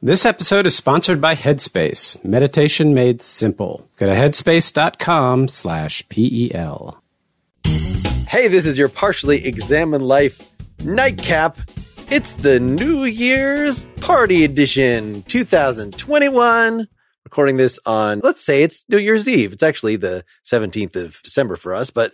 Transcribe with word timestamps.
This 0.00 0.24
episode 0.24 0.64
is 0.64 0.76
sponsored 0.76 1.20
by 1.20 1.34
Headspace, 1.34 2.24
meditation 2.24 2.94
made 2.94 3.20
simple. 3.20 3.90
Go 3.96 4.06
to 4.06 4.12
headspace.com 4.12 5.48
slash 5.48 6.08
PEL. 6.08 7.02
Hey, 8.28 8.46
this 8.46 8.64
is 8.64 8.78
your 8.78 8.88
partially 8.88 9.44
examined 9.44 10.06
life 10.06 10.52
nightcap. 10.84 11.58
It's 12.12 12.34
the 12.34 12.60
New 12.60 13.06
Year's 13.06 13.86
Party 14.00 14.44
Edition 14.44 15.24
2021. 15.24 16.86
Recording 17.24 17.56
this 17.56 17.80
on, 17.84 18.20
let's 18.20 18.44
say 18.44 18.62
it's 18.62 18.88
New 18.88 18.98
Year's 18.98 19.26
Eve. 19.26 19.52
It's 19.52 19.64
actually 19.64 19.96
the 19.96 20.24
17th 20.44 20.94
of 20.94 21.20
December 21.24 21.56
for 21.56 21.74
us, 21.74 21.90
but 21.90 22.12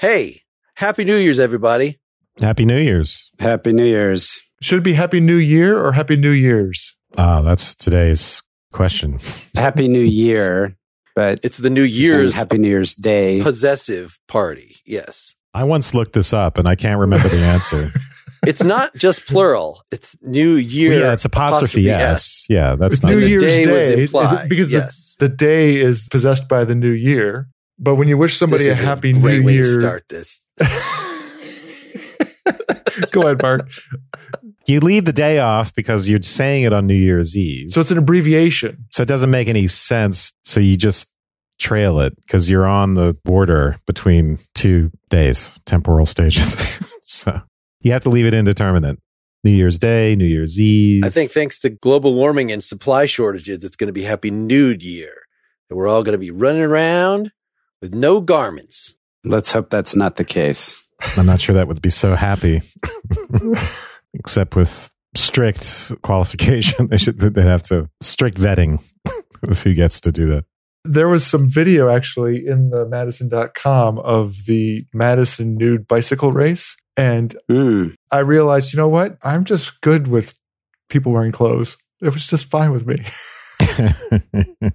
hey, 0.00 0.42
Happy 0.74 1.04
New 1.04 1.18
Year's, 1.18 1.38
everybody. 1.38 2.00
Happy 2.40 2.64
New 2.64 2.80
Year's. 2.80 3.30
Happy 3.38 3.72
New 3.72 3.86
Year's. 3.86 4.40
Should 4.60 4.78
it 4.78 4.84
be 4.84 4.94
Happy 4.94 5.20
New 5.20 5.36
Year 5.36 5.80
or 5.80 5.92
Happy 5.92 6.16
New 6.16 6.32
Year's? 6.32 6.96
Ah, 7.18 7.42
that's 7.42 7.74
today's 7.74 8.42
question. 8.72 9.18
Happy 9.54 9.88
New 9.88 10.00
Year, 10.00 10.76
but 11.14 11.40
It's 11.42 11.58
the 11.58 11.70
New 11.70 11.82
Year's 11.82 12.34
Happy 12.34 12.58
New 12.58 12.68
Year's 12.68 12.94
Day. 12.94 13.42
possessive 13.42 14.18
party. 14.28 14.76
Yes. 14.86 15.34
I 15.54 15.64
once 15.64 15.92
looked 15.94 16.14
this 16.14 16.32
up 16.32 16.56
and 16.58 16.66
I 16.66 16.74
can't 16.76 16.98
remember 17.00 17.28
the 17.28 17.40
answer. 17.40 17.90
It's 18.44 18.64
not 18.64 18.92
just 18.96 19.24
plural. 19.26 19.84
It's 19.92 20.16
New 20.20 20.54
Year. 20.56 20.98
yeah, 20.98 21.12
it's 21.12 21.24
apostrophe, 21.24 21.88
S. 21.88 22.44
Yeah, 22.48 22.74
that's 22.74 22.94
It's 22.94 23.02
not 23.04 23.10
New 23.10 23.20
the 23.20 23.28
Year's 23.28 23.42
day 23.44 23.64
Day 23.64 23.92
is 23.92 24.10
implied, 24.10 24.48
because 24.48 24.72
yes. 24.72 25.14
the, 25.20 25.28
the 25.28 25.36
day 25.36 25.76
is 25.76 26.08
possessed 26.08 26.48
by 26.48 26.64
the 26.64 26.74
new 26.74 26.90
year. 26.90 27.46
But 27.78 27.94
when 27.94 28.08
you 28.08 28.18
wish 28.18 28.36
somebody 28.36 28.64
a 28.64 28.70
This 28.70 28.80
is 28.80 28.84
happy 28.84 29.12
great 29.12 29.38
new 29.42 29.46
way 29.46 29.54
year, 29.54 29.74
to 29.76 29.80
start 29.80 30.08
this. 30.08 30.44
go 33.12 33.22
ahead, 33.22 33.40
Mark. 33.42 33.68
You 34.66 34.80
leave 34.80 35.04
the 35.04 35.12
day 35.12 35.38
off 35.38 35.74
because 35.74 36.08
you're 36.08 36.22
saying 36.22 36.64
it 36.64 36.72
on 36.72 36.86
New 36.86 36.94
Year's 36.94 37.36
Eve. 37.36 37.70
So 37.70 37.80
it's 37.80 37.90
an 37.90 37.98
abbreviation. 37.98 38.86
So 38.90 39.02
it 39.02 39.08
doesn't 39.08 39.30
make 39.30 39.48
any 39.48 39.66
sense. 39.66 40.32
So 40.44 40.60
you 40.60 40.76
just 40.76 41.08
trail 41.58 42.00
it 42.00 42.14
because 42.16 42.48
you're 42.48 42.66
on 42.66 42.94
the 42.94 43.16
border 43.24 43.76
between 43.86 44.38
two 44.54 44.90
days, 45.10 45.58
temporal 45.64 46.06
stages. 46.06 46.80
so 47.02 47.40
you 47.80 47.92
have 47.92 48.02
to 48.02 48.10
leave 48.10 48.26
it 48.26 48.34
indeterminate. 48.34 48.98
New 49.44 49.50
Year's 49.50 49.78
Day, 49.78 50.14
New 50.14 50.24
Year's 50.24 50.60
Eve. 50.60 51.04
I 51.04 51.10
think 51.10 51.32
thanks 51.32 51.58
to 51.60 51.70
global 51.70 52.14
warming 52.14 52.52
and 52.52 52.62
supply 52.62 53.06
shortages, 53.06 53.64
it's 53.64 53.74
going 53.74 53.88
to 53.88 53.92
be 53.92 54.04
Happy 54.04 54.30
Nude 54.30 54.84
Year. 54.84 55.14
And 55.68 55.76
we're 55.76 55.88
all 55.88 56.04
going 56.04 56.12
to 56.12 56.18
be 56.18 56.30
running 56.30 56.62
around 56.62 57.32
with 57.80 57.92
no 57.92 58.20
garments. 58.20 58.94
Let's 59.24 59.50
hope 59.50 59.68
that's 59.68 59.96
not 59.96 60.16
the 60.16 60.24
case. 60.24 60.82
I'm 61.16 61.26
not 61.26 61.40
sure 61.40 61.56
that 61.56 61.66
would 61.66 61.82
be 61.82 61.90
so 61.90 62.14
happy, 62.14 62.62
except 64.14 64.56
with 64.56 64.90
strict 65.16 65.92
qualification. 66.02 66.86
They 66.90 66.98
should, 66.98 67.18
they'd 67.20 67.42
have 67.42 67.62
to 67.64 67.88
strict 68.00 68.38
vetting 68.38 68.82
of 69.48 69.60
who 69.62 69.74
gets 69.74 70.00
to 70.02 70.12
do 70.12 70.26
that. 70.28 70.44
There 70.84 71.08
was 71.08 71.24
some 71.26 71.48
video 71.48 71.88
actually 71.88 72.46
in 72.46 72.70
the 72.70 72.86
Madison.com 72.86 73.98
of 74.00 74.34
the 74.46 74.84
Madison 74.92 75.56
nude 75.56 75.86
bicycle 75.86 76.32
race. 76.32 76.76
And 76.96 77.36
Hmm. 77.48 77.88
I 78.10 78.18
realized, 78.18 78.72
you 78.72 78.76
know 78.78 78.88
what? 78.88 79.16
I'm 79.22 79.44
just 79.44 79.80
good 79.80 80.08
with 80.08 80.34
people 80.88 81.12
wearing 81.12 81.32
clothes. 81.32 81.76
It 82.00 82.12
was 82.12 82.26
just 82.26 82.46
fine 82.46 82.72
with 82.72 82.84
me. 82.86 83.04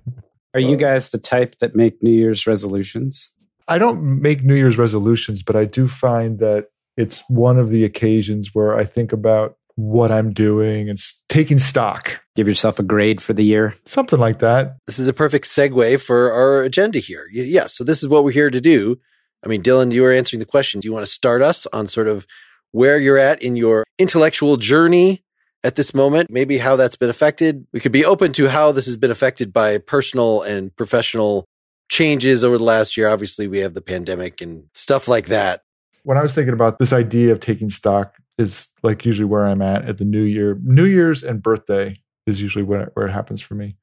Are 0.53 0.59
you 0.59 0.77
guys 0.77 1.09
the 1.09 1.19
type 1.19 1.57
that 1.59 1.75
make 1.75 2.01
New 2.01 2.11
Year's 2.11 2.47
resolutions? 2.47 3.29
I 3.67 3.77
don't 3.77 4.21
make 4.21 4.43
New 4.43 4.55
Year's 4.55 4.77
resolutions, 4.77 5.43
but 5.43 5.55
I 5.55 5.65
do 5.65 5.87
find 5.87 6.39
that 6.39 6.67
it's 6.97 7.23
one 7.29 7.57
of 7.59 7.69
the 7.69 7.83
occasions 7.85 8.49
where 8.53 8.77
I 8.77 8.83
think 8.83 9.13
about 9.13 9.55
what 9.75 10.11
I'm 10.11 10.33
doing 10.33 10.89
and 10.89 10.97
taking 11.29 11.59
stock, 11.59 12.19
Give 12.35 12.47
yourself 12.47 12.79
a 12.79 12.83
grade 12.83 13.21
for 13.21 13.33
the 13.33 13.43
year? 13.45 13.75
something 13.85 14.19
like 14.19 14.39
that. 14.39 14.77
This 14.87 14.97
is 14.99 15.07
a 15.07 15.13
perfect 15.13 15.45
segue 15.45 16.01
for 16.01 16.31
our 16.31 16.63
agenda 16.63 16.97
here. 16.99 17.27
Y- 17.33 17.41
Yes. 17.43 17.75
so 17.75 17.83
this 17.83 18.01
is 18.01 18.09
what 18.09 18.23
we're 18.23 18.31
here 18.31 18.49
to 18.49 18.59
do. 18.61 18.97
I 19.45 19.47
mean, 19.47 19.61
Dylan, 19.61 19.91
you 19.93 20.01
were 20.01 20.11
answering 20.11 20.39
the 20.39 20.45
question. 20.47 20.79
Do 20.81 20.87
you 20.87 20.93
want 20.93 21.05
to 21.05 21.11
start 21.11 21.43
us 21.43 21.67
on 21.71 21.87
sort 21.87 22.07
of 22.07 22.25
where 22.71 22.97
you're 22.97 23.19
at 23.19 23.41
in 23.43 23.55
your 23.55 23.83
intellectual 23.99 24.57
journey 24.57 25.23
at 25.63 25.75
this 25.75 25.93
moment? 25.93 26.31
Maybe 26.31 26.57
how 26.57 26.75
that's 26.75 26.95
been 26.97 27.09
affected. 27.09 27.67
We 27.71 27.79
could 27.79 27.91
be 27.91 28.03
open 28.03 28.33
to 28.33 28.49
how 28.49 28.71
this 28.71 28.87
has 28.87 28.97
been 28.97 29.11
affected 29.11 29.53
by 29.53 29.77
personal 29.77 30.41
and 30.41 30.75
professional 30.75 31.45
changes 31.89 32.43
over 32.43 32.57
the 32.57 32.63
last 32.63 32.97
year. 32.97 33.09
Obviously, 33.09 33.47
we 33.47 33.59
have 33.59 33.75
the 33.75 33.81
pandemic 33.81 34.41
and 34.41 34.65
stuff 34.73 35.07
like 35.07 35.27
that. 35.27 35.61
When 36.07 36.17
I 36.17 36.21
was 36.21 36.33
thinking 36.33 36.53
about 36.53 36.79
this 36.79 36.93
idea 36.93 37.33
of 37.33 37.41
taking 37.41 37.69
stock, 37.69 38.15
is 38.37 38.69
like 38.81 39.03
usually 39.03 39.25
where 39.25 39.45
I'm 39.45 39.61
at 39.61 39.83
at 39.89 39.97
the 39.97 40.05
New 40.05 40.21
Year. 40.21 40.57
New 40.63 40.85
Year's 40.85 41.21
and 41.21 41.43
birthday 41.43 41.99
is 42.25 42.41
usually 42.41 42.63
where, 42.63 42.91
where 42.93 43.07
it 43.07 43.11
happens 43.11 43.41
for 43.41 43.55
me, 43.55 43.75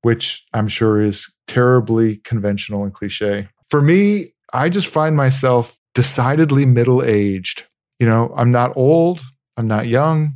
which 0.00 0.42
I'm 0.54 0.68
sure 0.68 1.02
is 1.02 1.30
terribly 1.46 2.16
conventional 2.24 2.82
and 2.82 2.94
cliche. 2.94 3.50
For 3.68 3.82
me, 3.82 4.32
I 4.54 4.70
just 4.70 4.86
find 4.86 5.18
myself 5.18 5.78
decidedly 5.94 6.64
middle 6.64 7.02
aged. 7.02 7.64
You 8.00 8.06
know, 8.06 8.32
I'm 8.34 8.50
not 8.50 8.74
old, 8.74 9.20
I'm 9.58 9.68
not 9.68 9.86
young, 9.86 10.34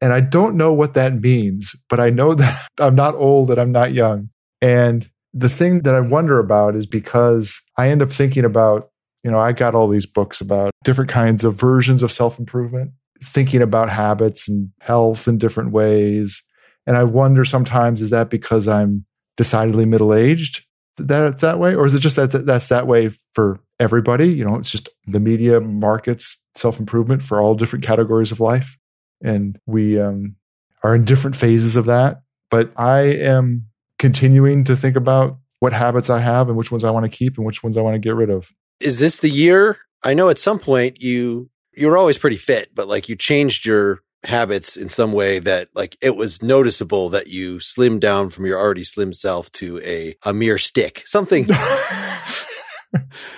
and 0.00 0.12
I 0.12 0.18
don't 0.18 0.56
know 0.56 0.72
what 0.72 0.94
that 0.94 1.20
means, 1.20 1.76
but 1.88 2.00
I 2.00 2.10
know 2.10 2.34
that 2.42 2.66
I'm 2.80 2.96
not 2.96 3.14
old 3.14 3.52
and 3.52 3.60
I'm 3.60 3.70
not 3.70 3.92
young. 3.92 4.30
And 4.60 5.08
the 5.32 5.48
thing 5.48 5.82
that 5.82 5.94
I 5.94 6.00
wonder 6.00 6.40
about 6.40 6.74
is 6.74 6.86
because 6.86 7.60
I 7.76 7.90
end 7.90 8.02
up 8.02 8.10
thinking 8.10 8.44
about, 8.44 8.89
you 9.24 9.30
know, 9.30 9.38
I 9.38 9.52
got 9.52 9.74
all 9.74 9.88
these 9.88 10.06
books 10.06 10.40
about 10.40 10.70
different 10.84 11.10
kinds 11.10 11.44
of 11.44 11.54
versions 11.54 12.02
of 12.02 12.12
self 12.12 12.38
improvement, 12.38 12.92
thinking 13.22 13.62
about 13.62 13.88
habits 13.90 14.48
and 14.48 14.70
health 14.80 15.28
in 15.28 15.38
different 15.38 15.72
ways. 15.72 16.42
And 16.86 16.96
I 16.96 17.04
wonder 17.04 17.44
sometimes, 17.44 18.02
is 18.02 18.10
that 18.10 18.30
because 18.30 18.66
I'm 18.66 19.04
decidedly 19.36 19.84
middle 19.84 20.14
aged 20.14 20.64
that 21.08 21.32
it's 21.32 21.42
that 21.42 21.58
way? 21.58 21.74
Or 21.74 21.86
is 21.86 21.94
it 21.94 22.00
just 22.00 22.16
that 22.16 22.46
that's 22.46 22.68
that 22.68 22.86
way 22.86 23.10
for 23.34 23.60
everybody? 23.78 24.28
You 24.28 24.44
know, 24.44 24.56
it's 24.56 24.70
just 24.70 24.88
the 25.06 25.20
media 25.20 25.60
markets 25.60 26.36
self 26.56 26.78
improvement 26.78 27.22
for 27.22 27.40
all 27.40 27.54
different 27.54 27.84
categories 27.84 28.32
of 28.32 28.40
life. 28.40 28.76
And 29.22 29.58
we 29.66 30.00
um, 30.00 30.36
are 30.82 30.94
in 30.94 31.04
different 31.04 31.36
phases 31.36 31.76
of 31.76 31.86
that. 31.86 32.22
But 32.50 32.72
I 32.76 33.00
am 33.00 33.66
continuing 33.98 34.64
to 34.64 34.76
think 34.76 34.96
about 34.96 35.38
what 35.60 35.72
habits 35.72 36.10
I 36.10 36.20
have 36.20 36.48
and 36.48 36.56
which 36.56 36.72
ones 36.72 36.84
I 36.84 36.90
want 36.90 37.10
to 37.10 37.16
keep 37.16 37.36
and 37.36 37.46
which 37.46 37.62
ones 37.62 37.76
I 37.76 37.82
want 37.82 37.94
to 37.94 37.98
get 37.98 38.14
rid 38.14 38.30
of. 38.30 38.50
Is 38.80 38.98
this 38.98 39.18
the 39.18 39.28
year? 39.28 39.78
I 40.02 40.14
know 40.14 40.30
at 40.30 40.38
some 40.38 40.58
point 40.58 41.00
you 41.00 41.50
you 41.74 41.86
were 41.86 41.96
always 41.96 42.18
pretty 42.18 42.36
fit, 42.36 42.74
but 42.74 42.88
like 42.88 43.08
you 43.08 43.16
changed 43.16 43.64
your 43.64 44.00
habits 44.24 44.76
in 44.76 44.88
some 44.88 45.12
way 45.12 45.38
that 45.38 45.68
like 45.74 45.96
it 46.02 46.16
was 46.16 46.42
noticeable 46.42 47.08
that 47.10 47.28
you 47.28 47.56
slimmed 47.56 48.00
down 48.00 48.28
from 48.28 48.46
your 48.46 48.58
already 48.58 48.84
slim 48.84 49.12
self 49.12 49.50
to 49.52 49.80
a 49.80 50.14
a 50.22 50.32
mere 50.32 50.58
stick. 50.58 51.02
Something 51.06 51.46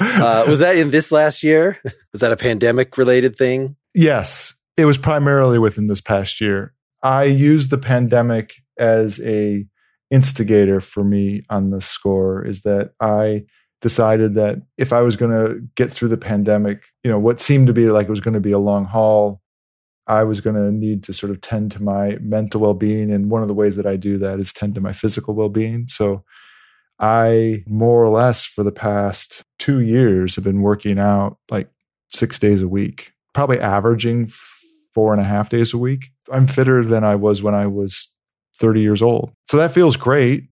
uh, 0.01 0.45
was 0.49 0.61
that 0.61 0.77
in 0.77 0.91
this 0.91 1.13
last 1.13 1.43
year? 1.43 1.79
Was 2.13 2.21
that 2.21 2.33
a 2.33 2.37
pandemic 2.37 2.97
related 2.97 3.37
thing? 3.37 3.77
Yes, 3.95 4.55
it 4.77 4.85
was 4.85 4.99
primarily 4.99 5.59
within 5.59 5.87
this 5.87 6.01
past 6.01 6.41
year. 6.41 6.75
I 7.03 7.25
used 7.25 7.71
the 7.71 7.79
pandemic 7.79 8.55
as 8.79 9.21
a 9.21 9.67
instigator 10.11 10.81
for 10.81 11.03
me 11.03 11.43
on 11.49 11.71
the 11.71 11.81
score 11.81 12.45
is 12.45 12.63
that 12.63 12.93
I 13.01 13.45
decided 13.83 14.35
that 14.37 14.63
if 14.79 14.93
I 14.93 15.03
was 15.03 15.17
going 15.17 15.33
to 15.33 15.61
get 15.75 15.93
through 15.93 16.09
the 16.09 16.17
pandemic, 16.17 16.81
you 17.05 17.11
know, 17.11 17.19
what 17.19 17.43
seemed 17.43 17.67
to 17.67 17.73
be 17.73 17.91
like 17.91 18.07
it 18.07 18.11
was 18.11 18.21
going 18.21 18.35
to 18.35 18.41
be 18.41 18.53
a 18.53 18.59
long 18.59 18.87
haul, 18.87 19.43
I 20.07 20.23
was 20.23 20.41
going 20.41 20.57
to 20.57 20.73
need 20.73 21.03
to 21.05 21.13
sort 21.13 21.31
of 21.31 21.41
tend 21.41 21.73
to 21.73 21.83
my 21.83 22.17
mental 22.21 22.61
well-being 22.61 23.13
and 23.13 23.31
one 23.31 23.43
of 23.43 23.49
the 23.49 23.55
ways 23.55 23.77
that 23.77 23.87
I 23.87 23.97
do 23.97 24.19
that 24.19 24.41
is 24.41 24.53
tend 24.53 24.75
to 24.77 24.81
my 24.81 24.93
physical 24.93 25.35
well-being. 25.35 25.87
So 25.89 26.25
I 26.99 27.65
more 27.67 28.05
or 28.05 28.09
less 28.09 28.45
for 28.45 28.63
the 28.63 28.73
past 28.73 29.43
2 29.59 29.81
years 29.81 30.37
have 30.37 30.45
been 30.45 30.63
working 30.63 30.99
out 30.99 31.39
like 31.51 31.69
6 32.13 32.39
days 32.39 32.63
a 32.63 32.69
week, 32.69 33.13
probably 33.33 33.61
averaging 33.61 34.31
four 34.95 35.13
and 35.13 35.21
a 35.21 35.25
half 35.25 35.49
days 35.49 35.73
a 35.73 35.79
week. 35.79 36.11
I'm 36.31 36.47
fitter 36.47 36.85
than 36.85 37.03
I 37.03 37.17
was 37.17 37.43
when 37.43 37.55
I 37.55 37.67
was 37.67 38.09
30 38.59 38.81
years 38.81 39.03
old. 39.03 39.33
So 39.49 39.57
that 39.57 39.73
feels 39.73 39.97
great. 39.97 40.45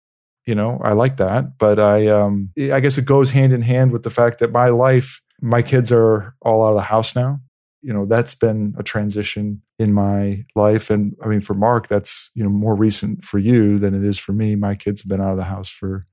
You 0.46 0.54
know, 0.54 0.80
I 0.82 0.92
like 0.92 1.18
that. 1.18 1.58
But 1.58 1.78
I 1.78 2.08
um 2.08 2.50
I 2.56 2.80
guess 2.80 2.98
it 2.98 3.04
goes 3.04 3.30
hand 3.30 3.52
in 3.52 3.62
hand 3.62 3.92
with 3.92 4.02
the 4.02 4.10
fact 4.10 4.38
that 4.38 4.52
my 4.52 4.68
life, 4.68 5.20
my 5.40 5.62
kids 5.62 5.92
are 5.92 6.34
all 6.42 6.64
out 6.64 6.70
of 6.70 6.76
the 6.76 6.82
house 6.82 7.14
now. 7.14 7.40
You 7.82 7.92
know, 7.92 8.04
that's 8.06 8.34
been 8.34 8.74
a 8.78 8.82
transition 8.82 9.62
in 9.78 9.92
my 9.92 10.44
life. 10.54 10.90
And 10.90 11.16
I 11.22 11.28
mean 11.28 11.40
for 11.40 11.54
Mark, 11.54 11.88
that's, 11.88 12.30
you 12.34 12.42
know, 12.42 12.50
more 12.50 12.74
recent 12.74 13.24
for 13.24 13.38
you 13.38 13.78
than 13.78 13.94
it 13.94 14.06
is 14.06 14.18
for 14.18 14.32
me. 14.32 14.54
My 14.54 14.74
kids 14.74 15.02
have 15.02 15.08
been 15.08 15.20
out 15.20 15.32
of 15.32 15.38
the 15.38 15.44
house 15.44 15.68
for 15.68 16.06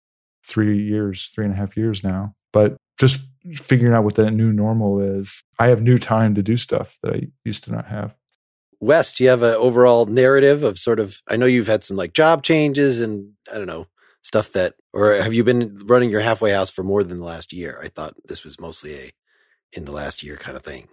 three 0.46 0.82
years, 0.82 1.30
three 1.34 1.46
and 1.46 1.54
a 1.54 1.58
half 1.58 1.76
years 1.76 2.04
now. 2.04 2.36
But 2.54 2.78
just 2.98 3.20
figuring 3.56 3.94
out 3.94 4.04
what 4.04 4.16
that 4.16 4.32
new 4.32 4.52
normal 4.52 5.00
is. 5.00 5.44
I 5.60 5.68
have 5.68 5.82
new 5.82 5.98
time 5.98 6.36
to 6.36 6.44
do 6.44 6.58
stuff 6.58 6.98
that 7.04 7.14
I 7.14 7.22
used 7.46 7.64
to 7.66 7.72
not 7.72 7.88
have. 7.88 8.16
Wes, 8.80 9.14
do 9.14 9.24
you 9.24 9.30
have 9.30 9.42
an 9.42 9.56
overall 9.56 10.06
narrative 10.06 10.64
of 10.64 10.78
sort 10.78 11.00
of? 11.00 11.22
I 11.28 11.36
know 11.36 11.46
you've 11.46 11.68
had 11.68 11.84
some 11.84 11.98
like 11.98 12.14
job 12.14 12.44
changes 12.44 13.00
and 13.00 13.34
I 13.52 13.56
don't 13.56 13.68
know 13.68 13.88
stuff 14.28 14.52
that, 14.52 14.76
or 14.94 15.14
have 15.14 15.34
you 15.34 15.44
been 15.44 15.80
running 15.86 16.12
your 16.12 16.20
halfway 16.20 16.52
house 16.52 16.70
for 16.70 16.84
more 16.84 17.04
than 17.04 17.20
the 17.20 17.26
last 17.26 17.54
year? 17.54 17.80
I 17.82 17.88
thought 17.88 18.14
this 18.26 18.44
was 18.44 18.60
mostly 18.60 18.96
a 18.96 19.12
in 19.74 19.86
the 19.86 19.92
last 19.92 20.22
year 20.22 20.36
kind 20.36 20.58
of 20.58 20.64
thing. 20.64 20.90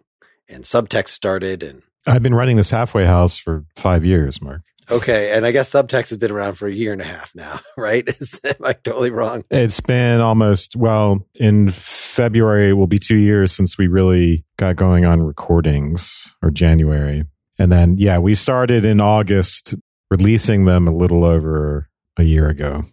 And 0.48 0.64
subtext 0.64 1.08
started, 1.08 1.62
and 1.62 1.82
I've 2.06 2.22
been 2.22 2.34
running 2.34 2.56
this 2.56 2.70
halfway 2.70 3.06
house 3.06 3.36
for 3.36 3.64
five 3.76 4.04
years, 4.04 4.40
Mark. 4.40 4.62
Okay, 4.90 5.32
and 5.32 5.46
I 5.46 5.50
guess 5.50 5.70
subtext 5.70 6.10
has 6.10 6.18
been 6.18 6.30
around 6.30 6.54
for 6.54 6.68
a 6.68 6.72
year 6.72 6.92
and 6.92 7.00
a 7.00 7.04
half 7.04 7.34
now, 7.34 7.60
right? 7.76 8.06
Is, 8.06 8.38
am 8.44 8.56
I 8.62 8.74
totally 8.74 9.10
wrong? 9.10 9.44
It's 9.50 9.80
been 9.80 10.20
almost, 10.20 10.76
well, 10.76 11.26
in 11.34 11.70
February 11.70 12.74
will 12.74 12.86
be 12.86 12.98
two 12.98 13.16
years 13.16 13.52
since 13.52 13.78
we 13.78 13.88
really 13.88 14.44
got 14.58 14.76
going 14.76 15.06
on 15.06 15.22
recordings, 15.22 16.34
or 16.42 16.50
January. 16.50 17.24
And 17.58 17.72
then, 17.72 17.96
yeah, 17.98 18.18
we 18.18 18.34
started 18.34 18.84
in 18.84 19.00
August, 19.00 19.74
releasing 20.10 20.66
them 20.66 20.86
a 20.86 20.94
little 20.94 21.24
over 21.24 21.88
a 22.18 22.22
year 22.22 22.48
ago 22.48 22.84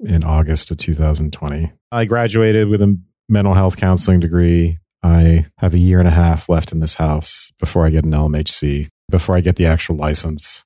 in 0.00 0.24
August 0.24 0.70
of 0.70 0.78
2020. 0.78 1.72
I 1.92 2.04
graduated 2.04 2.68
with 2.68 2.82
a 2.82 2.98
mental 3.28 3.54
health 3.54 3.76
counseling 3.76 4.20
degree. 4.20 4.78
I 5.02 5.46
have 5.58 5.74
a 5.74 5.78
year 5.78 5.98
and 5.98 6.08
a 6.08 6.12
half 6.12 6.48
left 6.48 6.72
in 6.72 6.80
this 6.80 6.94
house 6.94 7.52
before 7.58 7.86
I 7.86 7.90
get 7.90 8.04
an 8.04 8.12
LMHC, 8.12 8.88
before 9.10 9.36
I 9.36 9.40
get 9.40 9.56
the 9.56 9.66
actual 9.66 9.96
license 9.96 10.64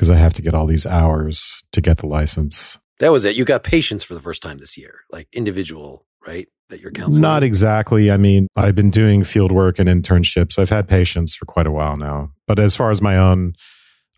because 0.00 0.10
I 0.10 0.16
have 0.16 0.32
to 0.32 0.42
get 0.42 0.54
all 0.54 0.64
these 0.64 0.86
hours 0.86 1.62
to 1.72 1.82
get 1.82 1.98
the 1.98 2.06
license. 2.06 2.78
That 3.00 3.12
was 3.12 3.26
it. 3.26 3.36
You 3.36 3.44
got 3.44 3.62
patients 3.62 4.02
for 4.02 4.14
the 4.14 4.20
first 4.20 4.42
time 4.42 4.56
this 4.56 4.78
year, 4.78 5.00
like 5.10 5.28
individual, 5.30 6.06
right? 6.26 6.48
That 6.70 6.80
you're 6.80 6.90
counseling. 6.90 7.20
Not 7.20 7.42
exactly. 7.42 8.10
I 8.10 8.16
mean, 8.16 8.46
I've 8.56 8.74
been 8.74 8.88
doing 8.88 9.24
field 9.24 9.52
work 9.52 9.78
and 9.78 9.90
internships. 9.90 10.58
I've 10.58 10.70
had 10.70 10.88
patients 10.88 11.34
for 11.34 11.44
quite 11.44 11.66
a 11.66 11.70
while 11.70 11.98
now. 11.98 12.32
But 12.46 12.58
as 12.58 12.74
far 12.74 12.90
as 12.90 13.02
my 13.02 13.18
own, 13.18 13.52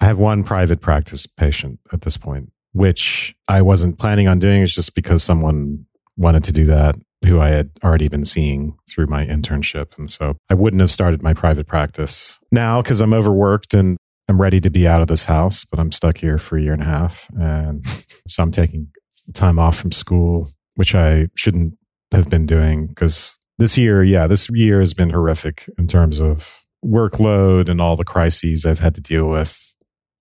I 0.00 0.04
have 0.04 0.20
one 0.20 0.44
private 0.44 0.80
practice 0.80 1.26
patient 1.26 1.80
at 1.92 2.02
this 2.02 2.16
point, 2.16 2.51
which 2.72 3.34
I 3.48 3.62
wasn't 3.62 3.98
planning 3.98 4.28
on 4.28 4.38
doing. 4.38 4.62
It's 4.62 4.74
just 4.74 4.94
because 4.94 5.22
someone 5.22 5.86
wanted 6.16 6.44
to 6.44 6.52
do 6.52 6.64
that 6.66 6.96
who 7.26 7.40
I 7.40 7.48
had 7.48 7.70
already 7.84 8.08
been 8.08 8.24
seeing 8.24 8.76
through 8.90 9.06
my 9.06 9.24
internship. 9.24 9.96
And 9.96 10.10
so 10.10 10.36
I 10.50 10.54
wouldn't 10.54 10.80
have 10.80 10.90
started 10.90 11.22
my 11.22 11.34
private 11.34 11.66
practice 11.66 12.38
now 12.50 12.82
because 12.82 13.00
I'm 13.00 13.14
overworked 13.14 13.74
and 13.74 13.96
I'm 14.28 14.40
ready 14.40 14.60
to 14.60 14.70
be 14.70 14.86
out 14.86 15.02
of 15.02 15.08
this 15.08 15.24
house, 15.24 15.64
but 15.64 15.78
I'm 15.78 15.92
stuck 15.92 16.18
here 16.18 16.38
for 16.38 16.56
a 16.56 16.62
year 16.62 16.72
and 16.72 16.82
a 16.82 16.86
half. 16.86 17.28
And 17.38 17.84
so 18.26 18.42
I'm 18.42 18.50
taking 18.50 18.88
time 19.34 19.58
off 19.58 19.76
from 19.76 19.92
school, 19.92 20.50
which 20.74 20.94
I 20.94 21.28
shouldn't 21.36 21.74
have 22.12 22.28
been 22.28 22.46
doing 22.46 22.88
because 22.88 23.36
this 23.58 23.76
year, 23.78 24.02
yeah, 24.02 24.26
this 24.26 24.48
year 24.50 24.80
has 24.80 24.94
been 24.94 25.10
horrific 25.10 25.68
in 25.78 25.86
terms 25.86 26.20
of 26.20 26.62
workload 26.84 27.68
and 27.68 27.80
all 27.80 27.96
the 27.96 28.04
crises 28.04 28.66
I've 28.66 28.80
had 28.80 28.94
to 28.96 29.00
deal 29.00 29.28
with 29.28 29.74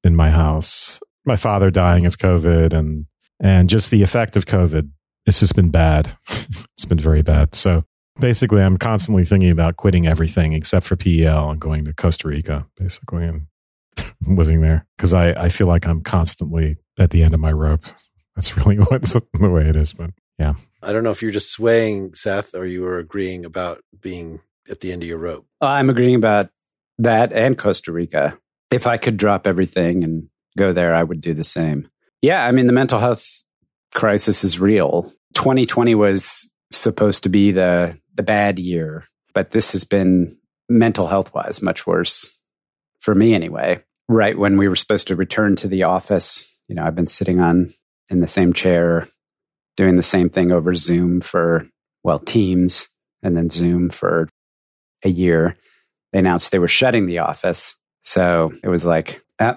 in 0.04 0.16
my 0.16 0.30
house. 0.30 1.00
My 1.26 1.36
father 1.36 1.72
dying 1.72 2.06
of 2.06 2.18
COVID 2.18 2.74
and 2.74 3.06
and 3.40 3.70
just 3.70 3.90
the 3.92 4.04
effect 4.04 4.36
of 4.36 4.46
COVID. 4.46 4.90
It's 5.26 5.40
just 5.40 5.56
been 5.56 5.72
bad. 5.72 6.16
it's 6.30 6.86
been 6.86 7.00
very 7.00 7.22
bad. 7.22 7.56
So 7.56 7.84
basically 8.20 8.62
I'm 8.62 8.78
constantly 8.78 9.26
thinking 9.26 9.50
about 9.50 9.78
quitting 9.78 10.08
everything 10.08 10.54
except 10.54 10.86
for 10.86 10.96
PEL 10.96 11.50
and 11.50 11.60
going 11.60 11.86
to 11.86 11.94
Costa 11.94 12.28
Rica, 12.28 12.66
basically. 12.78 13.26
And 13.26 13.48
living 14.28 14.62
there 14.62 14.86
because 14.98 15.14
I, 15.14 15.32
I 15.32 15.50
feel 15.50 15.68
like 15.68 15.86
I'm 15.86 16.02
constantly 16.02 16.78
at 17.00 17.12
the 17.12 17.24
end 17.24 17.34
of 17.34 17.40
my 17.40 17.52
rope. 17.52 17.86
That's 18.36 18.56
really 18.58 18.78
what's 18.78 19.14
the 19.14 19.50
way 19.50 19.68
it 19.68 19.76
is. 19.76 19.94
But 19.94 20.12
yeah. 20.40 20.54
I 20.82 20.94
don't 20.94 21.04
know 21.04 21.12
if 21.12 21.22
you're 21.22 21.32
just 21.32 21.52
swaying, 21.52 22.16
Seth, 22.16 22.56
or 22.56 22.66
you 22.66 22.82
were 22.82 22.98
agreeing 22.98 23.46
about 23.46 23.84
being 24.00 24.40
at 24.70 24.80
the 24.80 24.92
end 24.92 25.04
of 25.04 25.10
your 25.10 25.18
rope. 25.18 25.46
I'm 25.60 25.90
agreeing 25.90 26.16
about 26.16 26.50
that 27.00 27.34
and 27.34 27.58
Costa 27.58 27.92
Rica. 27.92 28.38
If 28.72 28.88
I 28.88 28.98
could 28.98 29.18
drop 29.18 29.48
everything 29.48 30.04
and 30.04 30.30
go 30.58 30.74
there, 30.74 30.94
I 30.94 31.04
would 31.04 31.22
do 31.22 31.34
the 31.34 31.44
same. 31.44 31.90
Yeah, 32.22 32.46
I 32.46 32.52
mean, 32.52 32.68
the 32.68 32.74
mental 32.74 33.00
health 33.00 33.44
crisis 33.94 34.44
is 34.44 34.60
real. 34.60 35.12
2020 35.34 35.96
was 35.96 36.50
supposed 36.72 37.24
to 37.24 37.30
be 37.30 37.52
the 37.52 37.98
the 38.16 38.24
bad 38.24 38.60
year, 38.60 39.06
but 39.34 39.52
this 39.52 39.72
has 39.72 39.84
been 39.84 40.38
mental 40.70 41.08
health 41.08 41.34
wise 41.34 41.62
much 41.62 41.88
worse 41.88 42.32
for 43.00 43.16
me 43.16 43.34
anyway. 43.34 43.84
Right 44.08 44.38
when 44.38 44.58
we 44.58 44.68
were 44.68 44.76
supposed 44.76 45.08
to 45.08 45.16
return 45.16 45.56
to 45.58 45.68
the 45.68 45.84
office, 45.84 46.48
you 46.68 46.76
know, 46.76 46.84
I've 46.84 46.96
been 46.96 47.08
sitting 47.08 47.40
on 47.40 47.74
in 48.10 48.20
the 48.20 48.28
same 48.28 48.54
chair 48.54 49.08
doing 49.78 49.96
the 49.96 50.04
same 50.04 50.30
thing 50.30 50.52
over 50.52 50.76
Zoom 50.76 51.22
for 51.22 51.68
well, 52.04 52.20
Teams 52.20 52.88
and 53.24 53.38
then 53.38 53.50
Zoom 53.50 53.90
for 53.90 54.28
a 55.04 55.10
year. 55.10 55.58
They 56.12 56.20
announced 56.20 56.52
they 56.52 56.60
were 56.60 56.68
shutting 56.68 57.06
the 57.06 57.20
office. 57.20 57.76
So 58.04 58.52
it 58.64 58.68
was 58.68 58.84
like, 58.84 59.22
uh, 59.40 59.56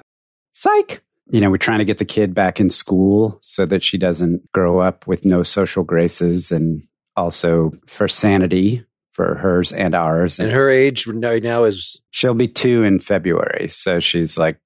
psych. 0.54 1.02
You 1.30 1.40
know, 1.40 1.50
we're 1.50 1.58
trying 1.58 1.78
to 1.78 1.84
get 1.84 1.98
the 1.98 2.04
kid 2.04 2.34
back 2.34 2.60
in 2.60 2.70
school 2.70 3.38
so 3.42 3.66
that 3.66 3.82
she 3.82 3.98
doesn't 3.98 4.50
grow 4.52 4.80
up 4.80 5.06
with 5.06 5.24
no 5.24 5.42
social 5.42 5.84
graces 5.84 6.50
and 6.50 6.82
also 7.16 7.72
for 7.86 8.08
sanity 8.08 8.84
for 9.14 9.36
hers 9.36 9.72
and 9.72 9.94
ours. 9.94 10.38
And 10.40 10.50
her 10.50 10.68
age 10.68 11.06
right 11.06 11.42
now 11.42 11.64
is 11.64 12.00
she'll 12.10 12.34
be 12.34 12.48
two 12.48 12.82
in 12.82 12.98
February. 12.98 13.68
So 13.68 14.00
she's 14.00 14.36
like, 14.36 14.58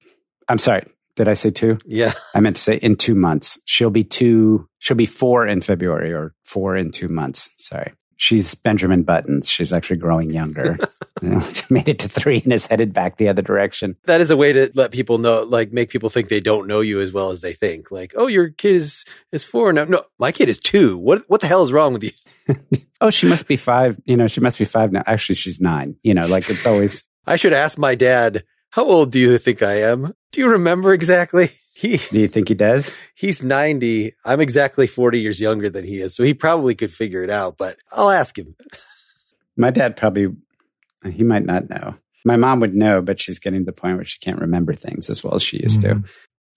I'm 0.47 0.57
sorry, 0.57 0.85
did 1.15 1.27
I 1.27 1.35
say 1.35 1.51
two? 1.51 1.77
Yeah. 1.85 2.13
I 2.35 2.39
meant 2.39 2.55
to 2.55 2.61
say 2.61 2.75
in 2.77 2.95
two 2.95 3.13
months. 3.13 3.59
She'll 3.65 3.91
be 3.91 4.03
two, 4.03 4.67
she'll 4.79 4.97
be 4.97 5.05
four 5.05 5.45
in 5.45 5.61
February 5.61 6.11
or 6.11 6.33
four 6.43 6.75
in 6.75 6.91
two 6.91 7.07
months. 7.09 7.49
Sorry. 7.57 7.93
She's 8.19 8.53
Benjamin 8.53 9.03
Buttons. 9.03 9.49
She's 9.49 9.71
actually 9.71 9.95
growing 9.95 10.29
younger. 10.29 10.77
you 11.21 11.29
know, 11.29 11.51
made 11.69 11.87
it 11.87 11.99
to 11.99 12.09
three 12.09 12.41
and 12.43 12.51
is 12.51 12.65
headed 12.65 12.91
back 12.91 13.15
the 13.15 13.29
other 13.29 13.41
direction. 13.41 13.95
That 14.07 14.19
is 14.19 14.29
a 14.29 14.35
way 14.35 14.51
to 14.51 14.69
let 14.75 14.91
people 14.91 15.19
know, 15.19 15.43
like 15.43 15.71
make 15.71 15.89
people 15.89 16.09
think 16.09 16.27
they 16.27 16.41
don't 16.41 16.67
know 16.67 16.81
you 16.81 16.99
as 16.99 17.13
well 17.13 17.31
as 17.31 17.39
they 17.39 17.53
think. 17.53 17.91
Like, 17.91 18.11
oh, 18.17 18.27
your 18.27 18.49
kid 18.49 18.75
is 18.75 19.05
is 19.31 19.45
four. 19.45 19.71
No, 19.71 19.85
no, 19.85 20.03
my 20.19 20.33
kid 20.33 20.49
is 20.49 20.59
two. 20.59 20.97
What 20.97 21.23
what 21.29 21.39
the 21.39 21.47
hell 21.47 21.63
is 21.63 21.71
wrong 21.71 21.93
with 21.93 22.03
you? 22.03 22.11
oh, 23.01 23.09
she 23.09 23.25
must 23.25 23.47
be 23.47 23.55
five. 23.55 23.97
You 24.03 24.17
know, 24.17 24.27
she 24.27 24.41
must 24.41 24.59
be 24.59 24.65
five 24.65 24.91
now. 24.91 25.03
Actually, 25.07 25.35
she's 25.35 25.61
nine. 25.61 25.95
You 26.03 26.13
know, 26.13 26.27
like 26.27 26.49
it's 26.49 26.65
always. 26.65 27.07
I 27.25 27.37
should 27.37 27.53
ask 27.53 27.77
my 27.77 27.95
dad, 27.95 28.43
how 28.71 28.83
old 28.83 29.13
do 29.13 29.19
you 29.19 29.37
think 29.37 29.61
I 29.61 29.83
am? 29.83 30.13
Do 30.33 30.41
you 30.41 30.49
remember 30.49 30.91
exactly? 30.91 31.51
He, 31.79 31.95
do 31.95 32.19
you 32.19 32.27
think 32.27 32.49
he 32.49 32.55
does? 32.55 32.91
He's 33.15 33.41
90. 33.41 34.13
I'm 34.25 34.41
exactly 34.41 34.85
40 34.85 35.21
years 35.21 35.39
younger 35.39 35.69
than 35.69 35.85
he 35.85 36.01
is. 36.01 36.13
So 36.13 36.25
he 36.25 36.33
probably 36.33 36.75
could 36.75 36.91
figure 36.91 37.23
it 37.23 37.29
out, 37.29 37.57
but 37.57 37.77
I'll 37.93 38.09
ask 38.09 38.37
him. 38.37 38.53
My 39.55 39.69
dad 39.69 39.95
probably, 39.95 40.27
he 41.09 41.23
might 41.23 41.45
not 41.45 41.69
know. 41.69 41.95
My 42.25 42.35
mom 42.35 42.59
would 42.59 42.75
know, 42.75 43.01
but 43.01 43.21
she's 43.21 43.39
getting 43.39 43.61
to 43.61 43.65
the 43.65 43.71
point 43.71 43.95
where 43.95 44.03
she 44.03 44.19
can't 44.19 44.41
remember 44.41 44.73
things 44.73 45.09
as 45.09 45.23
well 45.23 45.35
as 45.35 45.41
she 45.41 45.61
used 45.61 45.79
mm-hmm. 45.79 46.01
to. 46.01 46.09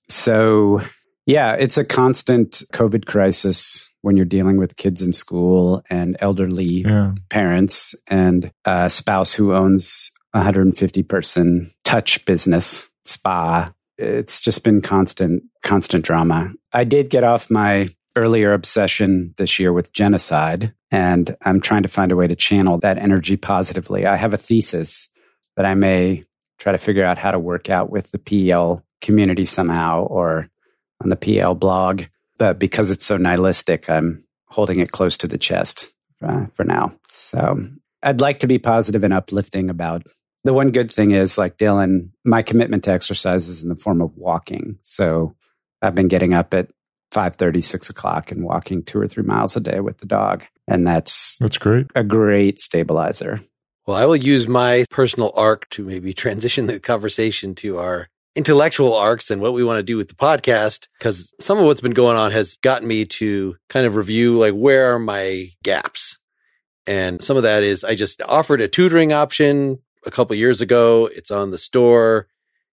So, 0.09 0.81
yeah, 1.25 1.53
it's 1.53 1.79
a 1.79 1.85
constant 1.85 2.65
COVID 2.73 3.07
crisis 3.07 3.91
when 4.01 4.17
you're 4.17 4.27
dealing 4.27 4.57
with 4.57 4.75
kids 4.75 5.03
in 5.03 5.13
school 5.13 5.85
and 5.89 6.17
elderly 6.19 6.83
yeah. 6.83 7.13
parents 7.29 7.95
and 8.09 8.51
a 8.65 8.91
spouse 8.91 9.33
who 9.33 9.55
owns 9.55 10.11
a 10.35 10.39
150 10.39 11.05
person 11.05 11.73
touch 11.85 12.25
business 12.25 12.91
spa 13.05 13.73
it's 13.99 14.41
just 14.41 14.63
been 14.63 14.81
constant, 14.81 15.43
constant 15.63 16.05
drama. 16.05 16.53
I 16.73 16.85
did 16.85 17.11
get 17.11 17.25
off 17.25 17.51
my 17.51 17.89
earlier 18.17 18.53
obsession 18.53 19.35
this 19.37 19.59
year 19.59 19.73
with 19.73 19.93
genocide, 19.93 20.75
and 20.91 21.37
I'm 21.43 21.61
trying 21.61 21.83
to 21.83 21.89
find 21.89 22.13
a 22.13 22.17
way 22.17 22.27
to 22.27 22.37
channel 22.37 22.79
that 22.79 22.99
energy 22.99 23.37
positively. 23.37 24.07
I 24.07 24.17
have 24.17 24.35
a 24.35 24.39
thesis 24.39 25.09
that 25.57 25.67
I 25.67 25.75
may 25.75 26.25
try 26.59 26.73
to 26.73 26.79
figure 26.79 27.05
out 27.05 27.19
how 27.19 27.31
to 27.31 27.39
work 27.39 27.71
out 27.71 27.91
with 27.91 28.11
the 28.11 28.19
PEL 28.19 28.85
community 29.01 29.45
somehow 29.45 30.05
or 30.05 30.49
on 31.03 31.09
the 31.09 31.17
PEL 31.17 31.55
blog. 31.55 32.05
But 32.39 32.59
because 32.59 32.91
it's 32.91 33.05
so 33.05 33.17
nihilistic, 33.17 33.91
I'm 33.91 34.25
holding 34.47 34.79
it 34.79 34.93
close 34.93 35.17
to 35.19 35.29
the 35.29 35.39
chest 35.39 35.93
uh, 36.25 36.47
for 36.55 36.65
now. 36.65 36.93
So 37.09 37.67
I'd 38.03 38.21
like 38.21 38.41
to 38.41 38.47
be 38.47 38.59
positive 38.59 39.05
and 39.05 39.13
uplifting 39.13 39.71
about 39.71 40.07
the 40.45 40.53
one 40.53 40.71
good 40.71 40.91
thing 40.91 41.13
is 41.13 41.39
like 41.39 41.57
Dylan, 41.57 42.11
my 42.25 42.43
commitment 42.43 42.85
to 42.85 42.93
exercise 42.93 43.49
is 43.49 43.63
in 43.63 43.69
the 43.69 43.77
form 43.77 44.01
of 44.01 44.17
walking. 44.17 44.79
So 44.83 45.35
I've 45.81 45.95
been 45.95 46.09
getting 46.09 46.35
up 46.35 46.55
at 46.55 46.69
5 47.13 47.37
30, 47.37 47.61
6 47.61 47.91
o'clock 47.91 48.33
and 48.33 48.43
walking 48.43 48.83
two 48.83 48.99
or 48.99 49.07
three 49.07 49.23
miles 49.23 49.57
a 49.57 49.61
day 49.61 49.81
with 49.81 49.99
the 49.99 50.07
dog. 50.07 50.43
And 50.67 50.87
that's 50.87 51.37
that's 51.39 51.59
great. 51.59 51.87
A 51.95 52.03
great 52.03 52.61
stabilizer. 52.61 53.43
Well, 53.87 53.97
I 53.97 54.07
will 54.07 54.17
use 54.17 54.47
my 54.47 54.85
personal 54.91 55.33
arc 55.37 55.69
to 55.71 55.85
maybe 55.85 56.13
transition 56.13 56.67
the 56.67 56.79
conversation 56.79 57.55
to 57.57 57.79
our 57.79 58.09
intellectual 58.35 58.95
arcs 58.95 59.31
and 59.31 59.43
what 59.43 59.53
we 59.53 59.65
want 59.65 59.79
to 59.79 59.83
do 59.83 59.97
with 59.97 60.09
the 60.09 60.15
podcast. 60.15 60.87
Cause 61.01 61.33
some 61.39 61.59
of 61.59 61.65
what's 61.65 61.81
been 61.81 61.93
going 61.93 62.17
on 62.17 62.31
has 62.31 62.57
gotten 62.63 62.89
me 62.89 63.05
to 63.05 63.57
kind 63.69 63.85
of 63.85 63.97
review 63.97 64.39
like 64.39 64.55
where 64.55 64.95
are 64.95 64.99
my 64.99 65.49
gaps? 65.63 66.19
And 66.87 67.23
some 67.23 67.37
of 67.37 67.43
that 67.43 67.63
is 67.63 67.85
I 67.85 67.95
just 67.95 68.23
offered 68.23 68.61
a 68.61 68.69
tutoring 68.69 69.13
option 69.13 69.81
a 70.07 70.11
couple 70.11 70.37
years 70.37 70.61
ago. 70.61 71.09
It's 71.13 71.31
on 71.31 71.51
the 71.51 71.59
store 71.59 72.29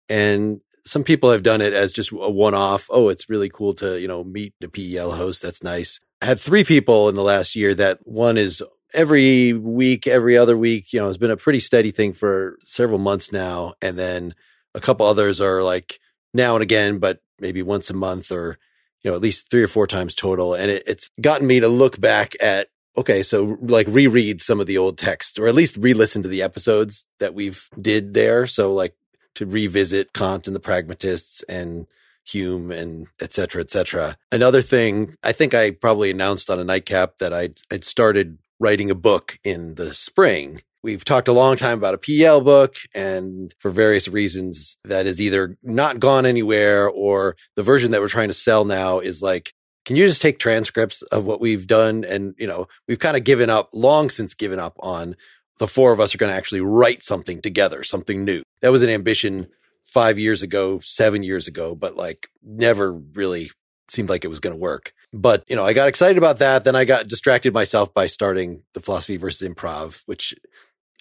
and 0.10 0.62
some 0.86 1.04
people 1.04 1.32
have 1.32 1.44
done 1.44 1.62
it 1.62 1.74
as 1.74 1.92
just 1.92 2.12
a 2.12 2.30
one 2.30 2.54
off. 2.54 2.88
Oh, 2.90 3.10
it's 3.10 3.30
really 3.30 3.50
cool 3.50 3.74
to, 3.76 4.00
you 4.00 4.08
know, 4.08 4.24
meet 4.24 4.54
the 4.60 4.70
PEL 4.70 5.12
host. 5.12 5.42
That's 5.42 5.64
nice. 5.64 6.00
I 6.22 6.28
had 6.28 6.40
three 6.40 6.64
people 6.64 7.10
in 7.10 7.16
the 7.16 7.24
last 7.24 7.56
year 7.56 7.74
that 7.76 8.00
one 8.04 8.38
is 8.38 8.62
every 8.94 9.54
week, 9.54 10.08
every 10.08 10.38
other 10.38 10.58
week, 10.58 10.94
you 10.94 11.00
know, 11.00 11.10
it's 11.10 11.18
been 11.18 11.32
a 11.32 11.38
pretty 11.38 11.60
steady 11.60 11.92
thing 11.92 12.14
for 12.14 12.58
several 12.64 13.00
months 13.00 13.32
now. 13.32 13.74
And 13.82 13.98
then 13.98 14.36
a 14.74 14.80
couple 14.80 15.06
others 15.06 15.42
are 15.42 15.64
like 15.64 16.00
now 16.34 16.56
and 16.56 16.64
again, 16.64 17.00
but 17.00 17.20
maybe 17.40 17.64
once 17.64 17.90
a 17.90 17.94
month 17.94 18.32
or, 18.32 18.58
you 19.04 19.10
know, 19.10 19.16
at 19.16 19.22
least 19.22 19.50
three 19.50 19.64
or 19.64 19.68
four 19.68 19.88
times 19.88 20.16
total. 20.16 20.54
And 20.54 20.70
it, 20.70 20.84
it's 20.86 21.10
gotten 21.20 21.48
me 21.48 21.60
to 21.60 21.68
look 21.68 22.00
back 22.00 22.34
at 22.42 22.70
okay, 22.98 23.24
so 23.24 23.58
like 23.62 23.88
reread 23.90 24.42
some 24.42 24.60
of 24.60 24.68
the 24.68 24.78
old 24.78 24.98
texts 24.98 25.38
or 25.40 25.48
at 25.48 25.56
least 25.56 25.78
re-listen 25.78 26.24
to 26.24 26.30
the 26.30 26.42
episodes 26.42 27.06
that 27.20 27.34
we've 27.34 27.70
did 27.80 28.14
there. 28.14 28.48
So 28.48 28.74
like 28.74 28.96
to 29.36 29.46
revisit 29.46 30.14
Kant 30.14 30.48
and 30.48 30.56
the 30.56 30.62
pragmatists 30.62 31.44
and 31.50 31.88
Hume 32.24 32.72
and 32.72 33.08
et 33.22 33.34
cetera, 33.34 33.62
et 33.62 33.70
cetera. 33.70 34.18
Another 34.32 34.62
thing, 34.62 35.16
I 35.22 35.32
think 35.32 35.54
I 35.54 35.72
probably 35.72 36.10
announced 36.10 36.50
on 36.50 36.60
a 36.60 36.64
nightcap 36.64 37.20
that 37.20 37.34
I'd, 37.34 37.56
I'd 37.70 37.86
started 37.86 38.40
writing 38.60 38.90
a 38.90 38.96
book 38.96 39.38
in 39.44 39.76
the 39.76 39.94
spring. 39.94 40.62
We've 40.82 41.06
talked 41.06 41.28
a 41.28 41.34
long 41.34 41.58
time 41.58 41.78
about 41.78 41.94
a 41.94 41.98
PL 41.98 42.42
book 42.42 42.76
and 42.94 43.54
for 43.60 43.70
various 43.70 44.08
reasons 44.08 44.78
that 44.86 45.06
is 45.06 45.20
either 45.20 45.58
not 45.62 46.00
gone 46.00 46.26
anywhere 46.26 46.90
or 46.90 47.36
the 47.56 47.64
version 47.64 47.92
that 47.92 48.02
we're 48.02 48.08
trying 48.08 48.30
to 48.30 48.34
sell 48.34 48.66
now 48.66 49.00
is 49.00 49.22
like, 49.22 49.54
can 49.86 49.96
you 49.96 50.08
just 50.08 50.22
take 50.22 50.40
transcripts 50.40 51.02
of 51.04 51.26
what 51.26 51.40
we've 51.40 51.68
done? 51.68 52.04
And, 52.04 52.34
you 52.38 52.48
know, 52.48 52.68
we've 52.88 53.00
kind 53.00 53.16
of 53.16 53.24
given 53.24 53.50
up, 53.50 53.70
long 53.72 54.10
since 54.10 54.34
given 54.34 54.60
up 54.60 54.76
on 54.80 55.16
the 55.58 55.68
four 55.68 55.94
of 55.94 56.00
us 56.00 56.14
are 56.14 56.18
going 56.18 56.32
to 56.32 56.36
actually 56.36 56.62
write 56.62 57.04
something 57.04 57.42
together, 57.42 57.84
something 57.84 58.26
new. 58.26 58.44
That 58.62 58.72
was 58.72 58.84
an 58.84 58.90
ambition 58.90 59.48
five 59.86 60.20
years 60.20 60.42
ago, 60.42 60.80
seven 60.82 61.24
years 61.24 61.48
ago, 61.48 61.76
but 61.76 61.96
like 61.96 62.28
never 62.44 62.92
really 62.92 63.52
seemed 63.90 64.10
like 64.10 64.26
it 64.26 64.30
was 64.30 64.40
going 64.40 64.56
to 64.56 64.60
work. 64.60 64.94
But, 65.14 65.44
you 65.48 65.56
know, 65.56 65.66
I 65.66 65.74
got 65.74 65.88
excited 65.88 66.18
about 66.18 66.40
that. 66.40 66.64
Then 66.64 66.76
I 66.76 66.84
got 66.84 67.08
distracted 67.08 67.54
myself 67.54 67.94
by 67.94 68.08
starting 68.08 68.64
the 68.74 68.82
philosophy 68.82 69.18
versus 69.18 69.48
improv, 69.48 70.02
which 70.08 70.34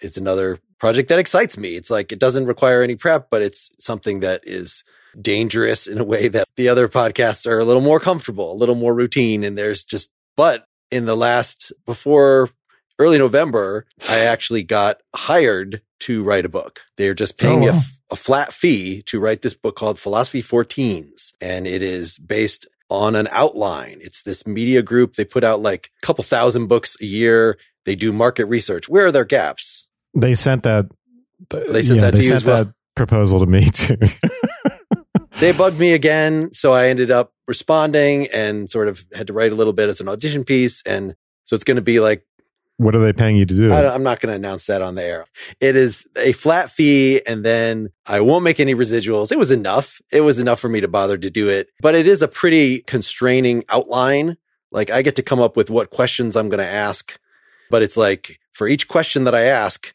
is 0.03 0.17
another 0.17 0.61
project 0.79 1.09
that 1.09 1.19
excites 1.19 1.57
me. 1.57 1.77
It's 1.77 1.91
like 1.91 2.13
it 2.13 2.19
doesn't 2.19 2.47
require 2.47 2.83
any 2.83 2.95
prep, 2.95 3.29
but 3.31 3.43
it's 3.43 3.71
something 3.79 4.21
that 4.21 4.43
is 4.45 4.85
dangerous 5.21 5.87
in 5.87 5.99
a 5.99 6.05
way 6.05 6.29
that 6.29 6.47
the 6.57 6.69
other 6.69 6.89
podcasts 6.89 7.47
are 7.47 7.59
a 7.59 7.65
little 7.65 7.83
more 7.83 8.01
comfortable, 8.01 8.53
a 8.53 8.57
little 8.57 8.75
more 8.75 8.95
routine. 8.95 9.45
And 9.45 9.57
there's 9.57 9.85
just, 9.85 10.11
but 10.37 10.65
in 10.91 11.07
the 11.07 11.17
last, 11.17 11.73
before 11.87 12.51
early 12.99 13.19
November, 13.19 13.87
I 14.09 14.21
actually 14.21 14.63
got 14.63 15.01
hired 15.15 15.83
to 16.01 16.23
write 16.23 16.45
a 16.45 16.51
book. 16.51 16.81
They're 16.97 17.15
just 17.15 17.39
paying 17.39 17.59
oh, 17.59 17.61
me 17.61 17.67
a, 17.69 17.73
oh, 17.73 17.77
f- 17.77 18.01
a 18.11 18.17
flat 18.17 18.53
fee 18.53 19.03
to 19.03 19.21
write 19.21 19.43
this 19.43 19.55
book 19.55 19.77
called 19.77 19.99
Philosophy 19.99 20.41
for 20.41 20.65
Teens. 20.65 21.33
And 21.41 21.67
it 21.67 21.83
is 21.83 22.19
based 22.19 22.67
on 22.91 23.17
an 23.17 23.29
outline. 23.31 23.99
It's 24.01 24.23
this 24.23 24.47
media 24.47 24.83
group. 24.83 25.15
They 25.15 25.25
put 25.25 25.45
out 25.45 25.61
like 25.61 25.91
a 26.03 26.07
couple 26.07 26.25
thousand 26.25 26.67
books 26.67 26.97
a 27.01 27.07
year. 27.07 27.59
They 27.85 27.95
do 27.95 28.13
market 28.13 28.47
research. 28.47 28.89
Where 28.89 29.07
are 29.07 29.13
their 29.13 29.25
gaps? 29.25 29.89
They 30.15 30.35
sent 30.35 30.63
that. 30.63 30.87
They 31.51 31.83
sent 31.83 32.01
yeah, 32.01 32.11
that 32.11 32.17
to 32.17 32.23
you 32.23 32.33
as 32.33 32.45
well. 32.45 32.73
proposal 32.95 33.41
to 33.41 33.47
me 33.47 33.69
too. 33.71 33.97
they 35.41 35.53
bugged 35.53 35.79
me 35.79 35.93
again. 35.93 36.53
So 36.53 36.73
I 36.73 36.89
ended 36.89 37.11
up 37.11 37.33
responding 37.47 38.29
and 38.33 38.71
sort 38.71 38.89
of 38.89 39.05
had 39.15 39.27
to 39.29 39.33
write 39.33 39.53
a 39.53 39.55
little 39.55 39.73
bit 39.73 39.89
as 39.89 40.01
an 40.01 40.09
audition 40.09 40.45
piece. 40.45 40.83
And 40.87 41.15
so 41.45 41.55
it's 41.55 41.65
going 41.65 41.77
to 41.77 41.83
be 41.83 42.01
like 42.01 42.25
what 42.77 42.97
are 42.97 43.05
they 43.05 43.13
paying 43.13 43.37
you 43.37 43.47
to 43.47 43.55
do? 43.55 43.73
I, 43.73 43.95
am 43.95 44.03
not 44.03 44.21
going 44.21 44.33
to 44.33 44.37
announce 44.37 44.67
that 44.67 44.83
on 44.83 44.97
the 44.97 45.05
air. 45.05 45.27
It 45.61 45.77
is 45.77 46.09
a 46.17 46.33
flat 46.33 46.71
fee, 46.71 47.23
and 47.25 47.45
then 47.45 47.91
I 48.05 48.21
won't 48.21 48.43
make 48.43 48.59
any 48.59 48.75
residuals. 48.75 49.31
It 49.31 49.39
was 49.39 49.53
enough. 49.53 50.01
It 50.11 50.23
was 50.23 50.41
enough 50.41 50.59
for 50.59 50.69
me 50.69 50.81
to 50.81 50.89
bother 50.89 51.17
to 51.17 51.31
do 51.31 51.49
it. 51.49 51.69
But 51.81 51.95
it 51.95 52.09
is 52.09 52.21
a 52.21 52.29
pretty 52.29 52.81
constraining 52.81 53.63
outline. 53.69 54.37
Like 54.73 54.91
I 54.91 55.03
get 55.03 55.15
to 55.17 55.23
come 55.23 55.41
up 55.41 55.57
with 55.57 55.71
what 55.71 55.91
questions 55.91 56.35
I'm 56.35 56.49
going 56.49 56.59
to 56.59 56.69
ask, 56.69 57.17
but 57.71 57.83
it's 57.83 57.97
like 57.97 58.41
for 58.53 58.67
each 58.67 58.89
question 58.89 59.23
that 59.25 59.35
I 59.37 59.43
ask, 59.43 59.93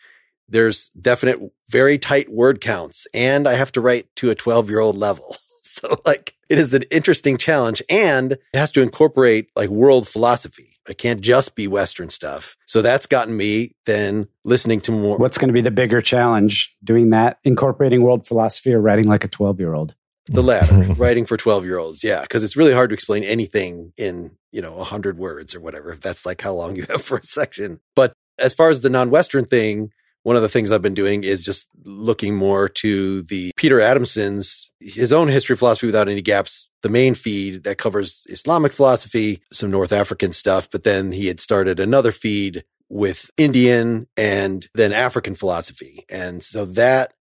there's 0.48 0.90
definite, 0.90 1.40
very 1.70 1.98
tight 1.98 2.30
word 2.30 2.60
counts, 2.60 3.08
and 3.14 3.48
I 3.48 3.54
have 3.54 3.72
to 3.74 3.82
write 3.82 4.08
to 4.18 4.30
a 4.32 4.36
12 4.36 4.70
year 4.70 4.80
old 4.80 4.98
level. 4.98 5.36
So 5.72 6.02
like 6.04 6.34
it 6.50 6.58
is 6.58 6.74
an 6.74 6.82
interesting 6.90 7.38
challenge 7.38 7.84
and 7.90 8.32
it 8.32 8.42
has 8.56 8.72
to 8.72 8.82
incorporate 8.82 9.50
like 9.56 9.70
world 9.70 10.08
philosophy. 10.08 10.80
It 10.90 10.98
can't 10.98 11.22
just 11.22 11.56
be 11.56 11.68
Western 11.68 12.10
stuff. 12.10 12.58
So 12.66 12.82
that's 12.82 13.06
gotten 13.06 13.38
me 13.38 13.76
then 13.86 14.28
listening 14.44 14.82
to 14.82 14.92
more. 14.92 15.18
What's 15.18 15.38
going 15.38 15.50
to 15.50 15.54
be 15.54 15.62
the 15.62 15.70
bigger 15.70 16.02
challenge? 16.02 16.76
Doing 16.84 17.12
that, 17.12 17.38
incorporating 17.44 18.02
world 18.02 18.26
philosophy 18.26 18.74
or 18.74 18.82
writing 18.82 19.08
like 19.08 19.24
a 19.24 19.28
12 19.28 19.60
year 19.60 19.74
old? 19.74 19.94
The 20.26 20.42
latter, 20.42 20.94
writing 20.98 21.26
for 21.26 21.38
12 21.38 21.66
year 21.66 21.78
olds. 21.78 22.04
Yeah. 22.04 22.26
Cause 22.26 22.44
it's 22.44 22.58
really 22.58 22.74
hard 22.74 22.90
to 22.90 22.96
explain 22.96 23.24
anything 23.24 23.94
in, 23.96 24.32
you 24.52 24.62
know, 24.62 24.78
a 24.80 24.84
hundred 24.84 25.20
words 25.20 25.54
or 25.54 25.62
whatever, 25.62 25.92
if 25.92 26.02
that's 26.02 26.26
like 26.26 26.42
how 26.42 26.54
long 26.54 26.76
you 26.76 26.86
have 26.90 27.04
for 27.04 27.20
a 27.20 27.24
section. 27.24 27.80
But 27.96 28.14
as 28.40 28.54
far 28.54 28.70
as 28.70 28.82
the 28.82 28.90
non 28.90 29.12
Western 29.12 29.46
thing, 29.46 29.92
one 30.24 30.36
of 30.36 30.42
the 30.42 30.50
things 30.50 30.72
I've 30.72 30.82
been 30.82 30.94
doing 30.94 31.24
is 31.24 31.44
just 31.44 31.68
looking 31.86 32.36
more 32.36 32.68
to 32.70 33.22
the 33.24 33.52
Peter 33.56 33.80
Adamson's 33.80 34.72
his 34.80 35.12
own 35.12 35.28
history 35.28 35.56
philosophy 35.56 35.88
without 35.88 36.10
any 36.10 36.22
gaps. 36.22 36.70
The 36.82 36.90
main 36.90 37.16
feed 37.16 37.64
that 37.64 37.78
covers 37.78 38.26
Islamic 38.30 38.72
philosophy, 38.72 39.42
some 39.52 39.72
North 39.72 39.92
African 39.92 40.32
stuff, 40.32 40.70
but 40.72 40.84
then 40.84 41.12
he 41.12 41.28
had 41.28 41.40
started 41.40 41.80
another 41.80 42.12
feed 42.12 42.64
with 42.88 43.30
Indian 43.38 44.08
and 44.18 44.68
then 44.74 44.94
African 44.94 45.36
philosophy. 45.36 46.06
And 46.10 46.44
so 46.44 46.66
that 46.66 47.14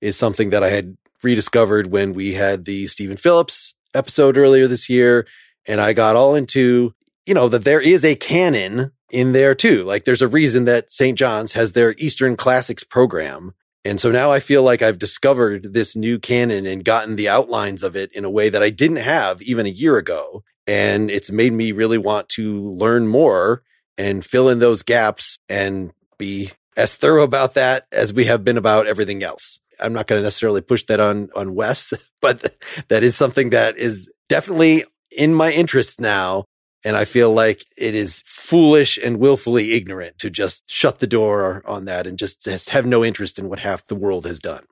is 0.00 0.16
something 0.16 0.50
that 0.50 0.62
I 0.62 0.70
had 0.70 0.96
rediscovered 1.22 1.88
when 1.88 2.12
we 2.12 2.34
had 2.34 2.64
the 2.64 2.86
Stephen 2.86 3.16
Phillips 3.16 3.74
episode 3.94 4.36
earlier 4.36 4.66
this 4.66 4.88
year. 4.88 5.26
And 5.66 5.80
I 5.80 5.94
got 5.94 6.16
all 6.16 6.34
into, 6.34 6.94
you 7.24 7.34
know, 7.34 7.48
that 7.48 7.64
there 7.64 7.80
is 7.80 8.04
a 8.04 8.14
canon 8.14 8.92
in 9.10 9.32
there 9.32 9.54
too. 9.54 9.84
Like 9.84 10.04
there's 10.04 10.22
a 10.22 10.28
reason 10.28 10.64
that 10.64 10.92
St. 10.92 11.16
John's 11.16 11.52
has 11.52 11.72
their 11.72 11.94
Eastern 11.98 12.36
Classics 12.36 12.84
program. 12.84 13.54
And 13.84 14.00
so 14.00 14.10
now 14.10 14.32
I 14.32 14.40
feel 14.40 14.62
like 14.62 14.82
I've 14.82 14.98
discovered 14.98 15.72
this 15.72 15.94
new 15.94 16.18
canon 16.18 16.66
and 16.66 16.84
gotten 16.84 17.14
the 17.16 17.28
outlines 17.28 17.82
of 17.82 17.94
it 17.94 18.12
in 18.12 18.24
a 18.24 18.30
way 18.30 18.48
that 18.48 18.62
I 18.62 18.70
didn't 18.70 18.96
have 18.96 19.40
even 19.42 19.64
a 19.66 19.70
year 19.70 19.96
ago. 19.96 20.42
And 20.66 21.10
it's 21.10 21.30
made 21.30 21.52
me 21.52 21.70
really 21.70 21.98
want 21.98 22.28
to 22.30 22.74
learn 22.74 23.06
more 23.06 23.62
and 23.96 24.24
fill 24.24 24.48
in 24.48 24.58
those 24.58 24.82
gaps 24.82 25.36
and 25.48 25.92
be 26.18 26.50
as 26.76 26.96
thorough 26.96 27.22
about 27.22 27.54
that 27.54 27.86
as 27.92 28.12
we 28.12 28.24
have 28.24 28.44
been 28.44 28.58
about 28.58 28.88
everything 28.88 29.22
else. 29.22 29.60
I'm 29.78 29.92
not 29.92 30.06
going 30.06 30.18
to 30.18 30.24
necessarily 30.24 30.62
push 30.62 30.84
that 30.86 31.00
on, 31.00 31.28
on 31.36 31.54
Wes, 31.54 31.92
but 32.20 32.56
that 32.88 33.04
is 33.04 33.16
something 33.16 33.50
that 33.50 33.76
is 33.76 34.12
definitely 34.28 34.84
in 35.12 35.32
my 35.32 35.52
interest 35.52 36.00
now 36.00 36.44
and 36.86 36.96
I 36.96 37.04
feel 37.04 37.32
like 37.32 37.66
it 37.76 37.96
is 37.96 38.22
foolish 38.24 38.96
and 38.96 39.18
willfully 39.18 39.72
ignorant 39.72 40.20
to 40.20 40.30
just 40.30 40.70
shut 40.70 41.00
the 41.00 41.08
door 41.08 41.64
on 41.66 41.86
that 41.86 42.06
and 42.06 42.16
just, 42.16 42.44
just 42.44 42.70
have 42.70 42.86
no 42.86 43.04
interest 43.04 43.40
in 43.40 43.48
what 43.48 43.58
half 43.58 43.88
the 43.88 43.96
world 43.96 44.24
has 44.24 44.38
done. 44.38 44.64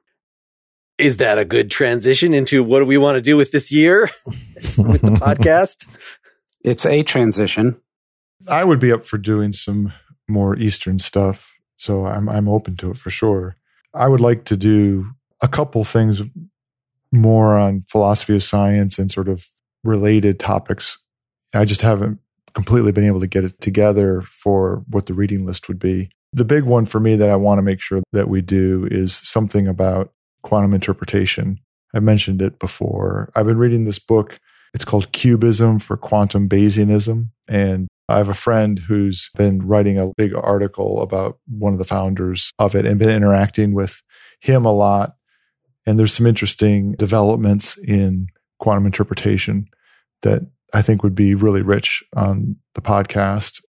Is 0.97 1.16
that 1.16 1.40
a 1.40 1.44
good 1.44 1.73
transition 1.73 2.33
into 2.33 2.62
what 2.62 2.78
do 2.78 2.87
we 2.87 2.99
want 2.99 3.16
to 3.16 3.21
do 3.21 3.37
with 3.37 3.50
this 3.50 3.73
year 3.73 4.09
with 4.78 5.00
the 5.00 5.11
podcast? 5.21 5.88
It's 6.61 6.87
a 6.87 7.02
transition. 7.02 7.80
I 8.49 8.62
would 8.62 8.78
be 8.78 8.92
up 8.92 9.06
for 9.06 9.18
doing 9.18 9.52
some 9.52 9.92
more 10.28 10.56
Eastern 10.56 11.00
stuff. 11.00 11.52
So 11.78 12.06
I'm 12.06 12.28
I'm 12.28 12.49
open 12.49 12.76
to 12.76 12.92
it 12.92 12.97
for 12.97 13.11
sure. 13.11 13.56
I 13.92 14.06
would 14.06 14.21
like 14.21 14.44
to 14.44 14.56
do 14.56 15.11
a 15.40 15.49
couple 15.49 15.83
things 15.83 16.23
more 17.11 17.59
on 17.59 17.85
philosophy 17.90 18.37
of 18.37 18.44
science 18.44 19.00
and 19.00 19.11
sort 19.11 19.28
of 19.28 19.49
related 19.83 20.38
topics 20.38 20.99
I 21.54 21.64
just 21.64 21.82
haven't 21.82 22.18
completely 22.54 22.92
been 22.92 23.06
able 23.06 23.20
to 23.20 23.26
get 23.26 23.44
it 23.44 23.61
together 23.61 24.23
for 24.23 24.84
what 24.88 25.06
the 25.06 25.14
reading 25.14 25.44
list 25.44 25.68
would 25.68 25.78
be. 25.78 26.11
The 26.32 26.44
big 26.44 26.64
one 26.64 26.87
for 26.87 27.00
me 27.00 27.16
that 27.16 27.30
I 27.30 27.37
want 27.37 27.58
to 27.58 27.62
make 27.62 27.80
sure 27.80 28.00
that 28.12 28.28
we 28.28 28.40
do 28.40 28.88
is 28.90 29.14
something 29.14 29.68
about 29.68 30.12
quantum 30.42 30.75
interpretation. 30.75 31.58
I've 31.94 32.02
mentioned 32.02 32.42
it 32.42 32.58
before. 32.58 33.30
I've 33.34 33.46
been 33.46 33.58
reading 33.58 33.84
this 33.84 33.99
book. 33.99 34.38
It's 34.73 34.84
called 34.84 35.12
QBism 35.12 35.80
for 35.80 35.96
Quantum 35.96 36.49
Bayesianism. 36.49 37.28
And 37.49 37.88
I 38.08 38.18
have 38.18 38.28
a 38.28 38.34
friend 38.34 38.78
who's 38.78 39.30
been 39.37 39.66
writing 39.66 39.99
a 39.99 40.11
big 40.16 40.34
article 40.34 41.02
about 41.02 41.38
one 41.46 41.73
of 41.73 41.78
the 41.78 41.84
founders 41.84 42.52
of 42.58 42.75
it 42.75 42.84
and 42.84 42.99
been 42.99 43.11
interacting 43.11 43.73
with 43.73 44.02
him 44.40 44.64
a 44.64 44.73
lot. 44.73 45.14
And 45.87 45.99
there's 45.99 46.12
some 46.12 46.26
interesting 46.26 46.92
developments 46.92 47.78
in 47.78 48.28
quantum 48.58 48.87
interpretation 48.87 49.68
that 50.23 50.42
I 50.75 50.83
think 50.83 51.02
would 51.02 51.14
be 51.14 51.35
really 51.35 51.62
rich 51.62 52.02
on 52.16 52.57
the 52.75 52.83
podcast 52.83 53.62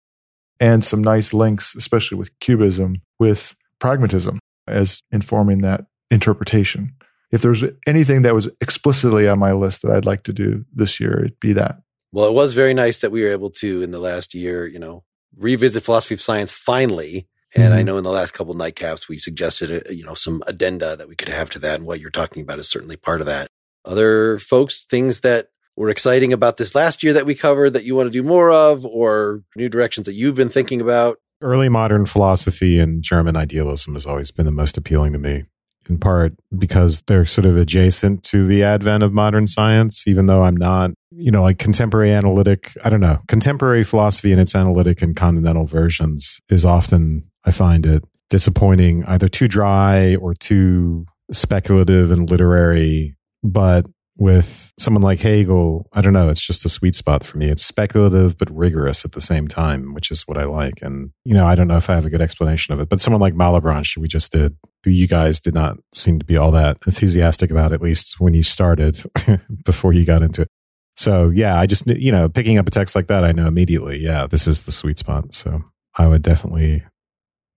and 0.58 0.84
some 0.84 1.02
nice 1.02 1.34
links, 1.34 1.74
especially 1.74 2.16
with 2.16 2.36
QBism, 2.40 2.96
with 3.18 3.54
pragmatism 3.78 4.38
as 4.66 5.02
informing 5.12 5.60
that 5.60 5.84
interpretation. 6.10 6.94
If 7.30 7.42
there's 7.42 7.62
anything 7.86 8.22
that 8.22 8.34
was 8.34 8.48
explicitly 8.60 9.28
on 9.28 9.38
my 9.38 9.52
list 9.52 9.82
that 9.82 9.92
I'd 9.92 10.06
like 10.06 10.22
to 10.24 10.32
do 10.32 10.64
this 10.72 10.98
year, 10.98 11.18
it'd 11.18 11.40
be 11.40 11.52
that. 11.52 11.76
Well, 12.12 12.26
it 12.26 12.32
was 12.32 12.54
very 12.54 12.74
nice 12.74 12.98
that 12.98 13.10
we 13.10 13.22
were 13.22 13.32
able 13.32 13.50
to, 13.50 13.82
in 13.82 13.90
the 13.90 14.00
last 14.00 14.34
year, 14.34 14.66
you 14.66 14.78
know, 14.78 15.04
revisit 15.36 15.82
philosophy 15.82 16.14
of 16.14 16.20
science 16.20 16.52
finally. 16.52 17.28
And 17.56 17.64
mm-hmm. 17.64 17.78
I 17.78 17.82
know 17.82 17.98
in 17.98 18.04
the 18.04 18.10
last 18.10 18.32
couple 18.34 18.54
nightcaps, 18.54 19.08
we 19.08 19.18
suggested, 19.18 19.70
a, 19.70 19.88
uh, 19.88 19.92
you 19.92 20.04
know, 20.04 20.14
some 20.14 20.42
addenda 20.46 20.96
that 20.96 21.08
we 21.08 21.16
could 21.16 21.28
have 21.28 21.50
to 21.50 21.58
that. 21.60 21.76
And 21.76 21.86
what 21.86 22.00
you're 22.00 22.10
talking 22.10 22.42
about 22.42 22.60
is 22.60 22.68
certainly 22.68 22.96
part 22.96 23.20
of 23.20 23.26
that. 23.26 23.48
Other 23.84 24.38
folks, 24.38 24.84
things 24.84 25.20
that 25.20 25.48
were 25.76 25.90
exciting 25.90 26.32
about 26.32 26.56
this 26.56 26.74
last 26.74 27.02
year 27.02 27.12
that 27.12 27.26
we 27.26 27.34
covered 27.34 27.70
that 27.70 27.84
you 27.84 27.94
want 27.94 28.06
to 28.06 28.10
do 28.10 28.22
more 28.22 28.50
of, 28.50 28.84
or 28.86 29.42
new 29.56 29.68
directions 29.68 30.06
that 30.06 30.14
you've 30.14 30.34
been 30.34 30.48
thinking 30.48 30.80
about? 30.80 31.18
Early 31.40 31.68
modern 31.68 32.06
philosophy 32.06 32.78
and 32.78 33.02
German 33.02 33.36
idealism 33.36 33.94
has 33.94 34.06
always 34.06 34.30
been 34.30 34.46
the 34.46 34.52
most 34.52 34.76
appealing 34.76 35.12
to 35.12 35.18
me, 35.18 35.44
in 35.90 35.98
part 35.98 36.34
because 36.56 37.02
they're 37.06 37.26
sort 37.26 37.44
of 37.44 37.58
adjacent 37.58 38.22
to 38.24 38.46
the 38.46 38.62
advent 38.62 39.02
of 39.02 39.12
modern 39.12 39.46
science, 39.46 40.06
even 40.06 40.26
though 40.26 40.44
I'm 40.44 40.56
not, 40.56 40.92
you 41.10 41.30
know, 41.30 41.42
like 41.42 41.58
contemporary 41.58 42.12
analytic, 42.12 42.72
I 42.84 42.88
don't 42.88 43.00
know, 43.00 43.18
contemporary 43.28 43.84
philosophy 43.84 44.32
in 44.32 44.38
its 44.38 44.54
analytic 44.54 45.02
and 45.02 45.16
continental 45.16 45.66
versions 45.66 46.40
is 46.48 46.64
often, 46.64 47.28
I 47.44 47.50
find 47.50 47.84
it 47.84 48.04
disappointing, 48.30 49.04
either 49.04 49.28
too 49.28 49.48
dry 49.48 50.14
or 50.16 50.34
too 50.34 51.04
speculative 51.30 52.10
and 52.10 52.30
literary. 52.30 53.14
But 53.42 53.86
with 54.18 54.72
someone 54.78 55.02
like 55.02 55.20
Hegel, 55.20 55.88
I 55.92 56.00
don't 56.00 56.12
know, 56.12 56.28
it's 56.28 56.44
just 56.44 56.64
a 56.64 56.68
sweet 56.68 56.94
spot 56.94 57.24
for 57.24 57.38
me. 57.38 57.48
It's 57.48 57.64
speculative 57.64 58.38
but 58.38 58.54
rigorous 58.54 59.04
at 59.04 59.12
the 59.12 59.20
same 59.20 59.48
time, 59.48 59.92
which 59.92 60.10
is 60.10 60.22
what 60.22 60.38
I 60.38 60.44
like. 60.44 60.82
And, 60.82 61.10
you 61.24 61.34
know, 61.34 61.46
I 61.46 61.54
don't 61.54 61.66
know 61.66 61.76
if 61.76 61.90
I 61.90 61.94
have 61.94 62.06
a 62.06 62.10
good 62.10 62.20
explanation 62.20 62.72
of 62.72 62.80
it, 62.80 62.88
but 62.88 63.00
someone 63.00 63.20
like 63.20 63.34
Malebranche, 63.34 63.96
we 63.96 64.06
just 64.06 64.30
did, 64.30 64.56
who 64.84 64.90
you 64.90 65.08
guys 65.08 65.40
did 65.40 65.54
not 65.54 65.78
seem 65.92 66.18
to 66.18 66.24
be 66.24 66.36
all 66.36 66.52
that 66.52 66.78
enthusiastic 66.86 67.50
about, 67.50 67.72
at 67.72 67.82
least 67.82 68.20
when 68.20 68.34
you 68.34 68.42
started 68.42 69.02
before 69.64 69.92
you 69.92 70.04
got 70.04 70.22
into 70.22 70.42
it. 70.42 70.48
So, 70.96 71.30
yeah, 71.30 71.58
I 71.58 71.66
just, 71.66 71.86
you 71.88 72.12
know, 72.12 72.28
picking 72.28 72.56
up 72.56 72.68
a 72.68 72.70
text 72.70 72.94
like 72.94 73.08
that, 73.08 73.24
I 73.24 73.32
know 73.32 73.48
immediately, 73.48 73.98
yeah, 73.98 74.28
this 74.28 74.46
is 74.46 74.62
the 74.62 74.72
sweet 74.72 74.98
spot. 74.98 75.34
So 75.34 75.60
I 75.96 76.06
would 76.06 76.22
definitely 76.22 76.84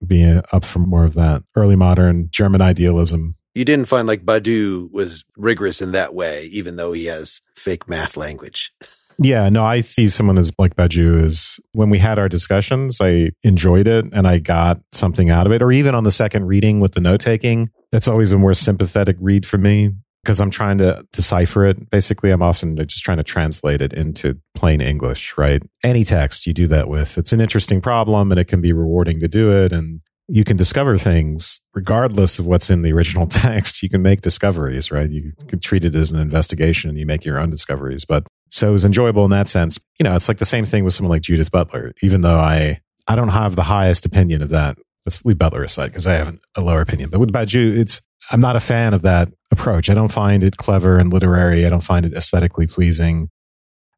be 0.04 0.24
up 0.52 0.64
for 0.64 0.80
more 0.80 1.04
of 1.04 1.14
that 1.14 1.42
early 1.56 1.76
modern 1.76 2.28
German 2.30 2.60
idealism 2.60 3.36
you 3.54 3.64
didn't 3.64 3.86
find 3.86 4.06
like 4.06 4.24
Badiou 4.24 4.90
was 4.92 5.24
rigorous 5.36 5.80
in 5.80 5.92
that 5.92 6.14
way, 6.14 6.44
even 6.46 6.76
though 6.76 6.92
he 6.92 7.06
has 7.06 7.40
fake 7.54 7.88
math 7.88 8.16
language. 8.16 8.72
Yeah, 9.20 9.48
no, 9.48 9.64
I 9.64 9.80
see 9.80 10.08
someone 10.08 10.38
as 10.38 10.52
like 10.58 10.76
Badiou 10.76 11.24
is 11.24 11.58
when 11.72 11.90
we 11.90 11.98
had 11.98 12.20
our 12.20 12.28
discussions, 12.28 12.98
I 13.00 13.30
enjoyed 13.42 13.88
it 13.88 14.06
and 14.12 14.28
I 14.28 14.38
got 14.38 14.80
something 14.92 15.28
out 15.28 15.46
of 15.46 15.52
it. 15.52 15.60
Or 15.60 15.72
even 15.72 15.96
on 15.96 16.04
the 16.04 16.12
second 16.12 16.46
reading 16.46 16.78
with 16.78 16.92
the 16.92 17.00
note 17.00 17.20
taking, 17.20 17.70
that's 17.90 18.06
always 18.06 18.30
a 18.30 18.38
more 18.38 18.54
sympathetic 18.54 19.16
read 19.18 19.44
for 19.44 19.58
me 19.58 19.90
because 20.22 20.40
I'm 20.40 20.50
trying 20.50 20.78
to 20.78 21.04
decipher 21.12 21.64
it. 21.66 21.90
Basically, 21.90 22.30
I'm 22.30 22.42
often 22.42 22.76
just 22.86 23.02
trying 23.02 23.16
to 23.16 23.24
translate 23.24 23.82
it 23.82 23.92
into 23.92 24.38
plain 24.54 24.80
English, 24.80 25.36
right? 25.36 25.62
Any 25.82 26.04
text 26.04 26.46
you 26.46 26.52
do 26.52 26.68
that 26.68 26.88
with. 26.88 27.18
It's 27.18 27.32
an 27.32 27.40
interesting 27.40 27.80
problem 27.80 28.30
and 28.30 28.38
it 28.38 28.46
can 28.46 28.60
be 28.60 28.72
rewarding 28.72 29.18
to 29.20 29.28
do 29.28 29.50
it. 29.50 29.72
And 29.72 30.00
you 30.28 30.44
can 30.44 30.58
discover 30.58 30.98
things 30.98 31.62
regardless 31.74 32.38
of 32.38 32.46
what's 32.46 32.68
in 32.68 32.82
the 32.82 32.92
original 32.92 33.26
text. 33.28 33.82
You 33.82 33.88
can 33.88 34.02
make 34.02 34.20
discoveries, 34.20 34.90
right? 34.90 35.10
You 35.10 35.32
can 35.48 35.58
treat 35.58 35.84
it 35.84 35.94
as 35.94 36.10
an 36.10 36.20
investigation 36.20 36.90
and 36.90 36.98
you 36.98 37.06
make 37.06 37.24
your 37.24 37.40
own 37.40 37.50
discoveries. 37.50 38.04
But 38.04 38.26
so 38.50 38.68
it 38.68 38.72
was 38.72 38.84
enjoyable 38.84 39.24
in 39.24 39.30
that 39.30 39.48
sense. 39.48 39.78
You 39.98 40.04
know, 40.04 40.14
it's 40.14 40.28
like 40.28 40.38
the 40.38 40.44
same 40.44 40.64
thing 40.64 40.84
with 40.84 40.94
someone 40.94 41.10
like 41.10 41.22
Judith 41.22 41.50
Butler, 41.50 41.92
even 42.02 42.20
though 42.20 42.38
I, 42.38 42.80
I 43.06 43.16
don't 43.16 43.28
have 43.28 43.56
the 43.56 43.62
highest 43.62 44.04
opinion 44.04 44.42
of 44.42 44.50
that. 44.50 44.76
Let's 45.06 45.24
leave 45.24 45.38
Butler 45.38 45.64
aside 45.64 45.88
because 45.88 46.06
I 46.06 46.14
have 46.14 46.36
a 46.54 46.60
lower 46.60 46.82
opinion. 46.82 47.08
But 47.08 47.20
Badiou, 47.20 47.78
it's, 47.78 48.02
I'm 48.30 48.40
not 48.40 48.56
a 48.56 48.60
fan 48.60 48.92
of 48.92 49.02
that 49.02 49.30
approach. 49.50 49.88
I 49.88 49.94
don't 49.94 50.12
find 50.12 50.44
it 50.44 50.58
clever 50.58 50.98
and 50.98 51.10
literary. 51.10 51.64
I 51.64 51.70
don't 51.70 51.80
find 51.80 52.04
it 52.04 52.12
aesthetically 52.12 52.66
pleasing. 52.66 53.30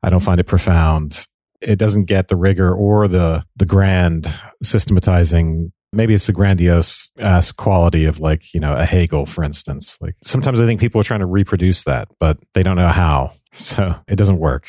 I 0.05 0.11
don't 0.11 0.21
find 0.21 0.39
it 0.39 0.45
profound. 0.45 1.27
It 1.61 1.77
doesn't 1.77 2.05
get 2.05 2.29
the 2.29 2.37
rigor 2.37 2.73
or 2.73 3.07
the 3.09 3.45
the 3.57 3.67
grand 3.67 4.33
systematizing 4.63 5.73
maybe 5.93 6.15
it's 6.15 6.27
the 6.27 6.33
grandiose 6.33 7.11
ass 7.19 7.53
quality 7.53 8.05
of 8.05 8.21
like 8.21 8.55
you 8.55 8.61
know 8.61 8.75
a 8.75 8.85
hegel 8.85 9.27
for 9.27 9.45
instance. 9.45 9.97
Like 10.01 10.15
sometimes 10.23 10.61
i 10.61 10.67
think 10.67 10.81
people 10.81 11.01
are 11.01 11.05
trying 11.05 11.21
to 11.21 11.27
reproduce 11.27 11.85
that 11.85 12.09
but 12.19 12.39
they 12.55 12.63
don't 12.63 12.77
know 12.77 12.89
how. 12.89 13.33
So 13.53 13.97
it 14.07 14.15
doesn't 14.15 14.39
work. 14.39 14.69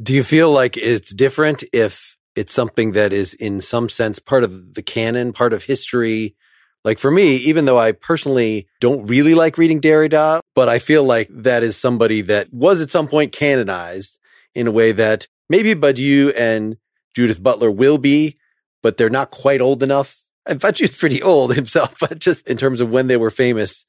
Do 0.00 0.14
you 0.14 0.22
feel 0.22 0.52
like 0.52 0.76
it's 0.76 1.12
different 1.12 1.64
if 1.72 2.16
it's 2.36 2.52
something 2.52 2.92
that 2.92 3.12
is 3.12 3.34
in 3.34 3.60
some 3.60 3.88
sense 3.88 4.20
part 4.20 4.44
of 4.44 4.74
the 4.74 4.82
canon 4.82 5.32
part 5.32 5.52
of 5.52 5.64
history? 5.64 6.36
Like 6.84 7.00
for 7.00 7.10
me 7.10 7.34
even 7.36 7.64
though 7.64 7.78
i 7.78 7.90
personally 7.90 8.68
don't 8.80 9.06
really 9.06 9.34
like 9.34 9.58
reading 9.58 9.80
derrida 9.80 10.40
but 10.54 10.68
i 10.68 10.78
feel 10.78 11.02
like 11.02 11.28
that 11.30 11.62
is 11.62 11.76
somebody 11.76 12.22
that 12.22 12.50
was 12.54 12.80
at 12.80 12.90
some 12.90 13.08
point 13.08 13.32
canonized 13.32 14.18
in 14.54 14.66
a 14.66 14.70
way 14.70 14.92
that 14.92 15.26
maybe 15.50 15.74
badiou 15.74 16.32
and 16.34 16.78
judith 17.14 17.42
butler 17.42 17.70
will 17.70 17.98
be 17.98 18.38
but 18.82 18.96
they're 18.96 19.10
not 19.10 19.30
quite 19.30 19.60
old 19.60 19.82
enough 19.82 20.22
fact, 20.58 20.78
he's 20.78 20.96
pretty 20.96 21.22
old 21.22 21.54
himself, 21.54 21.96
but 22.00 22.18
just 22.18 22.48
in 22.48 22.56
terms 22.56 22.80
of 22.80 22.90
when 22.90 23.06
they 23.06 23.16
were 23.16 23.30
famous, 23.30 23.84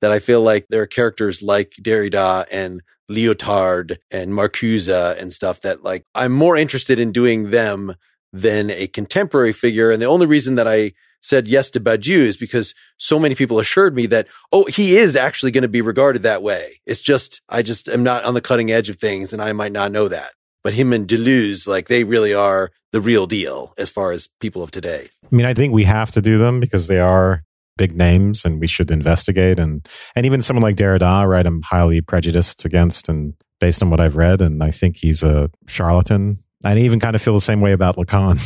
that 0.00 0.10
I 0.10 0.18
feel 0.18 0.42
like 0.42 0.66
there 0.68 0.82
are 0.82 0.86
characters 0.86 1.42
like 1.42 1.72
Derrida 1.80 2.46
and 2.50 2.82
Lyotard 3.10 3.98
and 4.10 4.32
Marcuse 4.32 4.88
and 5.18 5.32
stuff 5.32 5.60
that 5.62 5.82
like 5.82 6.04
I'm 6.14 6.32
more 6.32 6.56
interested 6.56 6.98
in 6.98 7.12
doing 7.12 7.50
them 7.50 7.94
than 8.32 8.70
a 8.70 8.86
contemporary 8.86 9.52
figure. 9.52 9.90
And 9.90 10.02
the 10.02 10.06
only 10.06 10.26
reason 10.26 10.56
that 10.56 10.68
I 10.68 10.92
said 11.20 11.48
yes 11.48 11.70
to 11.70 11.80
Badiou 11.80 12.18
is 12.18 12.36
because 12.36 12.74
so 12.98 13.18
many 13.18 13.34
people 13.34 13.58
assured 13.58 13.94
me 13.94 14.06
that, 14.06 14.26
oh, 14.52 14.64
he 14.66 14.96
is 14.96 15.16
actually 15.16 15.52
going 15.52 15.62
to 15.62 15.68
be 15.68 15.80
regarded 15.80 16.22
that 16.22 16.42
way. 16.42 16.80
It's 16.84 17.00
just, 17.00 17.40
I 17.48 17.62
just 17.62 17.88
am 17.88 18.02
not 18.02 18.24
on 18.24 18.34
the 18.34 18.40
cutting 18.42 18.70
edge 18.70 18.90
of 18.90 18.96
things 18.96 19.32
and 19.32 19.40
I 19.40 19.52
might 19.52 19.72
not 19.72 19.92
know 19.92 20.08
that 20.08 20.32
but 20.64 20.72
him 20.72 20.92
and 20.92 21.06
Deleuze, 21.06 21.68
like 21.68 21.86
they 21.86 22.02
really 22.02 22.34
are 22.34 22.72
the 22.90 23.00
real 23.00 23.26
deal 23.26 23.74
as 23.78 23.90
far 23.90 24.10
as 24.10 24.28
people 24.40 24.62
of 24.62 24.70
today. 24.70 25.08
I 25.22 25.34
mean, 25.34 25.46
I 25.46 25.54
think 25.54 25.72
we 25.72 25.84
have 25.84 26.10
to 26.12 26.22
do 26.22 26.38
them 26.38 26.58
because 26.58 26.88
they 26.88 26.98
are 26.98 27.44
big 27.76 27.94
names 27.94 28.44
and 28.44 28.60
we 28.60 28.66
should 28.66 28.90
investigate 28.90 29.58
and 29.58 29.86
and 30.16 30.26
even 30.26 30.42
someone 30.42 30.62
like 30.62 30.76
Derrida, 30.76 31.28
right, 31.28 31.46
I'm 31.46 31.62
highly 31.62 32.00
prejudiced 32.00 32.64
against 32.64 33.08
and 33.08 33.34
based 33.60 33.82
on 33.82 33.90
what 33.90 34.00
I've 34.00 34.16
read, 34.16 34.40
and 34.40 34.62
I 34.62 34.70
think 34.70 34.96
he's 34.96 35.22
a 35.22 35.50
charlatan. 35.66 36.38
I 36.64 36.76
even 36.76 37.00
kind 37.00 37.14
of 37.14 37.22
feel 37.22 37.34
the 37.34 37.40
same 37.40 37.60
way 37.60 37.72
about 37.72 37.96
Lacan. 37.96 38.38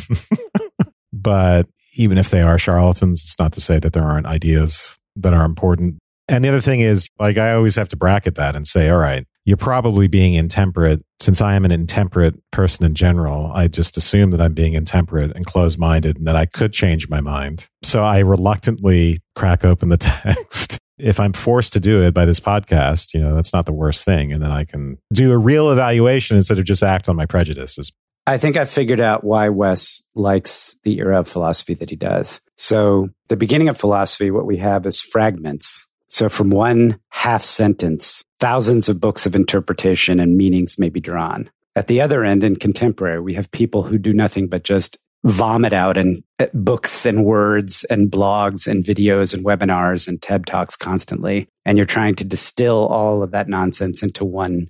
but 1.13 1.67
even 1.95 2.19
if 2.19 2.31
they 2.31 2.43
are 2.43 2.59
charlatans, 2.59 3.23
it's 3.23 3.39
not 3.39 3.53
to 3.55 3.61
say 3.61 3.79
that 3.79 3.93
there 3.93 4.05
aren't 4.05 4.27
ideas 4.27 4.99
that 5.17 5.35
are 5.35 5.45
important. 5.45 5.99
And 6.29 6.45
the 6.45 6.49
other 6.49 6.61
thing 6.61 6.81
is, 6.81 7.09
like, 7.19 7.39
I 7.39 7.55
always 7.55 7.75
have 7.77 7.89
to 7.89 7.97
bracket 7.97 8.35
that 8.37 8.55
and 8.55 8.67
say, 8.67 8.91
all 8.91 8.99
right, 8.99 9.27
you're 9.49 9.57
probably 9.57 10.09
being 10.09 10.35
intemperate. 10.35 11.03
Since 11.21 11.41
I 11.41 11.55
am 11.55 11.65
an 11.65 11.73
intemperate 11.73 12.35
person 12.51 12.85
in 12.85 12.95
general, 12.95 13.51
I 13.55 13.67
just 13.67 13.97
assume 13.97 14.31
that 14.33 14.43
I'm 14.43 14.53
being 14.53 14.75
intemperate 14.75 15.35
and 15.35 15.47
closed 15.47 15.79
minded 15.79 16.19
and 16.19 16.27
that 16.27 16.37
I 16.37 16.45
could 16.45 16.71
change 16.71 17.09
my 17.09 17.23
mind. 17.23 17.67
So 17.83 18.03
I 18.03 18.19
reluctantly 18.19 19.21
crack 19.37 19.65
open 19.65 19.89
the 19.89 19.97
text. 19.97 20.77
if 20.99 21.19
I'm 21.19 21.33
forced 21.33 21.73
to 21.73 21.81
do 21.81 22.03
it 22.03 22.13
by 22.13 22.27
this 22.27 22.41
podcast, 22.41 23.15
you 23.15 23.23
know, 23.23 23.35
that's 23.35 23.55
not 23.55 23.65
the 23.65 23.73
worst 23.73 24.05
thing. 24.05 24.35
And 24.35 24.43
then 24.43 24.51
I 24.51 24.65
can 24.65 24.99
do 25.15 25.33
a 25.33 25.39
real 25.39 25.71
evaluation 25.71 26.37
instead 26.37 26.59
of 26.59 26.67
just 26.67 26.83
act 26.83 27.09
on 27.09 27.17
my 27.17 27.25
prejudices. 27.25 27.91
I 28.27 28.37
think 28.37 28.59
I 28.59 28.67
figured 28.67 29.01
out 29.01 29.25
why 29.25 29.49
Wes 29.49 30.03
likes 30.15 30.77
the 30.85 30.99
era 30.99 31.21
of 31.21 31.27
philosophy 31.27 31.73
that 31.73 31.89
he 31.89 31.97
does. 31.97 32.43
So, 32.59 33.09
the 33.29 33.37
beginning 33.37 33.71
of 33.71 33.79
philosophy, 33.79 34.31
what 34.31 34.45
we 34.45 34.59
have 34.59 34.85
is 34.85 35.01
fragments. 35.01 35.88
So, 36.09 36.29
from 36.29 36.51
one 36.51 36.99
half 37.11 37.45
sentence, 37.45 38.25
thousands 38.41 38.89
of 38.89 39.01
books 39.01 39.27
of 39.27 39.37
interpretation 39.37 40.21
and 40.21 40.37
meanings 40.37 40.79
may 40.79 40.89
be 40.89 41.01
drawn. 41.01 41.51
At 41.77 41.87
the 41.87 42.01
other 42.01 42.25
end, 42.25 42.45
in 42.45 42.57
contemporary, 42.57 43.21
we 43.21 43.35
have 43.35 43.51
people 43.51 43.83
who 43.83 43.99
do 43.99 44.13
nothing 44.13 44.49
but 44.49 44.65
just 44.65 44.99
vomit 45.25 45.73
out 45.73 45.97
and 45.97 46.23
uh, 46.39 46.47
books 46.55 47.05
and 47.05 47.25
words 47.25 47.85
and 47.85 48.11
blogs 48.11 48.67
and 48.67 48.85
videos 48.85 49.35
and 49.35 49.45
webinars 49.45 50.09
and 50.09 50.23
TED 50.23 50.47
Talks 50.47 50.77
constantly. 50.77 51.49
And 51.65 51.77
you're 51.77 51.87
trying 51.87 52.15
to 52.17 52.25
distill 52.25 52.87
all 52.87 53.23
of 53.23 53.33
that 53.33 53.49
nonsense 53.49 54.03
into 54.03 54.25
one 54.25 54.69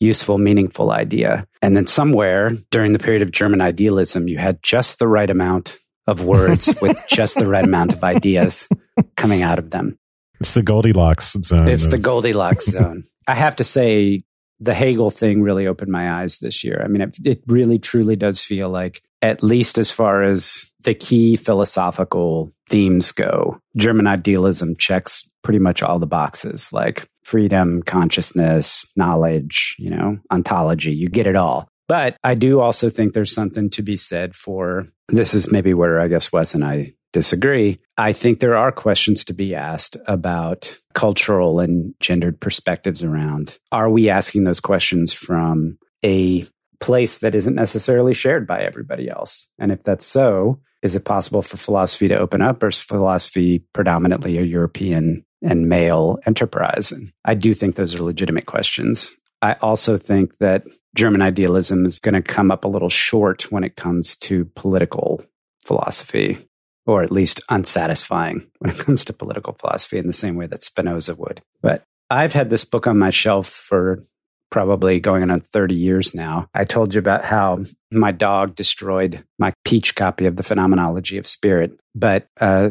useful, 0.00 0.38
meaningful 0.38 0.90
idea. 0.90 1.46
And 1.60 1.76
then 1.76 1.86
somewhere 1.86 2.50
during 2.70 2.92
the 2.92 2.98
period 2.98 3.22
of 3.22 3.32
German 3.32 3.60
idealism, 3.60 4.28
you 4.28 4.38
had 4.38 4.62
just 4.62 4.98
the 4.98 5.08
right 5.08 5.28
amount 5.28 5.78
of 6.06 6.24
words 6.24 6.72
with 6.80 7.00
just 7.08 7.34
the 7.34 7.48
right 7.48 7.64
amount 7.64 7.92
of 7.92 8.04
ideas 8.04 8.68
coming 9.16 9.42
out 9.42 9.58
of 9.58 9.70
them. 9.70 9.98
It's 10.40 10.52
the 10.52 10.62
Goldilocks 10.62 11.36
zone. 11.44 11.68
It's 11.68 11.86
the 11.86 11.98
Goldilocks 11.98 12.66
zone. 12.70 13.04
I 13.26 13.34
have 13.34 13.56
to 13.56 13.64
say, 13.64 14.22
the 14.60 14.74
Hegel 14.74 15.10
thing 15.10 15.42
really 15.42 15.66
opened 15.66 15.90
my 15.90 16.20
eyes 16.20 16.38
this 16.38 16.64
year. 16.64 16.82
I 16.84 16.88
mean, 16.88 17.02
it, 17.02 17.16
it 17.24 17.42
really 17.46 17.78
truly 17.78 18.16
does 18.16 18.42
feel 18.42 18.68
like, 18.68 19.02
at 19.22 19.42
least 19.42 19.78
as 19.78 19.90
far 19.90 20.22
as 20.22 20.66
the 20.82 20.94
key 20.94 21.36
philosophical 21.36 22.52
themes 22.68 23.12
go, 23.12 23.60
German 23.76 24.06
idealism 24.06 24.74
checks 24.76 25.28
pretty 25.42 25.58
much 25.58 25.82
all 25.82 25.98
the 25.98 26.06
boxes 26.06 26.72
like 26.72 27.08
freedom, 27.22 27.82
consciousness, 27.82 28.86
knowledge, 28.96 29.76
you 29.78 29.90
know, 29.90 30.18
ontology. 30.30 30.92
You 30.92 31.08
get 31.08 31.26
it 31.26 31.36
all. 31.36 31.68
But 31.88 32.16
I 32.22 32.34
do 32.34 32.60
also 32.60 32.90
think 32.90 33.12
there's 33.12 33.32
something 33.32 33.70
to 33.70 33.82
be 33.82 33.96
said 33.96 34.34
for 34.34 34.88
this 35.08 35.32
is 35.32 35.50
maybe 35.50 35.72
where 35.72 36.00
I 36.00 36.08
guess 36.08 36.32
Wes 36.32 36.54
and 36.54 36.64
I 36.64 36.94
disagree. 37.12 37.78
I 37.96 38.12
think 38.12 38.40
there 38.40 38.56
are 38.56 38.72
questions 38.72 39.24
to 39.24 39.34
be 39.34 39.54
asked 39.54 39.96
about 40.06 40.78
cultural 40.94 41.60
and 41.60 41.94
gendered 42.00 42.40
perspectives 42.40 43.02
around. 43.02 43.58
Are 43.72 43.90
we 43.90 44.08
asking 44.08 44.44
those 44.44 44.60
questions 44.60 45.12
from 45.12 45.78
a 46.04 46.46
place 46.80 47.18
that 47.18 47.34
isn't 47.34 47.54
necessarily 47.54 48.14
shared 48.14 48.46
by 48.46 48.60
everybody 48.60 49.08
else? 49.08 49.50
And 49.58 49.72
if 49.72 49.82
that's 49.82 50.06
so, 50.06 50.60
is 50.82 50.94
it 50.94 51.04
possible 51.04 51.42
for 51.42 51.56
philosophy 51.56 52.08
to 52.08 52.18
open 52.18 52.40
up 52.40 52.62
or 52.62 52.68
is 52.68 52.78
philosophy 52.78 53.64
predominantly 53.72 54.38
a 54.38 54.42
European 54.42 55.24
and 55.42 55.68
male 55.68 56.18
enterprise? 56.26 56.92
And 56.92 57.12
I 57.24 57.34
do 57.34 57.54
think 57.54 57.74
those 57.74 57.96
are 57.96 58.02
legitimate 58.02 58.46
questions. 58.46 59.16
I 59.42 59.54
also 59.54 59.96
think 59.96 60.38
that 60.38 60.64
German 60.96 61.22
idealism 61.22 61.86
is 61.86 62.00
going 62.00 62.14
to 62.14 62.22
come 62.22 62.50
up 62.50 62.64
a 62.64 62.68
little 62.68 62.88
short 62.88 63.50
when 63.52 63.64
it 63.64 63.76
comes 63.76 64.16
to 64.16 64.44
political 64.56 65.22
philosophy 65.64 66.47
or 66.88 67.02
at 67.02 67.12
least 67.12 67.40
unsatisfying 67.50 68.46
when 68.58 68.72
it 68.72 68.78
comes 68.78 69.04
to 69.04 69.12
political 69.12 69.52
philosophy 69.52 69.98
in 69.98 70.08
the 70.08 70.12
same 70.12 70.34
way 70.34 70.46
that 70.46 70.64
Spinoza 70.64 71.14
would. 71.14 71.42
But 71.62 71.84
I've 72.10 72.32
had 72.32 72.50
this 72.50 72.64
book 72.64 72.86
on 72.88 72.98
my 72.98 73.10
shelf 73.10 73.46
for 73.46 74.02
probably 74.50 74.98
going 74.98 75.30
on 75.30 75.40
30 75.40 75.74
years 75.74 76.14
now. 76.14 76.48
I 76.54 76.64
told 76.64 76.94
you 76.94 76.98
about 76.98 77.26
how 77.26 77.64
my 77.92 78.12
dog 78.12 78.54
destroyed 78.54 79.22
my 79.38 79.52
peach 79.66 79.94
copy 79.94 80.24
of 80.24 80.36
the 80.36 80.42
Phenomenology 80.42 81.18
of 81.18 81.26
Spirit. 81.26 81.78
But 81.94 82.26
uh, 82.40 82.70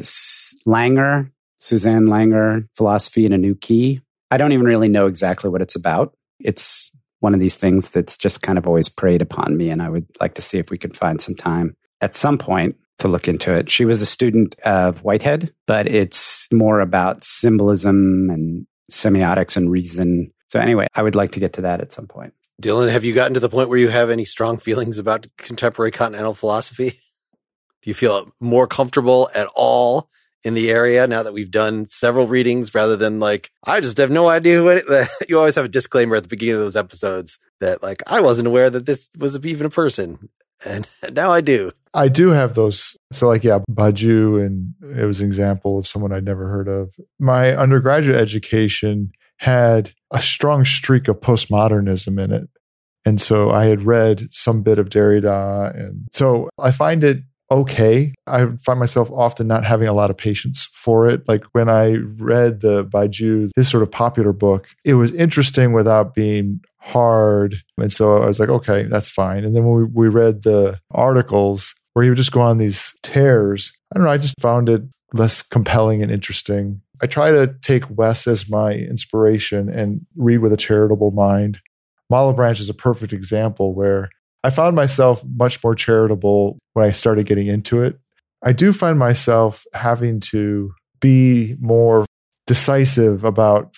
Langer, 0.68 1.30
Susanne 1.60 2.08
Langer, 2.08 2.68
Philosophy 2.76 3.28
in 3.28 3.34
a 3.34 3.38
New 3.38 3.54
Key, 3.54 4.02
I 4.32 4.38
don't 4.38 4.54
even 4.54 4.66
really 4.66 4.90
know 4.90 5.06
exactly 5.06 5.52
what 5.52 5.62
it's 5.62 5.76
about. 5.76 6.16
It's 6.40 6.92
one 7.20 7.36
of 7.36 7.40
these 7.40 7.58
things 7.58 7.92
that's 7.92 8.18
just 8.18 8.42
kind 8.42 8.58
of 8.58 8.66
always 8.66 8.90
preyed 8.90 9.22
upon 9.22 9.56
me. 9.56 9.70
And 9.70 9.84
I 9.84 9.90
would 9.90 10.08
like 10.20 10.34
to 10.36 10.42
see 10.42 10.58
if 10.58 10.72
we 10.72 10.80
could 10.80 10.98
find 10.98 11.22
some 11.22 11.36
time 11.36 11.76
at 12.02 12.16
some 12.16 12.40
point 12.40 12.76
to 13.00 13.08
look 13.08 13.28
into 13.28 13.54
it. 13.54 13.70
She 13.70 13.86
was 13.86 14.02
a 14.02 14.06
student 14.06 14.56
of 14.62 15.04
Whitehead, 15.04 15.54
but 15.66 15.88
it's 15.88 16.48
more 16.52 16.80
about 16.80 17.24
symbolism 17.24 18.30
and 18.30 18.66
semiotics 18.92 19.58
and 19.58 19.70
reason. 19.70 20.32
So, 20.50 20.60
anyway, 20.60 20.88
I 20.96 21.04
would 21.04 21.16
like 21.16 21.32
to 21.34 21.40
get 21.40 21.54
to 21.54 21.62
that 21.62 21.82
at 21.82 21.92
some 21.92 22.08
point. 22.08 22.34
Dylan, 22.62 22.92
have 22.92 23.06
you 23.06 23.14
gotten 23.14 23.36
to 23.36 23.40
the 23.40 23.50
point 23.50 23.70
where 23.70 23.78
you 23.78 23.90
have 23.90 24.10
any 24.10 24.26
strong 24.26 24.58
feelings 24.58 24.98
about 24.98 25.28
contemporary 25.38 25.92
continental 25.92 26.34
philosophy? 26.34 27.00
Do 27.84 27.90
you 27.90 27.94
feel 27.94 28.32
more 28.40 28.66
comfortable 28.66 29.30
at 29.36 29.48
all 29.54 30.10
in 30.44 30.54
the 30.54 30.72
area 30.72 31.06
now 31.08 31.24
that 31.24 31.34
we've 31.34 31.52
done 31.52 31.86
several 31.86 32.28
readings 32.28 32.74
rather 32.74 32.96
than 32.96 33.20
like, 33.20 33.52
I 33.64 33.80
just 33.80 33.98
have 33.98 34.10
no 34.10 34.28
idea 34.28 34.58
who 34.58 34.70
it, 34.70 35.10
you 35.30 35.38
always 35.38 35.56
have 35.56 35.66
a 35.66 35.70
disclaimer 35.70 36.16
at 36.16 36.24
the 36.24 36.30
beginning 36.30 36.56
of 36.56 36.62
those 36.62 36.76
episodes 36.76 37.38
that 37.60 37.84
like, 37.84 38.02
I 38.08 38.22
wasn't 38.22 38.48
aware 38.48 38.70
that 38.70 38.86
this 38.86 39.10
was 39.18 39.38
even 39.46 39.68
a 39.68 39.72
person. 39.72 40.30
And 40.66 40.88
now 41.12 41.32
I 41.32 41.42
do. 41.42 41.72
I 41.98 42.08
do 42.10 42.30
have 42.30 42.54
those. 42.54 42.96
So, 43.12 43.28
like, 43.28 43.44
yeah, 43.44 43.60
Badiou, 43.70 44.46
and 44.46 44.74
it 44.98 45.06
was 45.06 45.20
an 45.20 45.28
example 45.28 45.80
of 45.80 45.88
someone 45.88 46.14
I'd 46.14 46.24
never 46.24 46.48
heard 46.48 46.68
of. 46.68 46.94
My 47.20 47.56
undergraduate 47.56 48.16
education 48.16 49.12
had 49.38 49.92
a 50.12 50.22
strong 50.22 50.64
streak 50.64 51.08
of 51.08 51.20
postmodernism 51.20 52.24
in 52.24 52.32
it. 52.32 52.50
And 53.06 53.20
so 53.22 53.52
I 53.52 53.66
had 53.66 53.84
read 53.84 54.28
some 54.32 54.64
bit 54.64 54.80
of 54.80 54.90
Derrida. 54.90 55.76
And 55.76 56.08
so 56.14 56.50
I 56.60 56.72
find 56.72 57.04
it 57.04 57.20
okay. 57.50 58.14
I 58.26 58.48
find 58.64 58.80
myself 58.80 59.10
often 59.12 59.48
not 59.48 59.64
having 59.64 59.88
a 59.88 59.94
lot 59.94 60.10
of 60.10 60.18
patience 60.18 60.68
for 60.74 61.08
it. 61.08 61.28
Like 61.28 61.44
when 61.54 61.70
I 61.70 61.96
read 62.18 62.62
the 62.62 62.86
Badiou, 62.86 63.50
his 63.56 63.70
sort 63.70 63.84
of 63.84 63.92
popular 63.92 64.34
book, 64.34 64.68
it 64.84 64.96
was 64.96 65.14
interesting 65.14 65.74
without 65.74 66.14
being 66.14 66.60
hard. 66.80 67.56
And 67.78 67.92
so 67.92 68.22
I 68.22 68.26
was 68.26 68.40
like, 68.40 68.50
okay, 68.50 68.84
that's 68.84 69.10
fine. 69.10 69.46
And 69.46 69.56
then 69.56 69.66
when 69.66 69.78
we, 69.78 70.08
we 70.08 70.08
read 70.10 70.44
the 70.44 70.80
articles 70.92 71.74
where 71.98 72.04
he 72.04 72.12
would 72.12 72.18
just 72.18 72.32
go 72.32 72.42
on 72.42 72.60
these 72.60 72.94
tears, 73.02 73.76
I 73.92 73.98
don't 73.98 74.06
know, 74.06 74.12
I 74.12 74.20
just 74.20 74.40
found 74.40 74.70
it 74.70 74.84
less 75.14 75.42
compelling 75.42 76.04
and 76.04 76.12
interesting. 76.12 76.80
I 77.02 77.08
try 77.08 77.32
to 77.32 77.56
take 77.64 77.90
Wes 77.90 78.28
as 78.28 78.48
my 78.48 78.74
inspiration 78.74 79.68
and 79.68 80.06
read 80.16 80.38
with 80.38 80.54
a 80.54 80.58
charitable 80.58 81.10
mind. 81.10 81.60
Malebranche 82.14 82.60
is 82.60 82.70
a 82.70 82.76
perfect 82.76 83.14
example 83.14 83.74
where 83.74 84.12
I 84.44 84.52
found 84.52 84.76
myself 84.76 85.24
much 85.26 85.64
more 85.64 85.74
charitable 85.74 86.60
when 86.74 86.86
I 86.86 86.92
started 86.92 87.26
getting 87.26 87.48
into 87.48 87.82
it. 87.82 87.98
I 88.44 88.54
do 88.54 88.74
find 88.74 89.00
myself 89.00 89.66
having 89.74 90.20
to 90.20 90.74
be 91.02 91.56
more 91.60 92.06
decisive 92.46 93.24
about 93.24 93.76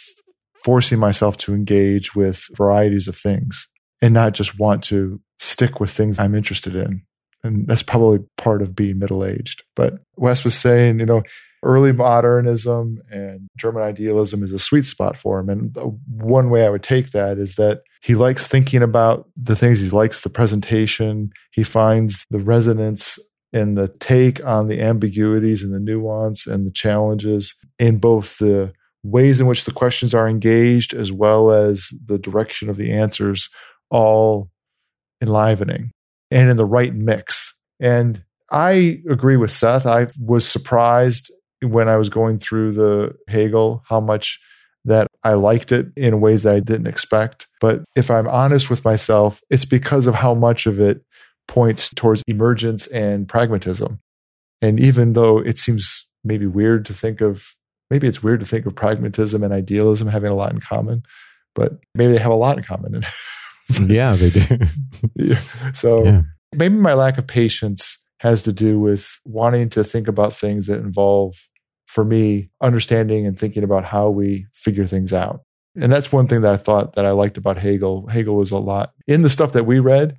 forcing 0.66 1.00
myself 1.00 1.38
to 1.38 1.54
engage 1.54 2.16
with 2.16 2.44
varieties 2.58 3.08
of 3.08 3.16
things 3.16 3.70
and 4.02 4.14
not 4.14 4.34
just 4.34 4.60
want 4.60 4.84
to 4.84 5.22
stick 5.40 5.80
with 5.80 5.90
things 5.90 6.20
I'm 6.20 6.36
interested 6.36 6.76
in. 6.76 7.04
And 7.44 7.68
that's 7.68 7.84
probably 7.84 8.20
part 8.38 8.62
of 8.62 8.76
being 8.76 9.00
middle 9.00 9.24
aged. 9.24 9.64
But 9.76 10.00
Wes 10.18 10.44
was 10.44 10.56
saying, 10.56 11.00
you 11.00 11.06
know, 11.06 11.24
early 11.64 11.92
modernism 11.92 13.02
and 13.10 13.50
German 13.58 13.84
idealism 13.84 14.44
is 14.44 14.52
a 14.52 14.60
sweet 14.60 14.86
spot 14.86 15.18
for 15.18 15.40
him. 15.40 15.50
And 15.50 15.76
one 16.08 16.50
way 16.50 16.66
I 16.66 16.70
would 16.70 16.84
take 16.84 17.12
that 17.12 17.38
is 17.38 17.56
that 17.56 17.82
he 18.02 18.16
likes 18.16 18.48
thinking 18.48 18.82
about 18.82 19.28
the 19.36 19.56
things, 19.56 19.80
he 19.80 19.90
likes 19.90 20.22
the 20.22 20.30
presentation, 20.30 21.32
he 21.52 21.64
finds 21.64 22.26
the 22.30 22.40
resonance 22.40 23.20
and 23.52 23.78
the 23.78 23.88
take 24.00 24.46
on 24.46 24.68
the 24.68 24.82
ambiguities 24.82 25.64
and 25.64 25.74
the 25.74 25.80
nuance 25.80 26.48
and 26.48 26.66
the 26.66 26.72
challenges 26.72 27.56
in 27.78 27.98
both 27.98 28.38
the 28.38 28.72
ways 29.04 29.40
in 29.40 29.48
which 29.48 29.66
the 29.66 29.72
questions 29.72 30.14
are 30.14 30.28
engaged 30.28 30.94
as 30.94 31.12
well 31.12 31.52
as 31.52 31.90
the 32.06 32.20
direction 32.20 32.70
of 32.70 32.78
the 32.78 32.92
answers 32.92 33.50
all 33.90 34.50
enlivening 35.22 35.92
and 36.32 36.50
in 36.50 36.58
the 36.58 36.66
right 36.66 36.94
mix. 36.94 37.54
And 37.80 38.24
I 38.52 39.02
agree 39.10 39.38
with 39.38 39.52
Seth. 39.52 39.86
I 39.86 40.08
was 40.20 40.48
surprised 40.48 41.32
when 41.62 41.88
I 41.88 41.98
was 41.98 42.10
going 42.10 42.40
through 42.40 42.74
the 42.74 43.16
Hegel 43.28 43.84
how 43.88 44.00
much 44.00 44.40
that 44.86 45.08
I 45.24 45.34
liked 45.34 45.72
it 45.72 45.88
in 45.96 46.22
ways 46.22 46.44
that 46.44 46.56
I 46.56 46.60
didn't 46.60 46.88
expect. 46.88 47.48
But 47.60 47.84
if 47.96 48.10
I'm 48.10 48.28
honest 48.28 48.70
with 48.70 48.86
myself, 48.86 49.42
it's 49.50 49.66
because 49.66 50.08
of 50.08 50.16
how 50.16 50.34
much 50.34 50.66
of 50.66 50.80
it 50.80 51.04
points 51.48 51.90
towards 51.94 52.24
emergence 52.28 52.88
and 52.88 53.28
pragmatism. 53.28 54.00
And 54.62 54.80
even 54.80 55.14
though 55.14 55.40
it 55.40 55.60
seems 55.60 56.06
maybe 56.24 56.46
weird 56.46 56.86
to 56.86 56.94
think 56.94 57.22
of, 57.22 57.56
maybe 57.90 58.08
it's 58.08 58.24
weird 58.24 58.40
to 58.40 58.46
think 58.46 58.66
of 58.66 58.76
pragmatism 58.76 59.44
and 59.44 59.54
idealism 59.54 60.08
having 60.08 60.32
a 60.32 60.36
lot 60.36 60.52
in 60.52 60.60
common, 60.60 61.04
but 61.56 61.80
maybe 61.96 62.14
they 62.14 62.20
have 62.20 62.32
a 62.32 62.36
lot 62.36 62.58
in 62.58 62.64
common. 62.64 63.04
yeah, 63.88 64.16
they 64.16 64.30
do. 64.30 64.60
yeah. 65.16 65.40
So 65.74 66.04
yeah. 66.04 66.22
maybe 66.56 66.76
my 66.76 66.94
lack 66.94 67.18
of 67.18 67.28
patience 67.28 67.98
has 68.20 68.42
to 68.44 68.54
do 68.54 68.80
with 68.80 69.20
wanting 69.26 69.70
to 69.70 69.84
think 69.84 70.08
about 70.08 70.36
things 70.36 70.68
that 70.68 70.80
involve 70.80 71.36
for 71.88 72.04
me, 72.04 72.50
understanding 72.62 73.26
and 73.26 73.40
thinking 73.40 73.64
about 73.64 73.86
how 73.86 74.10
we 74.10 74.46
figure 74.54 74.86
things 74.86 75.14
out. 75.14 75.44
And 75.80 75.92
that's 75.92 76.12
one 76.12 76.28
thing 76.28 76.42
that 76.42 76.54
I 76.54 76.58
thought 76.58 76.94
that 76.94 77.06
I 77.06 77.12
liked 77.12 77.38
about 77.38 77.58
Hegel. 77.58 78.08
Hegel 78.08 78.36
was 78.36 78.52
a 78.52 78.58
lot 78.58 78.94
in 79.08 79.22
the 79.22 79.30
stuff 79.30 79.54
that 79.54 79.66
we 79.66 79.80
read. 79.80 80.18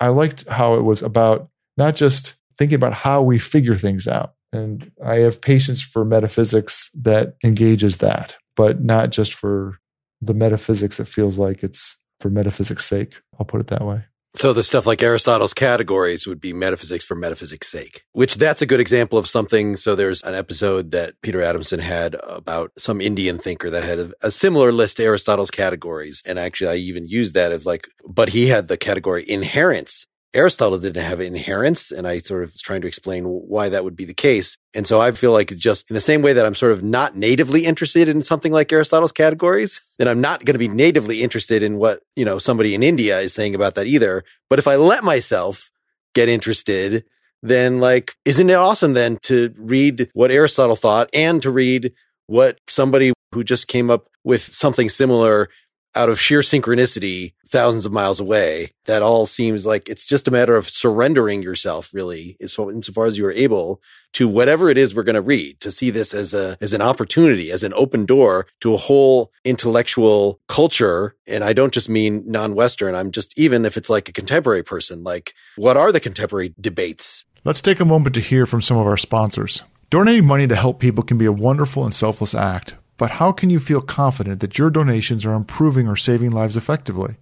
I 0.00 0.08
liked 0.08 0.46
how 0.48 0.74
it 0.74 0.82
was 0.82 1.02
about 1.02 1.48
not 1.76 1.96
just 1.96 2.34
thinking 2.58 2.76
about 2.76 2.92
how 2.92 3.22
we 3.22 3.38
figure 3.38 3.76
things 3.76 4.06
out. 4.06 4.34
And 4.52 4.90
I 5.04 5.16
have 5.16 5.40
patience 5.40 5.82
for 5.82 6.04
metaphysics 6.04 6.90
that 6.94 7.36
engages 7.44 7.98
that, 7.98 8.36
but 8.54 8.82
not 8.82 9.10
just 9.10 9.34
for 9.34 9.78
the 10.22 10.34
metaphysics 10.34 10.96
that 10.96 11.08
feels 11.08 11.38
like 11.38 11.62
it's 11.62 11.96
for 12.20 12.30
metaphysics' 12.30 12.86
sake. 12.86 13.20
I'll 13.38 13.46
put 13.46 13.60
it 13.60 13.68
that 13.68 13.82
way. 13.82 14.04
So 14.36 14.52
the 14.52 14.62
stuff 14.62 14.86
like 14.86 15.02
Aristotle's 15.02 15.54
categories 15.54 16.26
would 16.26 16.42
be 16.42 16.52
metaphysics 16.52 17.04
for 17.04 17.14
metaphysics' 17.14 17.68
sake, 17.68 18.04
which 18.12 18.34
that's 18.34 18.60
a 18.60 18.66
good 18.66 18.80
example 18.80 19.18
of 19.18 19.26
something. 19.26 19.76
So 19.76 19.94
there's 19.94 20.22
an 20.22 20.34
episode 20.34 20.90
that 20.90 21.14
Peter 21.22 21.40
Adamson 21.40 21.80
had 21.80 22.16
about 22.22 22.72
some 22.76 23.00
Indian 23.00 23.38
thinker 23.38 23.70
that 23.70 23.82
had 23.82 24.12
a, 24.20 24.30
similar 24.30 24.72
list 24.72 24.98
to 24.98 25.04
Aristotle's 25.04 25.50
categories. 25.50 26.22
And 26.26 26.38
actually, 26.38 26.68
I 26.68 26.74
even 26.74 27.08
used 27.08 27.32
that 27.32 27.50
as 27.50 27.64
like, 27.64 27.88
but 28.06 28.28
he 28.28 28.48
had 28.48 28.68
the 28.68 28.76
category 28.76 29.24
inherence 29.26 30.06
Aristotle 30.36 30.78
didn't 30.78 31.02
have 31.02 31.20
inherence. 31.20 31.90
And 31.90 32.06
I 32.06 32.18
sort 32.18 32.44
of 32.44 32.52
was 32.52 32.60
trying 32.60 32.82
to 32.82 32.86
explain 32.86 33.24
why 33.24 33.70
that 33.70 33.82
would 33.82 33.96
be 33.96 34.04
the 34.04 34.14
case. 34.14 34.58
And 34.74 34.86
so 34.86 35.00
I 35.00 35.10
feel 35.12 35.32
like 35.32 35.56
just 35.56 35.90
in 35.90 35.94
the 35.94 36.00
same 36.00 36.22
way 36.22 36.34
that 36.34 36.44
I'm 36.44 36.54
sort 36.54 36.72
of 36.72 36.82
not 36.82 37.16
natively 37.16 37.64
interested 37.64 38.08
in 38.08 38.22
something 38.22 38.52
like 38.52 38.70
Aristotle's 38.70 39.12
categories, 39.12 39.80
then 39.98 40.08
I'm 40.08 40.20
not 40.20 40.44
going 40.44 40.54
to 40.54 40.58
be 40.58 40.68
natively 40.68 41.22
interested 41.22 41.62
in 41.62 41.78
what, 41.78 42.02
you 42.14 42.24
know, 42.24 42.38
somebody 42.38 42.74
in 42.74 42.82
India 42.82 43.18
is 43.20 43.32
saying 43.32 43.54
about 43.54 43.74
that 43.76 43.86
either. 43.86 44.24
But 44.50 44.58
if 44.58 44.68
I 44.68 44.76
let 44.76 45.02
myself 45.02 45.70
get 46.14 46.28
interested, 46.28 47.04
then 47.42 47.80
like, 47.80 48.14
isn't 48.24 48.50
it 48.50 48.54
awesome 48.54 48.92
then 48.92 49.18
to 49.22 49.54
read 49.56 50.10
what 50.12 50.30
Aristotle 50.30 50.76
thought 50.76 51.08
and 51.12 51.40
to 51.42 51.50
read 51.50 51.92
what 52.26 52.58
somebody 52.68 53.12
who 53.32 53.44
just 53.44 53.68
came 53.68 53.90
up 53.90 54.08
with 54.24 54.42
something 54.42 54.88
similar 54.88 55.48
out 55.96 56.08
of 56.08 56.20
sheer 56.20 56.40
synchronicity 56.40 57.32
thousands 57.48 57.86
of 57.86 57.92
miles 57.92 58.20
away. 58.20 58.72
That 58.84 59.02
all 59.02 59.26
seems 59.26 59.64
like 59.64 59.88
it's 59.88 60.06
just 60.06 60.28
a 60.28 60.30
matter 60.30 60.54
of 60.54 60.68
surrendering 60.68 61.42
yourself 61.42 61.92
really 61.94 62.36
so 62.46 62.70
insofar 62.70 63.06
as 63.06 63.18
you 63.18 63.26
are 63.26 63.32
able 63.32 63.80
to 64.12 64.28
whatever 64.28 64.70
it 64.70 64.78
is 64.78 64.94
we're 64.94 65.02
going 65.02 65.14
to 65.14 65.20
read 65.20 65.60
to 65.60 65.70
see 65.70 65.90
this 65.90 66.14
as 66.14 66.34
a, 66.34 66.56
as 66.60 66.72
an 66.72 66.82
opportunity, 66.82 67.50
as 67.50 67.62
an 67.62 67.72
open 67.74 68.06
door 68.06 68.46
to 68.60 68.74
a 68.74 68.78
whole 68.78 69.32
intellectual 69.44 70.40
culture. 70.48 71.16
And 71.26 71.42
I 71.42 71.52
don't 71.52 71.72
just 71.72 71.88
mean 71.88 72.24
non-Western. 72.26 72.94
I'm 72.94 73.10
just, 73.10 73.38
even 73.38 73.64
if 73.64 73.76
it's 73.76 73.90
like 73.90 74.08
a 74.08 74.12
contemporary 74.12 74.62
person, 74.62 75.02
like 75.02 75.34
what 75.56 75.76
are 75.76 75.92
the 75.92 76.00
contemporary 76.00 76.54
debates? 76.60 77.24
Let's 77.44 77.60
take 77.60 77.80
a 77.80 77.84
moment 77.84 78.14
to 78.16 78.20
hear 78.20 78.44
from 78.44 78.60
some 78.60 78.76
of 78.76 78.86
our 78.86 78.96
sponsors. 78.96 79.62
Donating 79.88 80.26
money 80.26 80.48
to 80.48 80.56
help 80.56 80.80
people 80.80 81.04
can 81.04 81.16
be 81.16 81.26
a 81.26 81.32
wonderful 81.32 81.84
and 81.84 81.94
selfless 81.94 82.34
act, 82.34 82.74
but 82.96 83.12
how 83.12 83.32
can 83.32 83.50
you 83.50 83.60
feel 83.60 83.80
confident 83.80 84.40
that 84.40 84.58
your 84.58 84.70
donations 84.70 85.24
are 85.24 85.34
improving 85.34 85.86
or 85.86 85.96
saving 85.96 86.30
lives 86.30 86.56
effectively? 86.56 87.16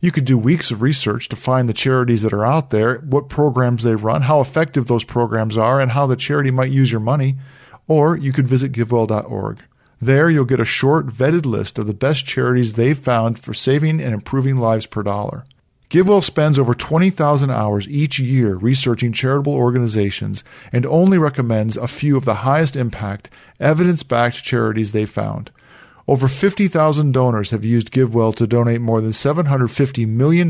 You 0.00 0.10
could 0.10 0.24
do 0.24 0.38
weeks 0.38 0.70
of 0.70 0.82
research 0.82 1.28
to 1.28 1.36
find 1.36 1.68
the 1.68 1.74
charities 1.74 2.22
that 2.22 2.32
are 2.32 2.44
out 2.44 2.70
there, 2.70 2.98
what 3.00 3.28
programs 3.28 3.82
they 3.82 3.94
run, 3.94 4.22
how 4.22 4.40
effective 4.40 4.86
those 4.86 5.04
programs 5.04 5.58
are, 5.58 5.80
and 5.80 5.90
how 5.90 6.06
the 6.06 6.16
charity 6.16 6.50
might 6.50 6.70
use 6.70 6.90
your 6.90 7.00
money. 7.00 7.36
Or 7.86 8.16
you 8.16 8.32
could 8.32 8.48
visit 8.48 8.72
givewell.org. 8.72 9.60
There 10.00 10.30
you'll 10.30 10.46
get 10.46 10.60
a 10.60 10.64
short, 10.64 11.08
vetted 11.08 11.44
list 11.44 11.78
of 11.78 11.86
the 11.86 11.92
best 11.92 12.24
charities 12.24 12.72
they've 12.72 12.98
found 12.98 13.38
for 13.38 13.52
saving 13.52 14.00
and 14.00 14.14
improving 14.14 14.56
lives 14.56 14.86
per 14.86 15.02
dollar. 15.02 15.44
GiveWell 15.90 16.22
spends 16.22 16.56
over 16.56 16.72
20,000 16.72 17.50
hours 17.50 17.88
each 17.88 18.20
year 18.20 18.54
researching 18.54 19.12
charitable 19.12 19.54
organizations 19.54 20.44
and 20.72 20.86
only 20.86 21.18
recommends 21.18 21.76
a 21.76 21.88
few 21.88 22.16
of 22.16 22.24
the 22.24 22.46
highest 22.46 22.76
impact, 22.76 23.28
evidence 23.58 24.04
backed 24.04 24.44
charities 24.44 24.92
they 24.92 25.04
found. 25.04 25.50
Over 26.06 26.28
50,000 26.28 27.10
donors 27.10 27.50
have 27.50 27.64
used 27.64 27.90
GiveWell 27.90 28.36
to 28.36 28.46
donate 28.46 28.80
more 28.80 29.00
than 29.00 29.10
$750 29.10 30.06
million. 30.06 30.48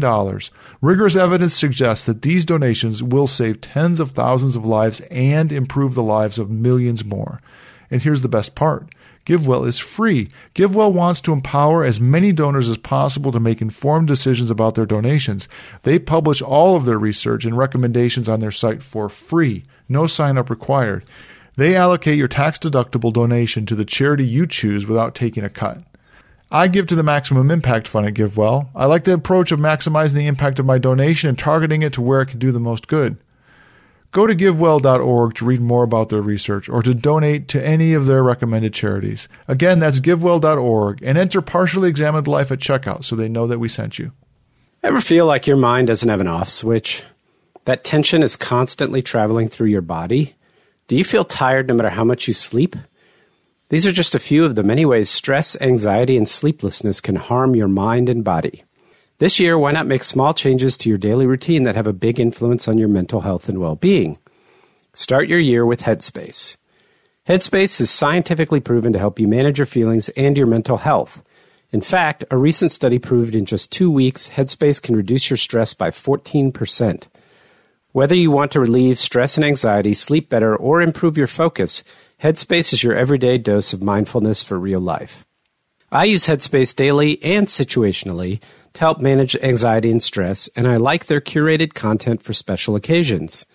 Rigorous 0.82 1.16
evidence 1.16 1.54
suggests 1.54 2.04
that 2.04 2.20
these 2.20 2.44
donations 2.44 3.02
will 3.02 3.26
save 3.26 3.62
tens 3.62 3.98
of 3.98 4.10
thousands 4.10 4.56
of 4.56 4.66
lives 4.66 5.00
and 5.10 5.50
improve 5.50 5.94
the 5.94 6.02
lives 6.02 6.38
of 6.38 6.50
millions 6.50 7.02
more. 7.02 7.40
And 7.90 8.02
here's 8.02 8.20
the 8.20 8.28
best 8.28 8.54
part 8.54 8.90
GiveWell 9.30 9.68
is 9.68 9.78
free. 9.78 10.28
GiveWell 10.56 10.92
wants 10.92 11.20
to 11.20 11.32
empower 11.32 11.84
as 11.84 12.00
many 12.00 12.32
donors 12.32 12.68
as 12.68 12.76
possible 12.76 13.30
to 13.30 13.38
make 13.38 13.62
informed 13.62 14.08
decisions 14.08 14.50
about 14.50 14.74
their 14.74 14.86
donations. 14.86 15.48
They 15.84 16.00
publish 16.00 16.42
all 16.42 16.74
of 16.74 16.84
their 16.84 16.98
research 16.98 17.44
and 17.44 17.56
recommendations 17.56 18.28
on 18.28 18.40
their 18.40 18.50
site 18.50 18.82
for 18.82 19.08
free. 19.08 19.66
No 19.88 20.08
sign 20.08 20.36
up 20.36 20.50
required. 20.50 21.04
They 21.54 21.76
allocate 21.76 22.18
your 22.18 22.26
tax 22.26 22.58
deductible 22.58 23.12
donation 23.12 23.66
to 23.66 23.76
the 23.76 23.84
charity 23.84 24.24
you 24.24 24.48
choose 24.48 24.84
without 24.84 25.14
taking 25.14 25.44
a 25.44 25.48
cut. 25.48 25.78
I 26.50 26.66
give 26.66 26.88
to 26.88 26.96
the 26.96 27.04
Maximum 27.04 27.52
Impact 27.52 27.86
Fund 27.86 28.08
at 28.08 28.14
GiveWell. 28.14 28.70
I 28.74 28.86
like 28.86 29.04
the 29.04 29.14
approach 29.14 29.52
of 29.52 29.60
maximizing 29.60 30.14
the 30.14 30.26
impact 30.26 30.58
of 30.58 30.66
my 30.66 30.78
donation 30.78 31.28
and 31.28 31.38
targeting 31.38 31.82
it 31.82 31.92
to 31.92 32.02
where 32.02 32.22
it 32.22 32.30
can 32.30 32.40
do 32.40 32.50
the 32.50 32.58
most 32.58 32.88
good. 32.88 33.16
Go 34.12 34.26
to 34.26 34.34
givewell.org 34.34 35.34
to 35.34 35.44
read 35.44 35.60
more 35.60 35.84
about 35.84 36.08
their 36.08 36.20
research 36.20 36.68
or 36.68 36.82
to 36.82 36.94
donate 36.94 37.46
to 37.48 37.64
any 37.64 37.92
of 37.94 38.06
their 38.06 38.24
recommended 38.24 38.74
charities. 38.74 39.28
Again, 39.46 39.78
that's 39.78 40.00
givewell.org 40.00 41.00
and 41.02 41.16
enter 41.16 41.40
partially 41.40 41.88
examined 41.88 42.26
life 42.26 42.50
at 42.50 42.58
checkout 42.58 43.04
so 43.04 43.14
they 43.14 43.28
know 43.28 43.46
that 43.46 43.60
we 43.60 43.68
sent 43.68 44.00
you. 44.00 44.10
Ever 44.82 45.00
feel 45.00 45.26
like 45.26 45.46
your 45.46 45.56
mind 45.56 45.86
doesn't 45.86 46.08
have 46.08 46.20
an 46.20 46.26
off 46.26 46.48
switch? 46.48 47.04
That 47.66 47.84
tension 47.84 48.22
is 48.22 48.34
constantly 48.34 49.00
traveling 49.00 49.48
through 49.48 49.68
your 49.68 49.82
body? 49.82 50.34
Do 50.88 50.96
you 50.96 51.04
feel 51.04 51.24
tired 51.24 51.68
no 51.68 51.74
matter 51.74 51.90
how 51.90 52.02
much 52.02 52.26
you 52.26 52.34
sleep? 52.34 52.74
These 53.68 53.86
are 53.86 53.92
just 53.92 54.16
a 54.16 54.18
few 54.18 54.44
of 54.44 54.56
the 54.56 54.64
many 54.64 54.84
ways 54.84 55.08
stress, 55.08 55.60
anxiety, 55.60 56.16
and 56.16 56.28
sleeplessness 56.28 57.00
can 57.00 57.14
harm 57.14 57.54
your 57.54 57.68
mind 57.68 58.08
and 58.08 58.24
body. 58.24 58.64
This 59.20 59.38
year, 59.38 59.58
why 59.58 59.72
not 59.72 59.86
make 59.86 60.02
small 60.02 60.32
changes 60.32 60.78
to 60.78 60.88
your 60.88 60.96
daily 60.96 61.26
routine 61.26 61.64
that 61.64 61.76
have 61.76 61.86
a 61.86 61.92
big 61.92 62.18
influence 62.18 62.66
on 62.66 62.78
your 62.78 62.88
mental 62.88 63.20
health 63.20 63.50
and 63.50 63.58
well 63.58 63.76
being? 63.76 64.16
Start 64.94 65.28
your 65.28 65.38
year 65.38 65.66
with 65.66 65.82
Headspace. 65.82 66.56
Headspace 67.28 67.82
is 67.82 67.90
scientifically 67.90 68.60
proven 68.60 68.94
to 68.94 68.98
help 68.98 69.20
you 69.20 69.28
manage 69.28 69.58
your 69.58 69.66
feelings 69.66 70.08
and 70.16 70.38
your 70.38 70.46
mental 70.46 70.78
health. 70.78 71.22
In 71.70 71.82
fact, 71.82 72.24
a 72.30 72.38
recent 72.38 72.72
study 72.72 72.98
proved 72.98 73.34
in 73.34 73.44
just 73.44 73.70
two 73.70 73.90
weeks, 73.90 74.30
Headspace 74.30 74.82
can 74.82 74.96
reduce 74.96 75.28
your 75.28 75.36
stress 75.36 75.74
by 75.74 75.90
14%. 75.90 77.08
Whether 77.92 78.16
you 78.16 78.30
want 78.30 78.52
to 78.52 78.60
relieve 78.60 78.98
stress 78.98 79.36
and 79.36 79.44
anxiety, 79.44 79.92
sleep 79.92 80.30
better, 80.30 80.56
or 80.56 80.80
improve 80.80 81.18
your 81.18 81.26
focus, 81.26 81.84
Headspace 82.22 82.72
is 82.72 82.82
your 82.82 82.96
everyday 82.96 83.36
dose 83.36 83.74
of 83.74 83.82
mindfulness 83.82 84.42
for 84.42 84.58
real 84.58 84.80
life. 84.80 85.26
I 85.92 86.04
use 86.04 86.26
Headspace 86.26 86.74
daily 86.74 87.22
and 87.22 87.48
situationally 87.48 88.40
to 88.74 88.80
help 88.80 89.00
manage 89.00 89.36
anxiety 89.36 89.90
and 89.90 90.02
stress, 90.02 90.48
and 90.56 90.66
I 90.66 90.76
like 90.76 91.06
their 91.06 91.20
curated 91.20 91.74
content 91.74 92.22
for 92.22 92.32
special 92.32 92.76
occasions. 92.76 93.46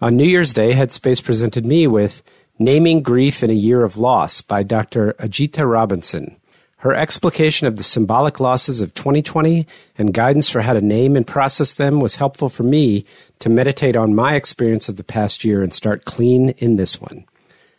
On 0.00 0.16
New 0.16 0.26
Year's 0.26 0.52
Day, 0.52 0.74
Headspace 0.74 1.22
presented 1.22 1.64
me 1.64 1.86
with 1.86 2.22
Naming 2.58 3.02
Grief 3.02 3.42
in 3.42 3.50
a 3.50 3.54
Year 3.54 3.84
of 3.84 3.96
Loss 3.96 4.42
by 4.42 4.62
Dr. 4.62 5.14
Ajita 5.14 5.68
Robinson. 5.68 6.36
Her 6.78 6.94
explication 6.94 7.66
of 7.66 7.76
the 7.76 7.82
symbolic 7.82 8.40
losses 8.40 8.82
of 8.82 8.92
2020 8.92 9.66
and 9.96 10.12
guidance 10.12 10.50
for 10.50 10.60
how 10.60 10.74
to 10.74 10.82
name 10.82 11.16
and 11.16 11.26
process 11.26 11.72
them 11.72 11.98
was 11.98 12.16
helpful 12.16 12.50
for 12.50 12.62
me 12.62 13.06
to 13.38 13.48
meditate 13.48 13.96
on 13.96 14.14
my 14.14 14.34
experience 14.34 14.88
of 14.90 14.96
the 14.96 15.02
past 15.02 15.44
year 15.44 15.62
and 15.62 15.72
start 15.72 16.04
clean 16.04 16.50
in 16.58 16.76
this 16.76 17.00
one. 17.00 17.24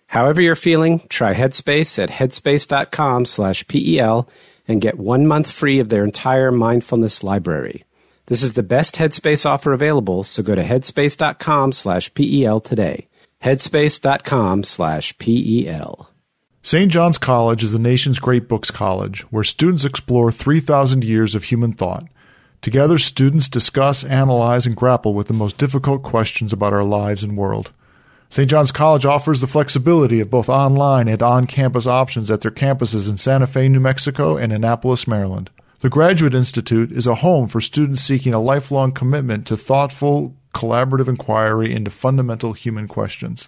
However 0.07 0.41
you're 0.41 0.55
feeling, 0.55 1.01
try 1.09 1.35
Headspace 1.35 2.01
at 2.01 2.09
headspace.com 2.09 3.25
slash 3.25 3.67
PEL 3.67 4.27
and 4.67 4.81
get 4.81 4.97
one 4.97 5.27
month 5.27 5.49
free 5.49 5.79
of 5.79 5.89
their 5.89 6.03
entire 6.03 6.51
mindfulness 6.51 7.23
library. 7.23 7.83
This 8.27 8.41
is 8.41 8.53
the 8.53 8.63
best 8.63 8.95
Headspace 8.95 9.45
offer 9.45 9.71
available, 9.71 10.23
so 10.23 10.41
go 10.41 10.55
to 10.55 10.63
headspace.com 10.63 11.73
slash 11.73 12.13
PEL 12.13 12.59
today. 12.59 13.07
Headspace.com 13.43 14.63
slash 14.63 15.17
PEL. 15.19 16.09
St. 16.63 16.91
John's 16.91 17.19
College 17.19 17.63
is 17.63 17.71
the 17.71 17.77
nation's 17.77 18.17
great 18.17 18.47
books 18.47 18.71
college, 18.71 19.21
where 19.29 19.43
students 19.43 19.85
explore 19.85 20.31
3,000 20.31 21.03
years 21.03 21.35
of 21.35 21.43
human 21.43 21.73
thought. 21.73 22.07
Together, 22.61 22.97
students 22.97 23.47
discuss, 23.47 24.03
analyze, 24.03 24.65
and 24.65 24.75
grapple 24.75 25.13
with 25.13 25.27
the 25.27 25.33
most 25.33 25.59
difficult 25.59 26.01
questions 26.01 26.51
about 26.51 26.73
our 26.73 26.83
lives 26.83 27.23
and 27.23 27.37
world. 27.37 27.71
St. 28.35 28.49
John's 28.49 28.73
College 28.73 29.05
offers 29.05 29.39
the 29.39 29.47
flexibility 29.47 30.19
of 30.19 30.29
both 30.29 30.49
online 30.49 31.07
and 31.07 31.23
on 31.23 31.47
campus 31.47 31.87
options 31.87 32.29
at 32.29 32.41
their 32.41 32.51
campuses 32.51 33.09
in 33.09 33.15
Santa 33.15 33.47
Fe, 33.47 33.69
New 33.69 33.79
Mexico, 33.79 34.35
and 34.35 34.51
Annapolis, 34.51 35.07
Maryland. 35.07 35.49
The 35.79 35.89
Graduate 35.89 36.35
Institute 36.35 36.91
is 36.91 37.07
a 37.07 37.15
home 37.15 37.47
for 37.47 37.61
students 37.61 38.01
seeking 38.01 38.33
a 38.33 38.41
lifelong 38.41 38.91
commitment 38.91 39.47
to 39.47 39.55
thoughtful, 39.55 40.35
collaborative 40.53 41.07
inquiry 41.07 41.73
into 41.73 41.89
fundamental 41.89 42.51
human 42.51 42.89
questions. 42.89 43.47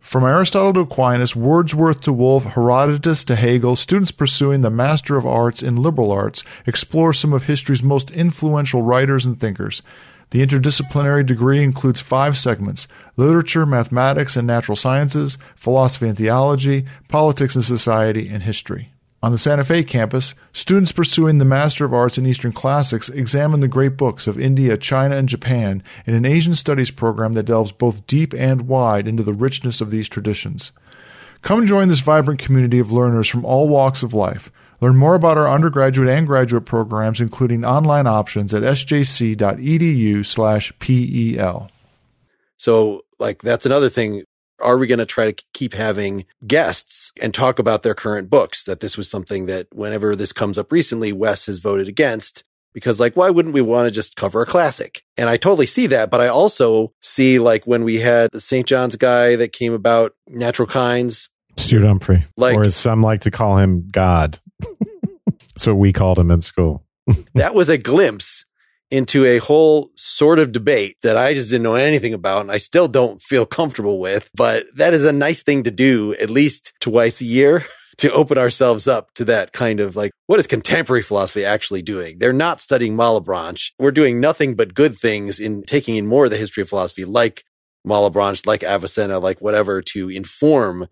From 0.00 0.24
Aristotle 0.24 0.74
to 0.74 0.80
Aquinas, 0.80 1.34
Wordsworth 1.34 2.02
to 2.02 2.12
Wolfe, 2.12 2.44
Herodotus 2.44 3.24
to 3.24 3.36
Hegel, 3.36 3.74
students 3.74 4.10
pursuing 4.10 4.60
the 4.60 4.68
Master 4.68 5.16
of 5.16 5.24
Arts 5.24 5.62
in 5.62 5.76
liberal 5.76 6.12
arts 6.12 6.44
explore 6.66 7.14
some 7.14 7.32
of 7.32 7.44
history's 7.44 7.82
most 7.82 8.10
influential 8.10 8.82
writers 8.82 9.24
and 9.24 9.40
thinkers. 9.40 9.80
The 10.30 10.44
interdisciplinary 10.44 11.24
degree 11.24 11.62
includes 11.62 12.00
five 12.00 12.36
segments 12.36 12.88
literature, 13.16 13.64
mathematics, 13.64 14.36
and 14.36 14.46
natural 14.46 14.76
sciences, 14.76 15.38
philosophy 15.54 16.08
and 16.08 16.16
theology, 16.16 16.84
politics 17.08 17.54
and 17.54 17.64
society, 17.64 18.28
and 18.28 18.42
history. 18.42 18.90
On 19.22 19.32
the 19.32 19.38
Santa 19.38 19.64
Fe 19.64 19.82
campus, 19.82 20.34
students 20.52 20.92
pursuing 20.92 21.38
the 21.38 21.44
Master 21.44 21.84
of 21.84 21.94
Arts 21.94 22.18
in 22.18 22.26
Eastern 22.26 22.52
Classics 22.52 23.08
examine 23.08 23.60
the 23.60 23.68
great 23.68 23.96
books 23.96 24.26
of 24.26 24.38
India, 24.38 24.76
China, 24.76 25.16
and 25.16 25.28
Japan 25.28 25.82
in 26.06 26.14
an 26.14 26.26
Asian 26.26 26.54
studies 26.54 26.90
program 26.90 27.32
that 27.32 27.44
delves 27.44 27.72
both 27.72 28.06
deep 28.06 28.34
and 28.34 28.68
wide 28.68 29.08
into 29.08 29.22
the 29.22 29.32
richness 29.32 29.80
of 29.80 29.90
these 29.90 30.08
traditions. 30.08 30.70
Come 31.42 31.66
join 31.66 31.88
this 31.88 32.00
vibrant 32.00 32.40
community 32.40 32.78
of 32.78 32.92
learners 32.92 33.28
from 33.28 33.44
all 33.44 33.68
walks 33.68 34.02
of 34.02 34.12
life. 34.12 34.50
Learn 34.80 34.96
more 34.96 35.14
about 35.14 35.38
our 35.38 35.48
undergraduate 35.48 36.08
and 36.08 36.26
graduate 36.26 36.64
programs, 36.64 37.20
including 37.20 37.64
online 37.64 38.06
options 38.06 38.52
at 38.52 38.62
sjc.edu 38.62 40.26
slash 40.26 40.72
PEL. 40.78 41.70
So, 42.58 43.02
like, 43.18 43.42
that's 43.42 43.66
another 43.66 43.88
thing. 43.88 44.24
Are 44.60 44.78
we 44.78 44.86
going 44.86 44.98
to 44.98 45.06
try 45.06 45.30
to 45.30 45.44
keep 45.52 45.74
having 45.74 46.24
guests 46.46 47.12
and 47.20 47.34
talk 47.34 47.58
about 47.58 47.82
their 47.82 47.94
current 47.94 48.30
books? 48.30 48.64
That 48.64 48.80
this 48.80 48.96
was 48.96 49.08
something 49.08 49.46
that 49.46 49.66
whenever 49.72 50.16
this 50.16 50.32
comes 50.32 50.58
up 50.58 50.72
recently, 50.72 51.12
Wes 51.12 51.46
has 51.46 51.58
voted 51.58 51.88
against 51.88 52.42
because 52.76 53.00
like, 53.00 53.16
why 53.16 53.30
wouldn't 53.30 53.54
we 53.54 53.62
want 53.62 53.86
to 53.86 53.90
just 53.90 54.16
cover 54.16 54.42
a 54.42 54.46
classic? 54.46 55.02
And 55.16 55.30
I 55.30 55.38
totally 55.38 55.64
see 55.64 55.86
that. 55.88 56.10
But 56.10 56.20
I 56.20 56.28
also 56.28 56.92
see 57.00 57.38
like 57.38 57.66
when 57.66 57.84
we 57.84 58.00
had 58.00 58.30
the 58.32 58.40
St. 58.40 58.66
John's 58.66 58.96
guy 58.96 59.34
that 59.36 59.54
came 59.54 59.72
about 59.72 60.14
natural 60.28 60.68
kinds. 60.68 61.30
Stuart 61.56 61.86
Humphrey. 61.86 62.24
Like- 62.36 62.56
or 62.56 62.64
as 62.64 62.76
some 62.76 63.02
like 63.02 63.22
to 63.22 63.30
call 63.30 63.56
him, 63.56 63.88
God. 63.90 64.38
That's 64.60 65.66
what 65.66 65.76
we 65.76 65.92
called 65.92 66.18
him 66.18 66.30
in 66.30 66.42
school. 66.42 66.84
that 67.34 67.54
was 67.54 67.68
a 67.68 67.78
glimpse 67.78 68.44
into 68.90 69.24
a 69.24 69.38
whole 69.38 69.90
sort 69.96 70.38
of 70.38 70.52
debate 70.52 70.96
that 71.02 71.16
I 71.16 71.34
just 71.34 71.50
didn't 71.50 71.64
know 71.64 71.74
anything 71.74 72.14
about 72.14 72.42
and 72.42 72.52
I 72.52 72.58
still 72.58 72.88
don't 72.88 73.20
feel 73.20 73.46
comfortable 73.46 73.98
with. 73.98 74.30
But 74.34 74.64
that 74.76 74.94
is 74.94 75.04
a 75.04 75.12
nice 75.12 75.42
thing 75.42 75.64
to 75.64 75.70
do 75.70 76.14
at 76.14 76.30
least 76.30 76.72
twice 76.80 77.20
a 77.20 77.24
year 77.24 77.64
to 77.98 78.12
open 78.12 78.38
ourselves 78.38 78.86
up 78.86 79.12
to 79.14 79.24
that 79.24 79.52
kind 79.52 79.80
of 79.80 79.96
like, 79.96 80.12
what 80.26 80.38
is 80.38 80.46
contemporary 80.46 81.02
philosophy 81.02 81.44
actually 81.44 81.82
doing? 81.82 82.18
They're 82.18 82.32
not 82.32 82.60
studying 82.60 82.96
Malebranche. 82.96 83.72
We're 83.78 83.90
doing 83.90 84.20
nothing 84.20 84.54
but 84.54 84.74
good 84.74 84.96
things 84.96 85.40
in 85.40 85.62
taking 85.62 85.96
in 85.96 86.06
more 86.06 86.26
of 86.26 86.30
the 86.30 86.36
history 86.36 86.62
of 86.62 86.68
philosophy, 86.68 87.04
like 87.04 87.44
Malebranche, 87.86 88.46
like 88.46 88.62
Avicenna, 88.62 89.18
like 89.18 89.40
whatever 89.40 89.80
to 89.80 90.10
inform 90.10 90.86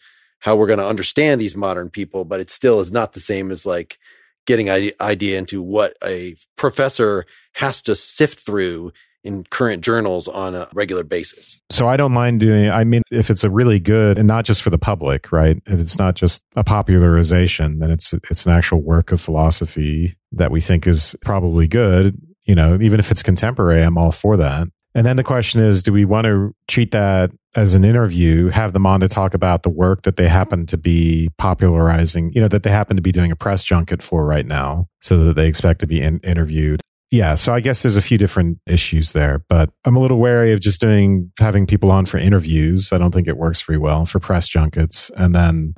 how 0.44 0.54
we're 0.54 0.68
going 0.68 0.78
to 0.78 0.86
understand 0.86 1.40
these 1.40 1.56
modern 1.56 1.90
people. 1.90 2.24
But 2.24 2.40
it 2.40 2.50
still 2.50 2.78
is 2.80 2.92
not 2.92 3.12
the 3.12 3.20
same 3.20 3.50
as 3.50 3.66
like, 3.66 3.98
getting 4.46 4.68
idea 5.00 5.38
into 5.38 5.62
what 5.62 5.96
a 6.04 6.36
professor 6.56 7.24
has 7.54 7.82
to 7.82 7.94
sift 7.94 8.40
through 8.40 8.92
in 9.22 9.42
current 9.44 9.82
journals 9.82 10.28
on 10.28 10.54
a 10.54 10.68
regular 10.74 11.02
basis. 11.02 11.58
So 11.70 11.88
I 11.88 11.96
don't 11.96 12.12
mind 12.12 12.40
doing 12.40 12.68
I 12.68 12.84
mean 12.84 13.02
if 13.10 13.30
it's 13.30 13.42
a 13.42 13.50
really 13.50 13.80
good 13.80 14.18
and 14.18 14.28
not 14.28 14.44
just 14.44 14.62
for 14.62 14.68
the 14.68 14.78
public, 14.78 15.32
right? 15.32 15.56
If 15.66 15.80
it's 15.80 15.98
not 15.98 16.14
just 16.14 16.44
a 16.56 16.64
popularization, 16.64 17.78
then 17.78 17.90
it's 17.90 18.12
it's 18.30 18.44
an 18.44 18.52
actual 18.52 18.82
work 18.82 19.12
of 19.12 19.20
philosophy 19.20 20.16
that 20.32 20.50
we 20.50 20.60
think 20.60 20.86
is 20.86 21.16
probably 21.22 21.66
good, 21.66 22.20
you 22.42 22.54
know, 22.54 22.78
even 22.82 23.00
if 23.00 23.10
it's 23.10 23.22
contemporary, 23.22 23.82
I'm 23.82 23.96
all 23.96 24.12
for 24.12 24.36
that. 24.36 24.68
And 24.94 25.06
then 25.06 25.16
the 25.16 25.24
question 25.24 25.60
is, 25.60 25.82
do 25.82 25.92
we 25.92 26.04
want 26.04 26.26
to 26.26 26.54
treat 26.68 26.92
that 26.92 27.32
as 27.56 27.74
an 27.74 27.84
interview, 27.84 28.48
have 28.48 28.72
them 28.72 28.86
on 28.86 29.00
to 29.00 29.08
talk 29.08 29.34
about 29.34 29.62
the 29.62 29.70
work 29.70 30.02
that 30.02 30.16
they 30.16 30.28
happen 30.28 30.66
to 30.66 30.76
be 30.76 31.30
popularizing, 31.38 32.32
you 32.32 32.40
know, 32.40 32.48
that 32.48 32.62
they 32.62 32.70
happen 32.70 32.96
to 32.96 33.02
be 33.02 33.12
doing 33.12 33.30
a 33.30 33.36
press 33.36 33.64
junket 33.64 34.02
for 34.02 34.26
right 34.26 34.46
now 34.46 34.88
so 35.00 35.24
that 35.24 35.34
they 35.34 35.46
expect 35.46 35.80
to 35.80 35.86
be 35.86 36.00
in- 36.00 36.20
interviewed? 36.20 36.80
Yeah, 37.10 37.36
so 37.36 37.54
I 37.54 37.60
guess 37.60 37.82
there's 37.82 37.96
a 37.96 38.02
few 38.02 38.18
different 38.18 38.58
issues 38.66 39.12
there, 39.12 39.44
but 39.48 39.70
I'm 39.84 39.94
a 39.94 40.00
little 40.00 40.18
wary 40.18 40.52
of 40.52 40.60
just 40.60 40.80
doing 40.80 41.30
having 41.38 41.66
people 41.66 41.92
on 41.92 42.06
for 42.06 42.18
interviews. 42.18 42.92
I 42.92 42.98
don't 42.98 43.12
think 43.12 43.28
it 43.28 43.36
works 43.36 43.60
very 43.62 43.78
well 43.78 44.04
for 44.04 44.18
press 44.18 44.48
junkets 44.48 45.12
and 45.16 45.32
then 45.34 45.74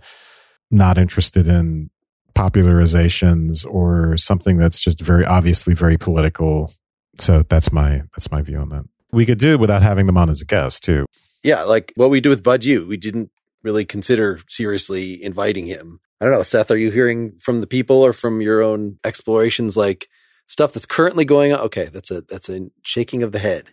not 0.70 0.96
interested 0.96 1.46
in 1.46 1.90
popularizations 2.35 3.66
or 3.66 4.16
something 4.16 4.57
that's 4.57 4.81
just 4.81 5.00
very 5.00 5.26
obviously 5.26 5.74
very 5.74 5.98
political. 5.98 6.72
So 7.18 7.44
that's 7.48 7.70
my 7.70 8.02
that's 8.14 8.31
my 8.31 8.40
view 8.40 8.59
on 8.59 8.70
that. 8.70 8.85
We 9.16 9.24
could 9.24 9.38
do 9.38 9.57
without 9.57 9.83
having 9.83 10.05
them 10.05 10.18
on 10.18 10.29
as 10.29 10.42
a 10.42 10.44
guest 10.44 10.85
too. 10.85 11.07
Yeah, 11.42 11.62
like 11.62 11.90
what 11.96 12.11
we 12.11 12.20
do 12.20 12.29
with 12.29 12.42
Badiou, 12.42 12.87
we 12.87 12.98
didn't 12.98 13.31
really 13.62 13.87
consider 13.87 14.40
seriously 14.46 15.24
inviting 15.24 15.64
him. 15.64 16.00
I 16.20 16.26
don't 16.26 16.35
know, 16.35 16.42
Seth, 16.42 16.70
are 16.70 16.76
you 16.76 16.90
hearing 16.90 17.38
from 17.40 17.62
the 17.62 17.66
people 17.66 18.02
or 18.02 18.12
from 18.12 18.42
your 18.42 18.62
own 18.62 18.98
explorations 19.05 19.74
like 19.74 20.09
stuff 20.48 20.74
that's 20.74 20.85
currently 20.85 21.24
going 21.24 21.55
on? 21.55 21.61
Okay, 21.61 21.87
that's 21.87 22.11
a 22.11 22.20
that's 22.29 22.50
a 22.50 22.68
shaking 22.83 23.22
of 23.22 23.33
the 23.33 23.38
head. 23.38 23.64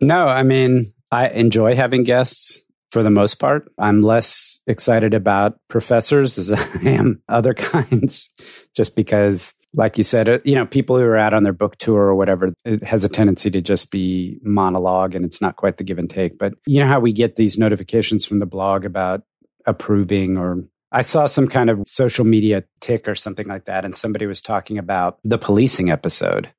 No, 0.00 0.28
I 0.28 0.44
mean, 0.44 0.92
I 1.10 1.26
enjoy 1.26 1.74
having 1.74 2.04
guests 2.04 2.62
for 2.92 3.02
the 3.02 3.10
most 3.10 3.40
part. 3.40 3.68
I'm 3.78 4.04
less 4.04 4.60
excited 4.68 5.12
about 5.12 5.58
professors 5.66 6.38
as 6.38 6.52
I 6.52 6.68
am 6.84 7.20
other 7.28 7.52
kinds, 7.72 8.30
just 8.76 8.94
because, 8.94 9.54
like 9.74 9.98
you 9.98 10.04
said, 10.04 10.28
uh, 10.28 10.38
you 10.44 10.54
know, 10.54 10.66
people 10.66 10.96
who 10.96 11.04
are 11.04 11.16
out 11.16 11.34
on 11.34 11.42
their 11.42 11.52
book 11.52 11.76
tour 11.76 12.00
or 12.00 12.14
whatever, 12.14 12.52
it 12.64 12.82
has 12.84 13.04
a 13.04 13.08
tendency 13.08 13.50
to 13.50 13.60
just 13.60 13.90
be 13.90 14.38
monologue 14.42 15.14
and 15.14 15.24
it's 15.24 15.40
not 15.40 15.56
quite 15.56 15.76
the 15.76 15.84
give 15.84 15.98
and 15.98 16.10
take. 16.10 16.38
But 16.38 16.54
you 16.66 16.80
know 16.80 16.88
how 16.88 17.00
we 17.00 17.12
get 17.12 17.36
these 17.36 17.58
notifications 17.58 18.24
from 18.24 18.38
the 18.38 18.46
blog 18.46 18.84
about 18.84 19.22
approving 19.66 20.36
or 20.36 20.64
I 20.90 21.02
saw 21.02 21.26
some 21.26 21.48
kind 21.48 21.68
of 21.68 21.82
social 21.86 22.24
media 22.24 22.64
tick 22.80 23.08
or 23.08 23.14
something 23.14 23.46
like 23.46 23.66
that, 23.66 23.84
and 23.84 23.94
somebody 23.94 24.26
was 24.26 24.40
talking 24.40 24.78
about 24.78 25.18
the 25.22 25.36
policing 25.36 25.90
episode 25.90 26.50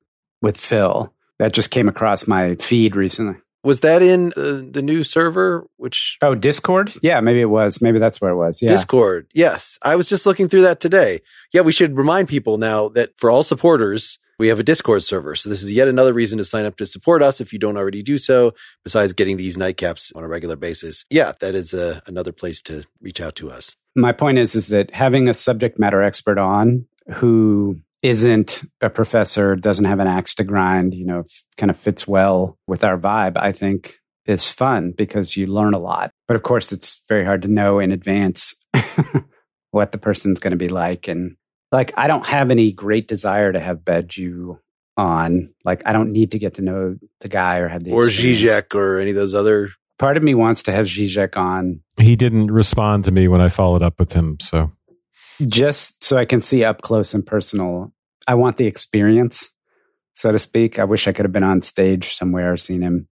with 0.42 0.56
Phil 0.56 1.12
that 1.40 1.54
just 1.54 1.72
came 1.72 1.88
across 1.88 2.28
my 2.28 2.56
feed 2.56 2.96
recently. 2.96 3.38
Was 3.64 3.82
that 3.82 4.02
in 4.02 4.32
uh, 4.38 4.62
the 4.72 4.82
new 4.82 5.04
server? 5.04 5.68
Which 5.78 6.18
oh, 6.22 6.34
Discord? 6.34 6.94
Yeah, 7.02 7.20
maybe 7.20 7.42
it 7.42 7.50
was. 7.50 7.82
Maybe 7.82 8.00
that's 8.00 8.22
where 8.22 8.32
it 8.32 8.38
was. 8.38 8.62
Yeah, 8.62 8.70
Discord. 8.70 9.28
Yes, 9.34 9.78
I 9.82 9.96
was 9.96 10.08
just 10.08 10.26
looking 10.26 10.48
through 10.48 10.62
that 10.62 10.80
today. 10.80 11.22
Yeah, 11.52 11.62
we 11.62 11.72
should 11.72 11.98
remind 11.98 12.30
people 12.30 12.58
now 12.58 12.88
that 12.90 13.12
for 13.18 13.30
all 13.30 13.44
supporters, 13.44 14.18
we 14.38 14.48
have 14.48 14.60
a 14.60 14.64
Discord 14.64 15.04
server. 15.04 15.36
So 15.36 15.50
this 15.50 15.62
is 15.62 15.72
yet 15.72 15.90
another 15.90 16.14
reason 16.14 16.38
to 16.38 16.46
sign 16.46 16.66
up 16.66 16.78
to 16.78 16.86
support 16.86 17.22
us 17.22 17.42
if 17.42 17.52
you 17.52 17.60
don't 17.60 17.76
already 17.76 18.02
do 18.02 18.18
so. 18.18 18.54
Besides 18.84 19.12
getting 19.12 19.36
these 19.36 19.58
nightcaps 19.58 20.16
on 20.16 20.24
a 20.24 20.28
regular 20.28 20.56
basis, 20.56 21.06
yeah, 21.10 21.34
that 21.42 21.54
is 21.54 21.74
a, 21.74 21.98
uh, 21.98 22.00
another 22.08 22.32
place 22.32 22.62
to 22.64 22.86
reach 23.02 23.20
out 23.20 23.36
to 23.36 23.52
us. 23.52 23.76
My 23.96 24.14
point 24.14 24.38
is, 24.38 24.56
is 24.56 24.68
that 24.68 24.92
having 24.92 25.28
a 25.28 25.34
subject 25.34 25.78
matter 25.78 26.02
expert 26.02 26.38
on 26.38 26.86
who 27.16 27.82
isn't 28.02 28.62
a 28.82 28.90
professor, 28.90 29.56
doesn't 29.56 29.86
have 29.86 30.00
an 30.00 30.08
axe 30.08 30.36
to 30.36 30.44
grind, 30.44 30.94
you 30.94 31.06
know, 31.06 31.24
kind 31.58 31.70
of 31.70 31.78
fits 31.78 32.08
well 32.08 32.58
with 32.68 32.84
our 32.84 32.98
vibe, 32.98 33.38
I 33.38 33.52
think 33.52 33.96
is 34.26 34.48
fun 34.48 34.94
because 34.96 35.36
you 35.36 35.48
learn 35.48 35.74
a 35.74 35.80
lot. 35.80 36.12
But 36.28 36.36
of 36.36 36.44
course, 36.44 36.72
it's 36.72 37.04
very 37.10 37.26
hard 37.26 37.42
to 37.42 37.48
know 37.48 37.80
in 37.80 37.92
advance 37.92 38.54
what 39.72 39.92
the 39.92 39.98
person's 39.98 40.40
going 40.40 40.52
to 40.52 40.58
be 40.58 40.70
like. 40.70 41.08
And 41.08 41.36
like, 41.72 41.92
I 41.98 42.08
don't 42.08 42.26
have 42.26 42.52
any 42.52 42.72
great 42.72 43.08
desire 43.08 43.52
to 43.52 43.60
have 43.60 43.80
Badiou 43.80 44.60
on. 44.96 45.54
Like, 45.66 45.82
I 45.86 45.94
don't 45.94 46.12
need 46.12 46.32
to 46.32 46.40
get 46.40 46.56
to 46.56 46.62
know 46.62 46.96
the 47.22 47.28
guy 47.28 47.58
or 47.58 47.68
have 47.68 47.84
the 47.84 47.92
or 47.92 48.04
Zizek 48.04 48.76
or 48.76 49.00
any 49.00 49.12
of 49.12 49.16
those 49.16 49.36
other. 49.36 49.72
Part 49.98 50.16
of 50.16 50.24
me 50.24 50.34
wants 50.34 50.64
to 50.64 50.72
have 50.72 50.86
Zizek 50.86 51.36
on. 51.36 51.82
He 51.98 52.16
didn't 52.16 52.52
respond 52.52 53.04
to 53.06 53.12
me 53.12 53.28
when 53.28 53.42
I 53.42 53.50
followed 53.50 53.82
up 53.82 54.00
with 54.00 54.14
him, 54.14 54.38
so 54.40 54.72
just 55.48 56.04
so 56.04 56.18
I 56.18 56.26
can 56.26 56.42
see 56.42 56.64
up 56.64 56.82
close 56.82 57.14
and 57.14 57.26
personal. 57.26 57.94
I 58.28 58.36
want 58.36 58.58
the 58.58 58.66
experience, 58.66 59.52
so 60.14 60.32
to 60.32 60.40
speak. 60.40 60.80
I 60.80 60.84
wish 60.84 61.08
I 61.08 61.14
could 61.14 61.26
have 61.26 61.32
been 61.32 61.44
on 61.44 61.62
stage 61.62 62.16
somewhere, 62.16 62.56
seen 62.58 62.82
him. 62.82 63.08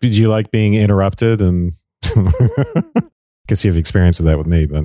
Did 0.00 0.16
you 0.16 0.28
like 0.28 0.50
being 0.50 0.74
interrupted? 0.74 1.40
And 1.40 1.72
I 2.04 2.82
guess 3.46 3.64
you 3.64 3.70
have 3.70 3.78
experience 3.78 4.20
of 4.20 4.26
that 4.26 4.38
with 4.38 4.46
me, 4.46 4.66
but 4.66 4.84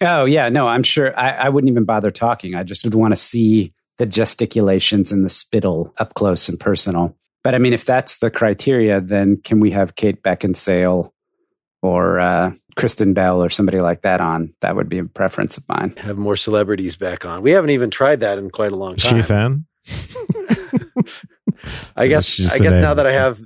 oh 0.00 0.24
yeah, 0.24 0.48
no, 0.48 0.66
I'm 0.66 0.82
sure 0.82 1.18
I, 1.18 1.30
I 1.30 1.48
wouldn't 1.48 1.70
even 1.70 1.84
bother 1.84 2.10
talking. 2.10 2.54
I 2.54 2.62
just 2.62 2.84
would 2.84 2.94
want 2.94 3.12
to 3.12 3.20
see 3.20 3.72
the 3.98 4.06
gesticulations 4.06 5.12
and 5.12 5.24
the 5.24 5.28
spittle 5.28 5.94
up 5.98 6.14
close 6.14 6.48
and 6.48 6.58
personal. 6.58 7.16
But 7.42 7.54
I 7.54 7.58
mean, 7.58 7.72
if 7.72 7.84
that's 7.84 8.18
the 8.18 8.30
criteria, 8.30 9.00
then 9.00 9.36
can 9.36 9.60
we 9.60 9.70
have 9.72 9.96
Kate 9.96 10.22
Beckinsale 10.22 11.12
or 11.82 12.18
uh, 12.18 12.52
Kristen 12.76 13.14
Bell 13.14 13.42
or 13.42 13.48
somebody 13.50 13.80
like 13.80 14.02
that 14.02 14.20
on, 14.20 14.52
that 14.60 14.76
would 14.76 14.88
be 14.88 14.98
a 14.98 15.04
preference 15.04 15.56
of 15.56 15.68
mine. 15.68 15.94
Have 15.98 16.18
more 16.18 16.36
celebrities 16.36 16.96
back 16.96 17.24
on. 17.24 17.42
We 17.42 17.52
haven't 17.52 17.70
even 17.70 17.90
tried 17.90 18.20
that 18.20 18.38
in 18.38 18.50
quite 18.50 18.72
a 18.72 18.76
long 18.76 18.96
time. 18.96 19.14
She 19.14 19.20
a 19.20 19.22
fan? 19.22 19.66
I 21.96 22.08
guess. 22.08 22.40
I 22.52 22.58
guess 22.58 22.74
now 22.74 22.94
that 22.94 23.06
I 23.06 23.12
have 23.12 23.40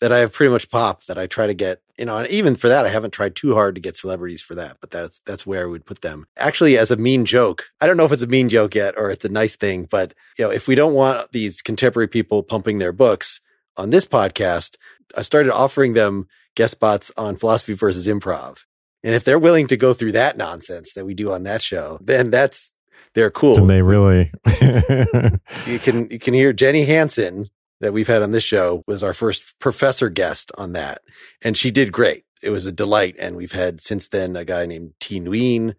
that 0.00 0.12
I 0.12 0.18
have 0.18 0.32
pretty 0.32 0.52
much 0.52 0.70
pop 0.70 1.04
that 1.04 1.18
I 1.18 1.26
try 1.26 1.46
to 1.46 1.54
get, 1.54 1.80
you 1.96 2.04
know, 2.04 2.18
and 2.18 2.28
even 2.28 2.56
for 2.56 2.68
that, 2.68 2.84
I 2.84 2.90
haven't 2.90 3.12
tried 3.12 3.36
too 3.36 3.54
hard 3.54 3.74
to 3.76 3.80
get 3.80 3.96
celebrities 3.96 4.42
for 4.42 4.54
that, 4.56 4.76
but 4.80 4.90
that's, 4.90 5.20
that's 5.20 5.46
where 5.46 5.62
I 5.62 5.66
would 5.66 5.86
put 5.86 6.02
them. 6.02 6.26
Actually, 6.36 6.76
as 6.76 6.90
a 6.90 6.96
mean 6.96 7.24
joke, 7.24 7.70
I 7.80 7.86
don't 7.86 7.96
know 7.96 8.04
if 8.04 8.12
it's 8.12 8.22
a 8.22 8.26
mean 8.26 8.50
joke 8.50 8.74
yet 8.74 8.94
or 8.98 9.10
it's 9.10 9.24
a 9.24 9.30
nice 9.30 9.56
thing, 9.56 9.86
but, 9.90 10.12
you 10.38 10.44
know, 10.44 10.50
if 10.50 10.68
we 10.68 10.74
don't 10.74 10.92
want 10.94 11.32
these 11.32 11.62
contemporary 11.62 12.08
people 12.08 12.42
pumping 12.42 12.78
their 12.78 12.92
books 12.92 13.40
on 13.78 13.90
this 13.90 14.04
podcast, 14.04 14.76
I 15.16 15.22
started 15.22 15.54
offering 15.54 15.94
them 15.94 16.26
guest 16.54 16.72
spots 16.72 17.12
on 17.16 17.36
philosophy 17.36 17.74
versus 17.74 18.06
improv. 18.06 18.58
And 19.02 19.14
if 19.14 19.24
they're 19.24 19.38
willing 19.38 19.66
to 19.68 19.76
go 19.76 19.92
through 19.92 20.12
that 20.12 20.36
nonsense 20.36 20.92
that 20.94 21.04
we 21.04 21.14
do 21.14 21.32
on 21.32 21.42
that 21.42 21.62
show, 21.62 21.98
then 22.00 22.30
that's 22.30 22.72
they're 23.14 23.30
cool. 23.30 23.58
And 23.58 23.70
they 23.70 23.82
really 23.82 24.32
You 25.66 25.78
can 25.78 26.10
you 26.10 26.18
can 26.18 26.34
hear 26.34 26.52
Jenny 26.52 26.84
Hansen 26.84 27.50
that 27.80 27.92
we've 27.92 28.08
had 28.08 28.22
on 28.22 28.32
this 28.32 28.44
show 28.44 28.82
was 28.86 29.02
our 29.02 29.12
first 29.12 29.58
professor 29.58 30.08
guest 30.08 30.50
on 30.56 30.72
that. 30.72 31.02
And 31.42 31.56
she 31.56 31.70
did 31.70 31.92
great. 31.92 32.24
It 32.42 32.50
was 32.50 32.66
a 32.66 32.72
delight. 32.72 33.16
And 33.18 33.36
we've 33.36 33.52
had 33.52 33.80
since 33.80 34.08
then 34.08 34.36
a 34.36 34.44
guy 34.44 34.66
named 34.66 34.94
Thi 35.00 35.20
Nguyen 35.20 35.74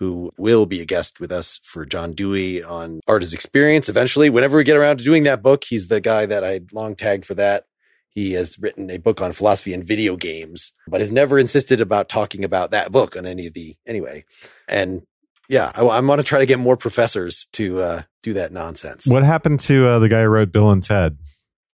who 0.00 0.32
will 0.38 0.64
be 0.64 0.80
a 0.80 0.86
guest 0.86 1.20
with 1.20 1.30
us 1.30 1.60
for 1.62 1.84
John 1.84 2.12
Dewey 2.12 2.62
on 2.62 3.00
Art 3.06 3.22
as 3.22 3.34
Experience 3.34 3.86
eventually. 3.86 4.30
Whenever 4.30 4.56
we 4.56 4.64
get 4.64 4.78
around 4.78 4.96
to 4.96 5.04
doing 5.04 5.24
that 5.24 5.42
book, 5.42 5.64
he's 5.64 5.88
the 5.88 6.00
guy 6.00 6.24
that 6.24 6.42
I 6.42 6.60
long 6.72 6.96
tagged 6.96 7.26
for 7.26 7.34
that. 7.34 7.66
He 8.10 8.32
has 8.32 8.58
written 8.58 8.90
a 8.90 8.98
book 8.98 9.22
on 9.22 9.32
philosophy 9.32 9.72
and 9.72 9.86
video 9.86 10.16
games, 10.16 10.72
but 10.88 11.00
has 11.00 11.12
never 11.12 11.38
insisted 11.38 11.80
about 11.80 12.08
talking 12.08 12.44
about 12.44 12.72
that 12.72 12.90
book 12.90 13.16
on 13.16 13.24
any 13.24 13.46
of 13.46 13.54
the 13.54 13.76
anyway. 13.86 14.24
And 14.68 15.02
yeah, 15.48 15.72
I, 15.74 15.82
I 15.82 16.00
want 16.00 16.18
to 16.18 16.24
try 16.24 16.40
to 16.40 16.46
get 16.46 16.58
more 16.58 16.76
professors 16.76 17.48
to 17.52 17.80
uh, 17.80 18.02
do 18.22 18.32
that 18.34 18.52
nonsense. 18.52 19.06
What 19.06 19.24
happened 19.24 19.60
to 19.60 19.86
uh, 19.86 19.98
the 19.98 20.08
guy 20.08 20.22
who 20.22 20.28
wrote 20.28 20.52
Bill 20.52 20.70
and 20.70 20.82
Ted? 20.82 21.18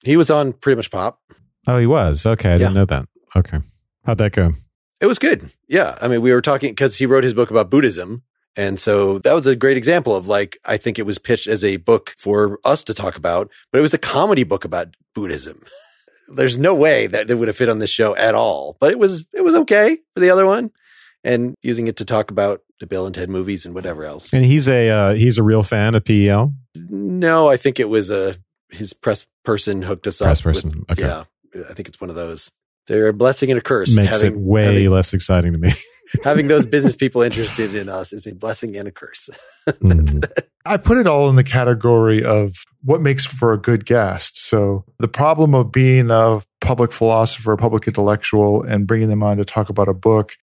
He 0.04 0.18
was 0.18 0.30
on 0.30 0.54
pretty 0.54 0.76
much 0.76 0.92
pop. 0.92 1.20
Oh, 1.68 1.78
he 1.78 1.88
was. 1.88 2.26
Okay, 2.26 2.50
I 2.50 2.52
yeah. 2.54 2.58
didn't 2.58 2.74
know 2.74 2.86
that. 2.86 3.06
Okay, 3.36 3.60
how'd 4.06 4.18
that 4.18 4.34
go? 4.34 4.54
It 5.02 5.06
was 5.06 5.20
good. 5.20 5.52
Yeah, 5.68 5.98
I 6.02 6.08
mean, 6.08 6.22
we 6.22 6.32
were 6.32 6.42
talking 6.42 6.72
because 6.72 6.98
he 6.98 7.06
wrote 7.06 7.24
his 7.24 7.34
book 7.34 7.52
about 7.52 7.70
Buddhism, 7.70 8.24
and 8.56 8.80
so 8.80 9.20
that 9.20 9.34
was 9.34 9.48
a 9.48 9.56
great 9.56 9.78
example 9.78 10.16
of 10.16 10.28
like, 10.28 10.58
I 10.66 10.78
think 10.78 11.00
it 11.00 11.06
was 11.06 11.18
pitched 11.18 11.48
as 11.48 11.64
a 11.64 11.78
book 11.78 12.14
for 12.18 12.60
us 12.64 12.84
to 12.84 12.94
talk 12.94 13.16
about, 13.18 13.50
but 13.72 13.80
it 13.80 13.82
was 13.82 13.94
a 13.94 14.00
comedy 14.00 14.44
book 14.44 14.66
about 14.66 14.96
Buddhism. 15.14 15.64
there's 16.28 16.58
no 16.58 16.74
way 16.74 17.08
that 17.08 17.30
it 17.30 17.36
would 17.36 17.48
have 17.48 17.58
fit 17.58 17.70
on 17.70 17.80
this 17.80 17.90
show 17.90 18.16
at 18.16 18.36
all. 18.36 18.78
But 18.80 18.92
it 18.92 19.00
was 19.00 19.26
it 19.34 19.44
was 19.44 19.56
okay 19.56 19.98
for 20.14 20.20
the 20.20 20.30
other 20.30 20.46
one, 20.46 20.72
and 21.24 21.56
using 21.62 21.88
it 21.88 21.98
to 21.98 22.06
talk 22.06 22.32
about 22.32 22.62
the 22.80 22.88
Bill 22.88 23.06
and 23.06 23.16
Ted 23.16 23.30
movies 23.30 23.66
and 23.66 23.74
whatever 23.74 24.06
else. 24.06 24.34
And 24.34 24.46
he's 24.46 24.68
a 24.68 24.90
uh, 24.90 25.14
he's 25.14 25.38
a 25.38 25.44
real 25.44 25.64
fan 25.64 25.96
of 25.96 26.06
PEL. 26.06 26.54
No, 26.76 27.50
I 27.50 27.58
think 27.58 27.80
it 27.80 27.90
was 27.90 28.10
a 28.10 28.36
his 28.70 28.94
press 28.94 29.26
person 29.44 29.82
hooked 29.82 30.08
us 30.08 30.20
press 30.20 30.40
up. 30.40 30.44
Press 30.44 30.62
person, 30.64 30.86
with, 30.88 31.00
okay. 31.00 31.08
Yeah, 31.08 31.64
I 31.70 31.74
think 31.74 31.88
it's 31.88 32.02
one 32.02 32.10
of 32.10 32.16
those. 32.16 32.52
They're 32.88 33.08
a 33.08 33.14
blessing 33.14 33.50
and 33.52 33.60
a 33.60 33.62
curse. 33.62 33.96
Makes 33.96 34.22
having, 34.22 34.34
it 34.34 34.40
way 34.40 34.66
having, 34.66 34.90
less 34.90 35.14
exciting 35.14 35.54
to 35.54 35.58
me. 35.58 35.74
having 36.24 36.48
those 36.48 36.66
business 36.66 36.96
people 36.96 37.22
interested 37.22 37.76
in 37.76 37.90
us 37.90 38.14
is 38.14 38.28
a 38.28 38.36
blessing 38.36 38.76
and 38.76 38.88
a 38.88 38.92
curse. 38.92 39.30
mm. 39.68 40.24
I 40.66 40.78
put 40.78 40.98
it 40.98 41.08
all 41.08 41.30
in 41.30 41.36
the 41.36 41.44
category 41.44 42.24
of 42.24 42.56
what 42.82 43.02
makes 43.02 43.26
for 43.26 43.54
a 43.54 43.58
good 43.58 43.86
guest. 43.86 44.38
So 44.38 44.86
the 45.00 45.08
problem 45.08 45.56
of 45.56 45.72
being 45.72 46.12
a 46.12 46.42
public 46.62 46.92
philosopher, 46.92 47.54
a 47.54 47.58
public 47.58 47.88
intellectual, 47.88 48.64
and 48.64 48.88
bringing 48.88 49.10
them 49.10 49.24
on 49.24 49.38
to 49.38 49.46
talk 49.46 49.70
about 49.70 49.90
a 49.90 49.94
book, 49.94 50.36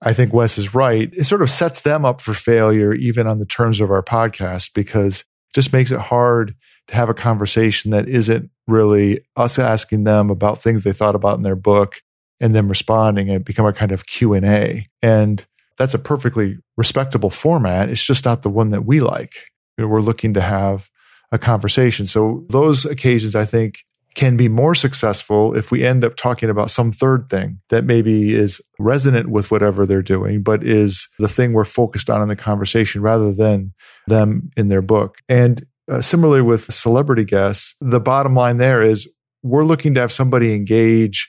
I 0.00 0.12
think 0.12 0.32
Wes 0.32 0.58
is 0.58 0.74
right. 0.74 1.12
It 1.16 1.24
sort 1.24 1.42
of 1.42 1.50
sets 1.50 1.80
them 1.80 2.04
up 2.04 2.20
for 2.20 2.34
failure, 2.34 2.92
even 2.92 3.26
on 3.26 3.40
the 3.40 3.46
terms 3.46 3.80
of 3.80 3.90
our 3.90 4.02
podcast, 4.02 4.70
because 4.74 5.20
it 5.20 5.24
just 5.54 5.72
makes 5.72 5.90
it 5.90 6.00
hard 6.00 6.54
to 6.88 6.94
have 6.94 7.08
a 7.08 7.14
conversation 7.14 7.90
that 7.90 8.08
isn't 8.08 8.50
really 8.66 9.20
us 9.36 9.58
asking 9.58 10.04
them 10.04 10.30
about 10.30 10.62
things 10.62 10.84
they 10.84 10.92
thought 10.92 11.14
about 11.14 11.36
in 11.36 11.42
their 11.42 11.56
book 11.56 12.02
and 12.40 12.54
them 12.54 12.68
responding 12.68 13.30
and 13.30 13.44
become 13.44 13.66
a 13.66 13.72
kind 13.72 13.92
of 13.92 14.06
Q&A. 14.06 14.86
And 15.02 15.44
that's 15.76 15.94
a 15.94 15.98
perfectly 15.98 16.58
respectable 16.76 17.30
format. 17.30 17.88
It's 17.88 18.04
just 18.04 18.24
not 18.24 18.42
the 18.42 18.50
one 18.50 18.70
that 18.70 18.84
we 18.84 19.00
like. 19.00 19.34
We're 19.78 20.02
looking 20.02 20.34
to 20.34 20.40
have 20.40 20.88
a 21.30 21.38
conversation. 21.38 22.06
So 22.06 22.44
those 22.48 22.84
occasions, 22.84 23.36
I 23.36 23.44
think, 23.44 23.84
can 24.18 24.36
be 24.36 24.48
more 24.48 24.74
successful 24.74 25.56
if 25.56 25.70
we 25.70 25.86
end 25.86 26.04
up 26.04 26.16
talking 26.16 26.50
about 26.50 26.72
some 26.72 26.90
third 26.90 27.30
thing 27.30 27.60
that 27.68 27.84
maybe 27.84 28.34
is 28.34 28.60
resonant 28.80 29.30
with 29.30 29.52
whatever 29.52 29.86
they're 29.86 30.02
doing, 30.02 30.42
but 30.42 30.64
is 30.64 31.06
the 31.20 31.28
thing 31.28 31.52
we're 31.52 31.62
focused 31.62 32.10
on 32.10 32.20
in 32.20 32.26
the 32.26 32.34
conversation 32.34 33.00
rather 33.00 33.32
than 33.32 33.72
them 34.08 34.50
in 34.56 34.70
their 34.70 34.82
book. 34.82 35.18
And 35.28 35.64
uh, 35.88 36.02
similarly 36.02 36.42
with 36.42 36.64
celebrity 36.74 37.22
guests, 37.24 37.76
the 37.80 38.00
bottom 38.00 38.34
line 38.34 38.56
there 38.56 38.82
is 38.82 39.08
we're 39.44 39.64
looking 39.64 39.94
to 39.94 40.00
have 40.00 40.10
somebody 40.10 40.52
engage 40.52 41.28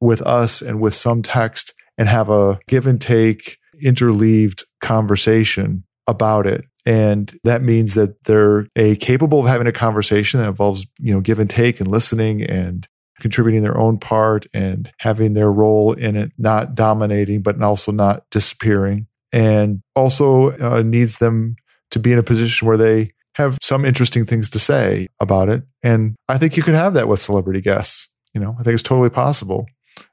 with 0.00 0.22
us 0.22 0.62
and 0.62 0.80
with 0.80 0.94
some 0.94 1.20
text 1.20 1.74
and 1.98 2.08
have 2.08 2.30
a 2.30 2.58
give 2.66 2.86
and 2.86 2.98
take 2.98 3.58
interleaved 3.84 4.64
conversation 4.80 5.84
about 6.06 6.46
it 6.46 6.64
and 6.84 7.38
that 7.44 7.62
means 7.62 7.94
that 7.94 8.24
they're 8.24 8.66
a 8.74 8.96
capable 8.96 9.40
of 9.40 9.46
having 9.46 9.66
a 9.66 9.72
conversation 9.72 10.40
that 10.40 10.48
involves 10.48 10.86
you 10.98 11.14
know 11.14 11.20
give 11.20 11.38
and 11.38 11.50
take 11.50 11.80
and 11.80 11.88
listening 11.88 12.42
and 12.42 12.86
contributing 13.20 13.62
their 13.62 13.78
own 13.78 13.98
part 13.98 14.46
and 14.52 14.90
having 14.98 15.34
their 15.34 15.50
role 15.52 15.92
in 15.92 16.16
it 16.16 16.32
not 16.38 16.74
dominating 16.74 17.40
but 17.40 17.60
also 17.62 17.92
not 17.92 18.24
disappearing 18.30 19.06
and 19.32 19.80
also 19.94 20.50
uh, 20.58 20.82
needs 20.82 21.18
them 21.18 21.56
to 21.90 21.98
be 21.98 22.12
in 22.12 22.18
a 22.18 22.22
position 22.22 22.66
where 22.66 22.76
they 22.76 23.12
have 23.34 23.58
some 23.62 23.84
interesting 23.84 24.26
things 24.26 24.50
to 24.50 24.58
say 24.58 25.06
about 25.20 25.48
it. 25.48 25.62
And 25.82 26.16
I 26.28 26.38
think 26.38 26.56
you 26.56 26.62
can 26.62 26.74
have 26.74 26.94
that 26.94 27.08
with 27.08 27.22
celebrity 27.22 27.60
guests. 27.60 28.08
You 28.34 28.40
know, 28.40 28.56
I 28.58 28.62
think 28.62 28.74
it's 28.74 28.82
totally 28.82 29.10
possible. 29.10 29.66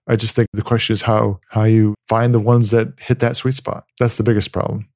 I 0.07 0.15
just 0.15 0.35
think 0.35 0.47
the 0.53 0.61
question 0.61 0.93
is 0.93 1.01
how 1.01 1.39
how 1.49 1.63
you 1.63 1.95
find 2.07 2.33
the 2.33 2.39
ones 2.39 2.71
that 2.71 2.87
hit 2.99 3.19
that 3.19 3.37
sweet 3.37 3.55
spot. 3.55 3.85
That's 3.99 4.17
the 4.17 4.23
biggest 4.23 4.51
problem. 4.51 4.87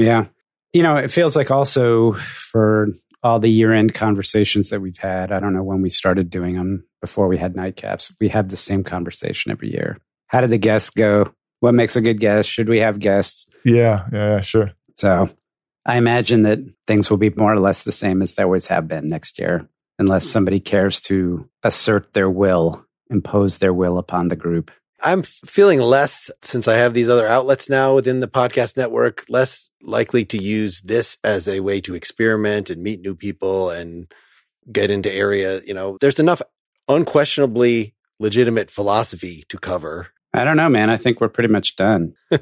Yeah. 0.00 0.26
You 0.72 0.82
know, 0.82 0.96
it 0.96 1.10
feels 1.10 1.34
like 1.36 1.50
also 1.50 2.12
for 2.12 2.88
all 3.22 3.38
the 3.38 3.50
year 3.50 3.72
end 3.72 3.94
conversations 3.94 4.70
that 4.70 4.80
we've 4.80 4.98
had, 4.98 5.32
I 5.32 5.40
don't 5.40 5.52
know 5.52 5.62
when 5.62 5.82
we 5.82 5.90
started 5.90 6.30
doing 6.30 6.56
them 6.56 6.84
before 7.00 7.28
we 7.28 7.38
had 7.38 7.54
nightcaps, 7.54 8.14
we 8.20 8.28
have 8.28 8.48
the 8.48 8.56
same 8.56 8.84
conversation 8.84 9.52
every 9.52 9.70
year. 9.70 9.98
How 10.28 10.40
did 10.40 10.50
the 10.50 10.58
guests 10.58 10.90
go? 10.90 11.32
What 11.60 11.74
makes 11.74 11.96
a 11.96 12.00
good 12.00 12.20
guest? 12.20 12.48
Should 12.48 12.68
we 12.68 12.78
have 12.78 12.98
guests? 12.98 13.46
Yeah, 13.64 14.06
yeah, 14.12 14.40
sure. 14.40 14.72
So 14.96 15.28
I 15.84 15.96
imagine 15.96 16.42
that 16.42 16.60
things 16.86 17.10
will 17.10 17.16
be 17.16 17.30
more 17.30 17.52
or 17.52 17.60
less 17.60 17.82
the 17.82 17.92
same 17.92 18.22
as 18.22 18.34
they 18.34 18.42
always 18.42 18.66
have 18.68 18.88
been 18.88 19.08
next 19.08 19.38
year, 19.38 19.68
unless 19.98 20.26
somebody 20.26 20.60
cares 20.60 21.00
to 21.02 21.48
assert 21.62 22.12
their 22.12 22.30
will, 22.30 22.84
impose 23.10 23.58
their 23.58 23.74
will 23.74 23.98
upon 23.98 24.28
the 24.28 24.36
group. 24.36 24.70
I'm 25.02 25.22
feeling 25.22 25.80
less 25.80 26.30
since 26.42 26.68
I 26.68 26.76
have 26.76 26.94
these 26.94 27.08
other 27.08 27.26
outlets 27.26 27.68
now 27.68 27.94
within 27.94 28.20
the 28.20 28.28
podcast 28.28 28.76
network, 28.76 29.24
less 29.28 29.70
likely 29.82 30.24
to 30.26 30.42
use 30.42 30.80
this 30.82 31.18
as 31.24 31.48
a 31.48 31.60
way 31.60 31.80
to 31.82 31.94
experiment 31.94 32.70
and 32.70 32.82
meet 32.82 33.00
new 33.00 33.14
people 33.14 33.70
and 33.70 34.12
get 34.70 34.90
into 34.90 35.10
area. 35.10 35.60
You 35.64 35.74
know, 35.74 35.98
there's 36.00 36.18
enough 36.18 36.42
unquestionably 36.88 37.94
legitimate 38.18 38.70
philosophy 38.70 39.44
to 39.48 39.58
cover. 39.58 40.08
I 40.32 40.44
don't 40.44 40.56
know, 40.56 40.68
man. 40.68 40.90
I 40.90 40.96
think 40.96 41.20
we're 41.20 41.28
pretty 41.28 41.48
much 41.48 41.76
done. 41.76 42.14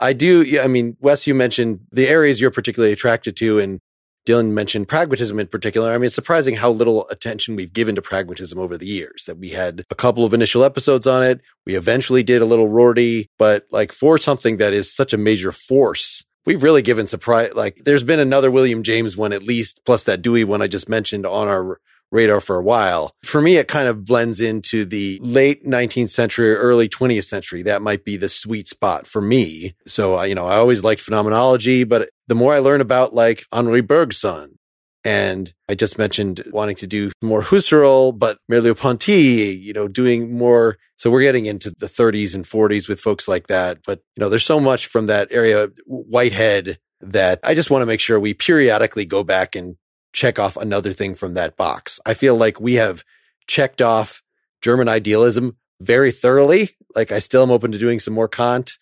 I 0.00 0.12
do. 0.12 0.42
Yeah. 0.42 0.62
I 0.62 0.66
mean, 0.66 0.96
Wes, 1.00 1.26
you 1.26 1.34
mentioned 1.34 1.80
the 1.92 2.08
areas 2.08 2.40
you're 2.40 2.50
particularly 2.50 2.92
attracted 2.92 3.36
to 3.36 3.60
and 3.60 3.80
Dylan 4.26 4.50
mentioned 4.50 4.88
pragmatism 4.88 5.40
in 5.40 5.48
particular. 5.48 5.92
I 5.92 5.98
mean, 5.98 6.06
it's 6.06 6.14
surprising 6.14 6.56
how 6.56 6.70
little 6.70 7.08
attention 7.08 7.56
we've 7.56 7.72
given 7.72 7.94
to 7.96 8.02
pragmatism 8.02 8.58
over 8.58 8.78
the 8.78 8.86
years. 8.86 9.24
That 9.26 9.38
we 9.38 9.50
had 9.50 9.84
a 9.90 9.94
couple 9.94 10.24
of 10.24 10.34
initial 10.34 10.64
episodes 10.64 11.06
on 11.06 11.22
it. 11.22 11.40
We 11.66 11.74
eventually 11.74 12.22
did 12.22 12.42
a 12.42 12.46
little 12.46 12.68
Rorty, 12.68 13.30
but 13.38 13.66
like 13.70 13.92
for 13.92 14.18
something 14.18 14.58
that 14.58 14.72
is 14.72 14.94
such 14.94 15.12
a 15.12 15.18
major 15.18 15.52
force, 15.52 16.24
we've 16.46 16.62
really 16.62 16.82
given 16.82 17.06
surprise. 17.06 17.52
Like 17.54 17.82
there's 17.84 18.04
been 18.04 18.20
another 18.20 18.50
William 18.50 18.82
James 18.82 19.16
one 19.16 19.32
at 19.32 19.42
least, 19.42 19.80
plus 19.84 20.04
that 20.04 20.22
Dewey 20.22 20.44
one 20.44 20.62
I 20.62 20.68
just 20.68 20.88
mentioned 20.88 21.26
on 21.26 21.48
our 21.48 21.80
radar 22.12 22.40
for 22.40 22.56
a 22.56 22.62
while. 22.62 23.12
For 23.24 23.40
me, 23.40 23.56
it 23.56 23.66
kind 23.66 23.88
of 23.88 24.04
blends 24.04 24.40
into 24.40 24.84
the 24.84 25.18
late 25.22 25.64
19th 25.64 26.10
century, 26.10 26.54
early 26.54 26.88
20th 26.88 27.24
century. 27.24 27.62
That 27.62 27.82
might 27.82 28.04
be 28.04 28.16
the 28.16 28.28
sweet 28.28 28.68
spot 28.68 29.06
for 29.06 29.20
me. 29.20 29.74
So, 29.86 30.22
you 30.22 30.34
know, 30.34 30.46
I 30.46 30.56
always 30.56 30.84
liked 30.84 31.00
phenomenology, 31.00 31.84
but 31.84 32.10
the 32.28 32.34
more 32.34 32.54
I 32.54 32.58
learn 32.60 32.80
about 32.80 33.14
like 33.14 33.44
Henri 33.50 33.80
Bergson, 33.80 34.58
and 35.04 35.52
I 35.68 35.74
just 35.74 35.98
mentioned 35.98 36.44
wanting 36.52 36.76
to 36.76 36.86
do 36.86 37.10
more 37.20 37.42
Husserl, 37.42 38.16
but 38.16 38.38
Merleau-Ponty, 38.48 39.58
you 39.60 39.72
know, 39.72 39.88
doing 39.88 40.36
more. 40.36 40.76
So 40.96 41.10
we're 41.10 41.22
getting 41.22 41.46
into 41.46 41.70
the 41.70 41.88
30s 41.88 42.36
and 42.36 42.44
40s 42.44 42.88
with 42.88 43.00
folks 43.00 43.26
like 43.26 43.48
that. 43.48 43.78
But, 43.84 43.98
you 44.14 44.20
know, 44.20 44.28
there's 44.28 44.46
so 44.46 44.60
much 44.60 44.86
from 44.86 45.06
that 45.06 45.26
area, 45.32 45.70
Whitehead, 45.86 46.78
that 47.00 47.40
I 47.42 47.54
just 47.54 47.68
want 47.68 47.82
to 47.82 47.86
make 47.86 47.98
sure 47.98 48.20
we 48.20 48.32
periodically 48.32 49.04
go 49.04 49.24
back 49.24 49.56
and 49.56 49.74
check 50.12 50.38
off 50.38 50.56
another 50.56 50.92
thing 50.92 51.14
from 51.14 51.34
that 51.34 51.56
box. 51.56 51.98
I 52.04 52.14
feel 52.14 52.36
like 52.36 52.60
we 52.60 52.74
have 52.74 53.04
checked 53.46 53.82
off 53.82 54.22
German 54.60 54.88
idealism 54.88 55.56
very 55.80 56.12
thoroughly. 56.12 56.70
Like 56.94 57.12
I 57.12 57.18
still 57.18 57.42
am 57.42 57.50
open 57.50 57.72
to 57.72 57.78
doing 57.78 57.98
some 57.98 58.14
more 58.14 58.28
Kant, 58.28 58.72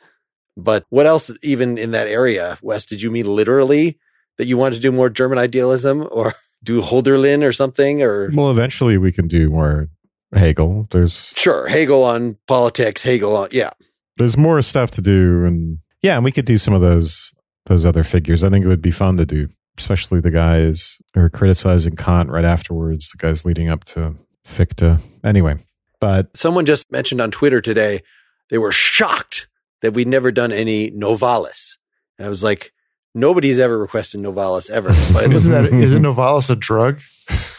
but 0.57 0.85
what 0.91 1.07
else 1.07 1.31
even 1.43 1.79
in 1.79 1.93
that 1.93 2.09
area? 2.09 2.59
Wes, 2.63 2.85
did 2.85 3.01
you 3.03 3.11
mean 3.11 3.27
literally 3.27 3.99
that 4.39 4.47
you 4.47 4.57
want 4.57 4.75
to 4.75 4.81
do 4.81 4.93
more 4.93 5.09
German 5.09 5.39
idealism 5.39 6.07
or 6.11 6.35
do 6.63 6.83
Hölderlin 6.83 7.43
or 7.43 7.53
something 7.53 8.03
or? 8.03 8.31
Well, 8.35 8.51
eventually 8.51 8.99
we 8.99 9.13
can 9.13 9.29
do 9.29 9.51
more 9.51 9.89
Hegel. 10.33 10.89
There's 10.91 11.33
sure 11.37 11.69
Hegel 11.69 12.05
on 12.05 12.37
politics, 12.47 13.03
Hegel 13.03 13.37
on, 13.37 13.49
yeah. 13.53 13.71
There's 14.17 14.37
more 14.37 14.61
stuff 14.63 14.91
to 14.93 15.01
do. 15.01 15.45
And 15.45 15.79
yeah, 16.03 16.17
and 16.17 16.25
we 16.25 16.33
could 16.33 16.45
do 16.45 16.59
some 16.59 16.75
of 16.75 16.81
those, 16.81 17.33
those 17.67 17.87
other 17.87 18.05
figures. 18.05 18.45
I 18.45 18.51
think 18.51 18.65
it 18.65 18.69
would 18.69 18.83
be 18.83 18.91
fun 18.91 19.17
to 19.17 19.27
do 19.27 19.49
especially 19.79 20.21
the 20.21 20.31
guys 20.31 20.99
who 21.15 21.21
are 21.21 21.31
criticizing 21.31 21.97
Kant 21.97 22.31
right 22.31 22.45
afterwards, 22.45 23.11
the 23.11 23.19
guys 23.19 23.45
leading 23.45 23.69
up 23.69 23.85
to 23.85 24.17
Fichte. 24.45 24.99
Anyway, 25.25 25.57
but 26.01 26.37
someone 26.37 26.67
just 26.67 26.91
mentioned 26.91 27.21
on 27.21 27.31
Twitter 27.31 27.61
today 27.61 28.03
they 28.51 28.59
were 28.59 28.73
shocked 28.73 29.49
that 29.81 29.95
we'd 29.95 30.09
never 30.09 30.31
done 30.31 30.53
any 30.53 30.91
Novalis. 30.91 31.79
And 32.19 32.27
I 32.27 32.29
was 32.29 32.43
like, 32.43 32.73
nobody's 33.15 33.59
ever 33.59 33.79
requested 33.79 34.21
Novalis 34.21 34.69
ever. 34.69 34.91
isn't 34.91 35.51
that 35.51 35.67
isn't 35.67 36.03
Novalis 36.03 36.51
a 36.51 36.57
drug? 36.57 37.01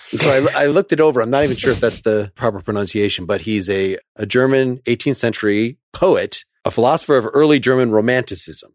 so 0.08 0.30
I, 0.30 0.64
I, 0.64 0.66
looked 0.68 0.92
it 0.92 1.02
over. 1.02 1.22
I'm 1.22 1.30
not 1.30 1.44
even 1.44 1.56
sure 1.56 1.72
if 1.72 1.80
that's 1.80 2.02
the 2.02 2.32
proper 2.36 2.62
pronunciation, 2.62 3.26
but 3.26 3.42
he's 3.42 3.70
a, 3.70 3.98
a 4.16 4.26
German 4.26 4.80
18th 4.80 5.16
century 5.16 5.78
poet, 5.94 6.44
a 6.66 6.72
philosopher 6.72 7.18
of 7.18 7.28
early 7.34 7.60
German 7.60 7.92
romanticism. 7.92 8.72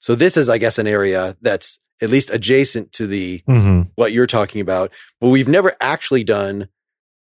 So 0.00 0.14
this 0.14 0.36
is, 0.36 0.48
I 0.48 0.58
guess, 0.58 0.78
an 0.78 0.86
area 0.86 1.36
that's 1.40 1.78
at 2.00 2.10
least 2.10 2.30
adjacent 2.30 2.92
to 2.92 3.06
the 3.06 3.42
mm-hmm. 3.48 3.82
what 3.94 4.12
you're 4.12 4.26
talking 4.26 4.60
about. 4.60 4.92
But 5.20 5.28
we've 5.28 5.48
never 5.48 5.74
actually 5.80 6.24
done 6.24 6.68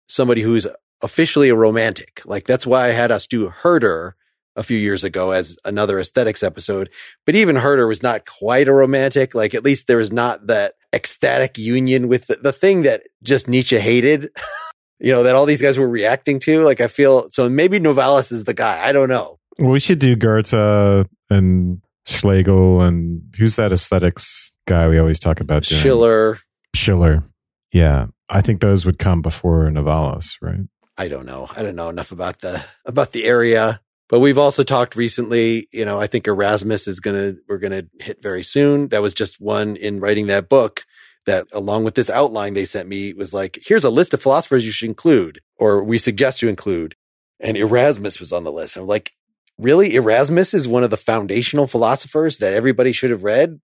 somebody 0.07 0.41
who's 0.41 0.67
officially 1.01 1.49
a 1.49 1.55
romantic. 1.55 2.21
Like 2.25 2.45
that's 2.45 2.65
why 2.65 2.87
I 2.87 2.91
had 2.91 3.11
us 3.11 3.27
do 3.27 3.49
Herder 3.49 4.15
a 4.55 4.63
few 4.63 4.77
years 4.77 5.03
ago 5.03 5.31
as 5.31 5.57
another 5.63 5.99
aesthetics 5.99 6.43
episode. 6.43 6.89
But 7.25 7.35
even 7.35 7.55
Herder 7.55 7.87
was 7.87 8.01
not 8.01 8.25
quite 8.25 8.67
a 8.67 8.73
romantic. 8.73 9.35
Like 9.35 9.53
at 9.53 9.63
least 9.63 9.87
there 9.87 9.97
was 9.97 10.11
not 10.11 10.47
that 10.47 10.73
ecstatic 10.93 11.57
union 11.57 12.07
with 12.07 12.27
the, 12.27 12.37
the 12.37 12.53
thing 12.53 12.81
that 12.83 13.03
just 13.23 13.47
Nietzsche 13.47 13.77
hated. 13.77 14.29
you 14.99 15.11
know, 15.11 15.23
that 15.23 15.35
all 15.35 15.45
these 15.45 15.61
guys 15.61 15.77
were 15.77 15.87
reacting 15.87 16.39
to. 16.39 16.63
Like 16.63 16.81
I 16.81 16.87
feel 16.87 17.29
so 17.31 17.49
maybe 17.49 17.79
Novalis 17.79 18.31
is 18.31 18.45
the 18.45 18.53
guy. 18.53 18.85
I 18.85 18.91
don't 18.91 19.09
know. 19.09 19.39
we 19.59 19.79
should 19.79 19.99
do 19.99 20.15
Goethe 20.15 21.07
and 21.29 21.81
Schlegel 22.07 22.81
and 22.81 23.21
who's 23.37 23.57
that 23.57 23.71
aesthetics 23.71 24.53
guy 24.67 24.87
we 24.87 24.99
always 24.99 25.19
talk 25.19 25.39
about 25.39 25.63
doing. 25.63 25.81
Schiller. 25.81 26.37
Schiller. 26.75 27.23
Yeah. 27.71 28.07
I 28.29 28.41
think 28.41 28.61
those 28.61 28.85
would 28.85 28.99
come 28.99 29.21
before 29.21 29.63
Novalis, 29.69 30.33
right? 30.41 30.59
I 30.97 31.07
don't 31.07 31.25
know. 31.25 31.47
I 31.55 31.63
don't 31.63 31.75
know 31.75 31.89
enough 31.89 32.11
about 32.11 32.39
the 32.39 32.63
about 32.85 33.11
the 33.11 33.25
area. 33.25 33.81
But 34.09 34.19
we've 34.19 34.37
also 34.37 34.63
talked 34.63 34.95
recently, 34.95 35.67
you 35.73 35.83
know, 35.83 35.99
I 35.99 36.07
think 36.07 36.27
Erasmus 36.27 36.87
is 36.87 36.99
gonna 36.99 37.35
we're 37.47 37.57
gonna 37.57 37.83
hit 37.99 38.21
very 38.21 38.43
soon. 38.43 38.87
That 38.89 39.01
was 39.01 39.13
just 39.13 39.41
one 39.41 39.75
in 39.75 39.99
writing 39.99 40.27
that 40.27 40.49
book 40.49 40.85
that 41.25 41.45
along 41.51 41.83
with 41.83 41.95
this 41.95 42.09
outline 42.09 42.53
they 42.53 42.65
sent 42.65 42.87
me 42.87 43.13
was 43.13 43.33
like, 43.33 43.59
here's 43.61 43.83
a 43.83 43.89
list 43.89 44.13
of 44.13 44.21
philosophers 44.21 44.65
you 44.65 44.71
should 44.71 44.89
include, 44.89 45.41
or 45.57 45.83
we 45.83 45.97
suggest 45.97 46.41
you 46.41 46.49
include. 46.49 46.95
And 47.39 47.57
Erasmus 47.57 48.19
was 48.19 48.33
on 48.33 48.43
the 48.43 48.51
list. 48.51 48.77
I'm 48.77 48.87
like, 48.87 49.11
really? 49.57 49.93
Erasmus 49.93 50.53
is 50.53 50.67
one 50.67 50.83
of 50.83 50.89
the 50.89 50.97
foundational 50.97 51.67
philosophers 51.67 52.37
that 52.37 52.53
everybody 52.53 52.91
should 52.93 53.11
have 53.11 53.23
read? 53.25 53.59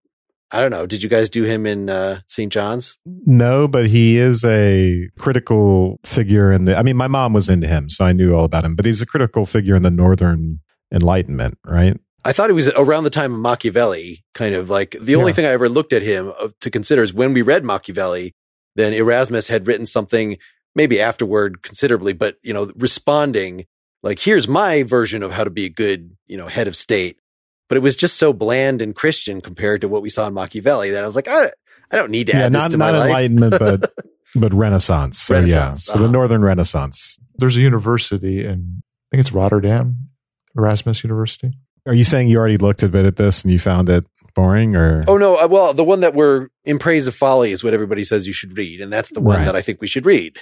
I 0.53 0.59
don't 0.59 0.69
know. 0.69 0.85
Did 0.85 1.01
you 1.01 1.09
guys 1.09 1.29
do 1.31 1.43
him 1.43 1.65
in 1.65 1.89
uh, 1.89 2.21
St. 2.27 2.53
John's? 2.53 2.97
No, 3.05 3.67
but 3.67 3.87
he 3.87 4.17
is 4.17 4.45
a 4.45 5.09
critical 5.17 5.99
figure 6.05 6.51
in 6.51 6.65
the. 6.65 6.77
I 6.77 6.83
mean, 6.83 6.95
my 6.95 7.07
mom 7.07 7.33
was 7.33 7.49
into 7.49 7.67
him, 7.67 7.89
so 7.89 8.05
I 8.05 8.13
knew 8.13 8.35
all 8.35 8.45
about 8.45 8.63
him. 8.63 8.75
But 8.75 8.85
he's 8.85 9.01
a 9.01 9.05
critical 9.07 9.47
figure 9.47 9.75
in 9.75 9.81
the 9.81 9.89
Northern 9.89 10.59
Enlightenment, 10.93 11.57
right? 11.65 11.99
I 12.23 12.33
thought 12.33 12.49
he 12.49 12.53
was 12.53 12.67
around 12.69 13.03
the 13.03 13.09
time 13.09 13.33
of 13.33 13.39
Machiavelli, 13.39 14.23
kind 14.33 14.53
of 14.53 14.69
like 14.69 14.95
the 15.01 15.15
only 15.15 15.31
yeah. 15.31 15.35
thing 15.35 15.45
I 15.45 15.49
ever 15.49 15.67
looked 15.67 15.91
at 15.91 16.03
him 16.03 16.31
uh, 16.39 16.49
to 16.61 16.69
consider 16.69 17.01
is 17.01 17.13
when 17.13 17.33
we 17.33 17.41
read 17.41 17.65
Machiavelli, 17.65 18.33
then 18.75 18.93
Erasmus 18.93 19.47
had 19.47 19.65
written 19.67 19.87
something 19.87 20.37
maybe 20.75 21.01
afterward 21.01 21.63
considerably, 21.63 22.13
but 22.13 22.37
you 22.43 22.53
know, 22.53 22.71
responding 22.75 23.65
like, 24.03 24.19
here's 24.19 24.49
my 24.49 24.83
version 24.83 25.23
of 25.23 25.31
how 25.31 25.45
to 25.45 25.49
be 25.49 25.65
a 25.65 25.69
good, 25.69 26.15
you 26.27 26.35
know, 26.37 26.47
head 26.47 26.67
of 26.67 26.75
state 26.75 27.17
but 27.73 27.77
it 27.77 27.81
was 27.81 27.95
just 27.95 28.17
so 28.17 28.33
bland 28.33 28.83
and 28.83 28.95
Christian 28.95 29.41
compared 29.41 29.81
to 29.81 29.87
what 29.87 30.03
we 30.03 30.09
saw 30.11 30.27
in 30.27 30.35
Machiavelli 30.35 30.91
that 30.91 31.01
I 31.01 31.07
was 31.07 31.15
like, 31.15 31.27
I, 31.27 31.51
I 31.89 31.97
don't 31.97 32.11
need 32.11 32.27
to 32.27 32.33
yeah, 32.33 32.45
add 32.45 32.51
not, 32.51 32.65
this 32.65 32.73
to 32.73 32.77
not 32.77 32.93
my 32.93 33.05
enlightenment, 33.05 33.55
but 33.57 33.91
but 34.35 34.53
Renaissance. 34.53 35.17
So 35.17 35.33
Renaissance. 35.33 35.87
yeah, 35.87 35.95
so 35.95 35.99
the 35.99 36.07
Northern 36.07 36.43
Renaissance. 36.43 37.17
There's 37.37 37.57
a 37.57 37.61
university 37.61 38.45
in 38.45 38.83
I 38.83 39.07
think 39.09 39.21
it's 39.21 39.31
Rotterdam, 39.31 40.09
Erasmus 40.55 41.03
University. 41.03 41.53
Are 41.87 41.95
you 41.95 42.03
saying 42.03 42.27
you 42.27 42.37
already 42.37 42.59
looked 42.59 42.83
a 42.83 42.89
bit 42.89 43.07
at 43.07 43.15
this 43.15 43.43
and 43.43 43.51
you 43.51 43.57
found 43.57 43.89
it 43.89 44.05
boring 44.35 44.75
or 44.75 45.03
oh 45.07 45.17
no 45.17 45.35
uh, 45.37 45.47
well 45.47 45.73
the 45.73 45.83
one 45.83 46.01
that 46.01 46.13
we're 46.13 46.49
in 46.65 46.77
praise 46.77 47.07
of 47.07 47.15
folly 47.15 47.51
is 47.51 47.63
what 47.63 47.73
everybody 47.73 48.03
says 48.03 48.27
you 48.27 48.33
should 48.33 48.55
read 48.55 48.81
and 48.81 48.93
that's 48.93 49.11
the 49.11 49.21
one 49.21 49.37
right. 49.37 49.45
that 49.45 49.55
i 49.55 49.61
think 49.61 49.79
we 49.79 49.85
should 49.85 50.07
read 50.07 50.39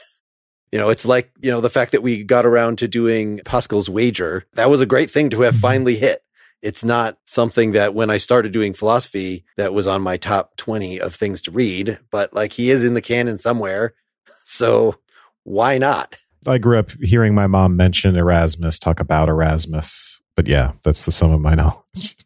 you 0.71 0.79
know 0.79 0.87
it's 0.87 1.05
like 1.05 1.29
you 1.41 1.51
know 1.51 1.59
the 1.59 1.69
fact 1.69 1.91
that 1.91 2.01
we 2.01 2.23
got 2.23 2.45
around 2.45 2.77
to 2.77 2.87
doing 2.87 3.41
pascal's 3.43 3.89
wager 3.89 4.45
that 4.53 4.69
was 4.69 4.79
a 4.79 4.85
great 4.85 5.11
thing 5.11 5.29
to 5.29 5.41
have 5.41 5.55
mm-hmm. 5.55 5.61
finally 5.61 5.97
hit 5.97 6.23
it's 6.61 6.83
not 6.83 7.17
something 7.25 7.71
that 7.71 7.93
when 7.93 8.09
I 8.09 8.17
started 8.17 8.51
doing 8.51 8.73
philosophy 8.73 9.45
that 9.57 9.73
was 9.73 9.87
on 9.87 10.01
my 10.01 10.17
top 10.17 10.57
20 10.57 10.99
of 10.99 11.15
things 11.15 11.41
to 11.43 11.51
read, 11.51 11.99
but 12.11 12.33
like 12.33 12.53
he 12.53 12.69
is 12.69 12.83
in 12.83 12.93
the 12.93 13.01
canon 13.01 13.37
somewhere. 13.37 13.93
So 14.43 14.95
why 15.43 15.77
not? 15.77 16.17
I 16.45 16.57
grew 16.57 16.77
up 16.77 16.91
hearing 17.01 17.33
my 17.33 17.47
mom 17.47 17.77
mention 17.77 18.17
Erasmus, 18.17 18.79
talk 18.79 18.99
about 18.99 19.29
Erasmus. 19.29 20.21
But 20.35 20.47
yeah, 20.47 20.73
that's 20.83 21.05
the 21.05 21.11
sum 21.11 21.31
of 21.31 21.39
my 21.39 21.55
knowledge. 21.55 22.17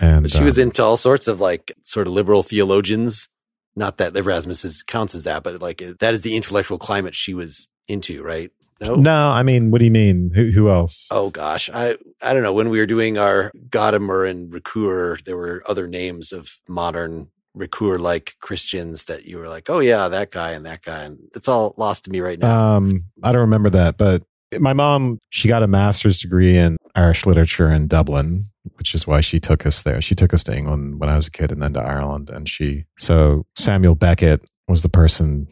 And 0.00 0.24
But 0.24 0.32
she 0.32 0.42
was 0.42 0.58
um, 0.58 0.64
into 0.64 0.82
all 0.82 0.98
sorts 0.98 1.28
of 1.28 1.40
like 1.40 1.72
sort 1.82 2.08
of 2.08 2.12
liberal 2.12 2.42
theologians. 2.42 3.28
Not 3.74 3.98
that 3.98 4.14
Erasmus 4.14 4.66
is, 4.66 4.82
counts 4.82 5.14
as 5.14 5.22
that, 5.22 5.44
but 5.44 5.62
like 5.62 5.82
that 6.00 6.12
is 6.12 6.22
the 6.22 6.36
intellectual 6.36 6.76
climate 6.76 7.14
she 7.14 7.32
was 7.32 7.68
into, 7.88 8.22
right? 8.22 8.50
No. 8.82 8.94
No, 8.96 9.30
I 9.30 9.42
mean, 9.42 9.70
what 9.70 9.78
do 9.78 9.84
you 9.84 9.90
mean? 9.90 10.30
Who, 10.34 10.50
who 10.50 10.70
else? 10.70 11.06
Oh 11.10 11.30
gosh, 11.30 11.70
I 11.72 11.96
I 12.22 12.32
don't 12.32 12.42
know. 12.42 12.52
When 12.52 12.68
we 12.70 12.78
were 12.78 12.86
doing 12.86 13.18
our 13.18 13.52
Gadamer 13.68 14.28
and 14.28 14.52
Ricoeur, 14.52 15.22
there 15.24 15.36
were 15.36 15.62
other 15.66 15.86
names 15.86 16.32
of 16.32 16.60
modern 16.68 17.28
Ricoeur 17.56 17.98
like 17.98 18.36
Christians 18.40 19.04
that 19.04 19.24
you 19.26 19.38
were 19.38 19.48
like, 19.48 19.68
oh 19.68 19.80
yeah, 19.80 20.08
that 20.08 20.30
guy 20.30 20.52
and 20.52 20.64
that 20.66 20.82
guy, 20.82 21.02
and 21.04 21.18
it's 21.34 21.48
all 21.48 21.74
lost 21.76 22.04
to 22.04 22.10
me 22.10 22.20
right 22.20 22.38
now. 22.38 22.76
Um, 22.76 23.04
I 23.22 23.32
don't 23.32 23.42
remember 23.42 23.70
that, 23.70 23.96
but 23.98 24.22
my 24.58 24.72
mom, 24.72 25.18
she 25.30 25.48
got 25.48 25.62
a 25.62 25.66
master's 25.66 26.20
degree 26.20 26.56
in 26.56 26.76
Irish 26.94 27.24
literature 27.26 27.70
in 27.70 27.86
Dublin, 27.86 28.50
which 28.76 28.94
is 28.94 29.06
why 29.06 29.20
she 29.20 29.40
took 29.40 29.64
us 29.66 29.82
there. 29.82 30.00
She 30.02 30.14
took 30.14 30.34
us 30.34 30.44
to 30.44 30.56
England 30.56 31.00
when 31.00 31.08
I 31.08 31.16
was 31.16 31.26
a 31.26 31.30
kid 31.30 31.52
and 31.52 31.62
then 31.62 31.72
to 31.74 31.80
Ireland. 31.80 32.30
And 32.30 32.48
she, 32.48 32.84
so 32.98 33.46
Samuel 33.56 33.94
Beckett 33.94 34.44
was 34.68 34.82
the 34.82 34.88
person 34.88 35.48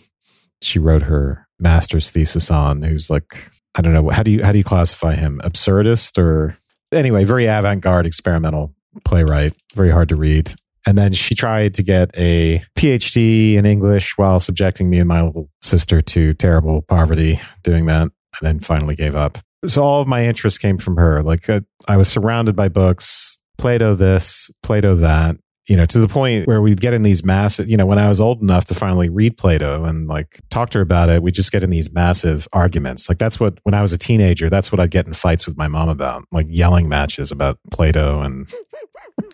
she 0.61 0.79
wrote 0.79 1.03
her 1.03 1.47
master's 1.61 2.11
thesis 2.11 2.51
on, 2.51 2.83
who's 2.83 3.11
like, 3.11 3.51
I 3.75 3.83
don't 3.83 3.93
know, 3.93 4.09
how 4.09 4.23
do 4.23 4.31
you, 4.31 4.43
how 4.43 4.53
do 4.53 4.59
you 4.59 4.65
classify 4.65 5.15
him? 5.15 5.41
Absurdist 5.45 6.19
or 6.19 6.57
anyway, 6.93 7.25
very 7.25 7.47
avant 7.47 7.81
garde 7.81 8.07
experimental 8.07 8.75
playwright, 9.05 9.55
very 9.75 9.91
hard 9.91 10.09
to 10.09 10.17
read. 10.17 10.55
And 10.87 10.97
then 10.97 11.13
she 11.13 11.35
tried 11.35 11.75
to 11.75 11.83
get 11.83 12.11
a 12.17 12.63
PhD 12.77 13.55
in 13.55 13.67
English 13.67 14.17
while 14.17 14.41
subjecting 14.41 14.89
me 14.89 14.99
and 14.99 15.09
my 15.09 15.23
little 15.23 15.51
sister 15.63 16.01
to 16.01 16.35
terrible 16.35 16.83
poverty 16.83 17.41
doing 17.63 17.87
that, 17.87 18.03
and 18.03 18.13
then 18.43 18.61
finally 18.61 18.97
gave 18.97 19.15
up. 19.15 19.39
So 19.67 19.83
all 19.83 20.01
of 20.01 20.09
my 20.09 20.25
interest 20.25 20.61
came 20.61 20.79
from 20.79 20.97
her. 20.97 21.23
Like 21.23 21.51
uh, 21.51 21.61
I 21.87 21.99
was 21.99 22.09
surrounded 22.09 22.57
by 22.57 22.69
books, 22.69 23.39
Plato 23.59 23.95
this, 23.95 24.51
Plato 24.63 24.95
that, 24.97 25.37
you 25.67 25.77
know, 25.77 25.85
to 25.87 25.99
the 25.99 26.09
point 26.09 26.47
where 26.49 26.61
we'd 26.61 26.81
get 26.81 26.95
in 26.95 27.03
these 27.03 27.25
massive, 27.25 27.71
you 27.71 27.77
know, 27.77 27.87
when 27.87 27.99
I 27.99 28.09
was 28.09 28.21
old 28.21 28.43
enough 28.43 28.65
to 28.67 28.75
finally 28.75 29.09
read 29.09 29.37
Plato 29.37 29.85
and 29.85 30.09
like 30.09 30.41
talk 30.51 30.71
to 30.71 30.79
her 30.79 30.83
about 30.83 31.09
it, 31.09 31.23
we 31.23 31.31
just 31.31 31.53
get 31.53 31.63
in 31.63 31.71
these 31.71 31.93
massive 31.93 32.49
arguments. 32.53 33.09
Like 33.09 33.19
that's 33.19 33.39
what, 33.39 33.59
when 33.63 33.75
I 33.75 33.83
was 33.83 33.93
a 33.93 33.99
teenager, 33.99 34.51
that's 34.51 34.73
what 34.73 34.81
I'd 34.81 34.91
get 34.91 35.07
in 35.07 35.15
fights 35.15 35.47
with 35.47 35.57
my 35.57 35.69
mom 35.69 35.89
about, 35.89 36.25
like 36.33 36.47
yelling 36.49 36.89
matches 36.89 37.31
about 37.31 37.59
Plato 37.71 38.21
and 38.21 38.53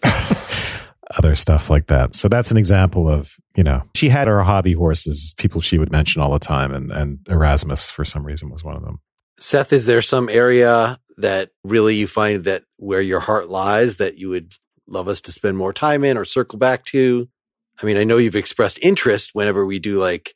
other 1.17 1.35
stuff 1.37 1.71
like 1.71 1.87
that. 1.87 2.15
So 2.15 2.29
that's 2.29 2.51
an 2.51 2.57
example 2.57 3.09
of, 3.09 3.35
you 3.57 3.63
know, 3.63 3.83
she 3.95 4.09
had 4.09 4.29
her 4.29 4.43
hobby 4.43 4.73
horses, 4.73 5.35
people 5.39 5.61
she 5.61 5.79
would 5.79 5.93
mention 5.93 6.21
all 6.21 6.33
the 6.33 6.39
time. 6.39 6.75
And, 6.75 6.91
and 6.91 7.19
Erasmus, 7.29 7.89
for 7.89 8.05
some 8.05 8.27
reason, 8.27 8.51
was 8.51 8.65
one 8.65 8.77
of 8.77 8.83
them. 8.83 9.01
Seth, 9.39 9.73
is 9.73 9.87
there 9.87 10.03
some 10.03 10.29
area 10.29 10.99
that 11.19 11.51
really 11.65 11.97
you 11.97 12.07
find 12.07 12.45
that 12.45 12.65
where 12.77 13.01
your 13.01 13.21
heart 13.21 13.49
lies 13.49 13.99
that 13.99 14.19
you 14.19 14.29
would 14.29 14.53
love 14.87 15.09
us 15.09 15.21
to 15.23 15.33
spend 15.33 15.57
more 15.57 15.73
time 15.73 16.05
in 16.05 16.17
or 16.17 16.25
circle 16.25 16.59
back 16.59 16.85
to? 16.87 17.29
I 17.81 17.87
mean, 17.87 17.97
I 17.97 18.05
know 18.05 18.19
you've 18.19 18.37
expressed 18.37 18.79
interest 18.81 19.31
whenever 19.35 19.67
we 19.67 19.79
do 19.79 19.99
like 19.99 20.35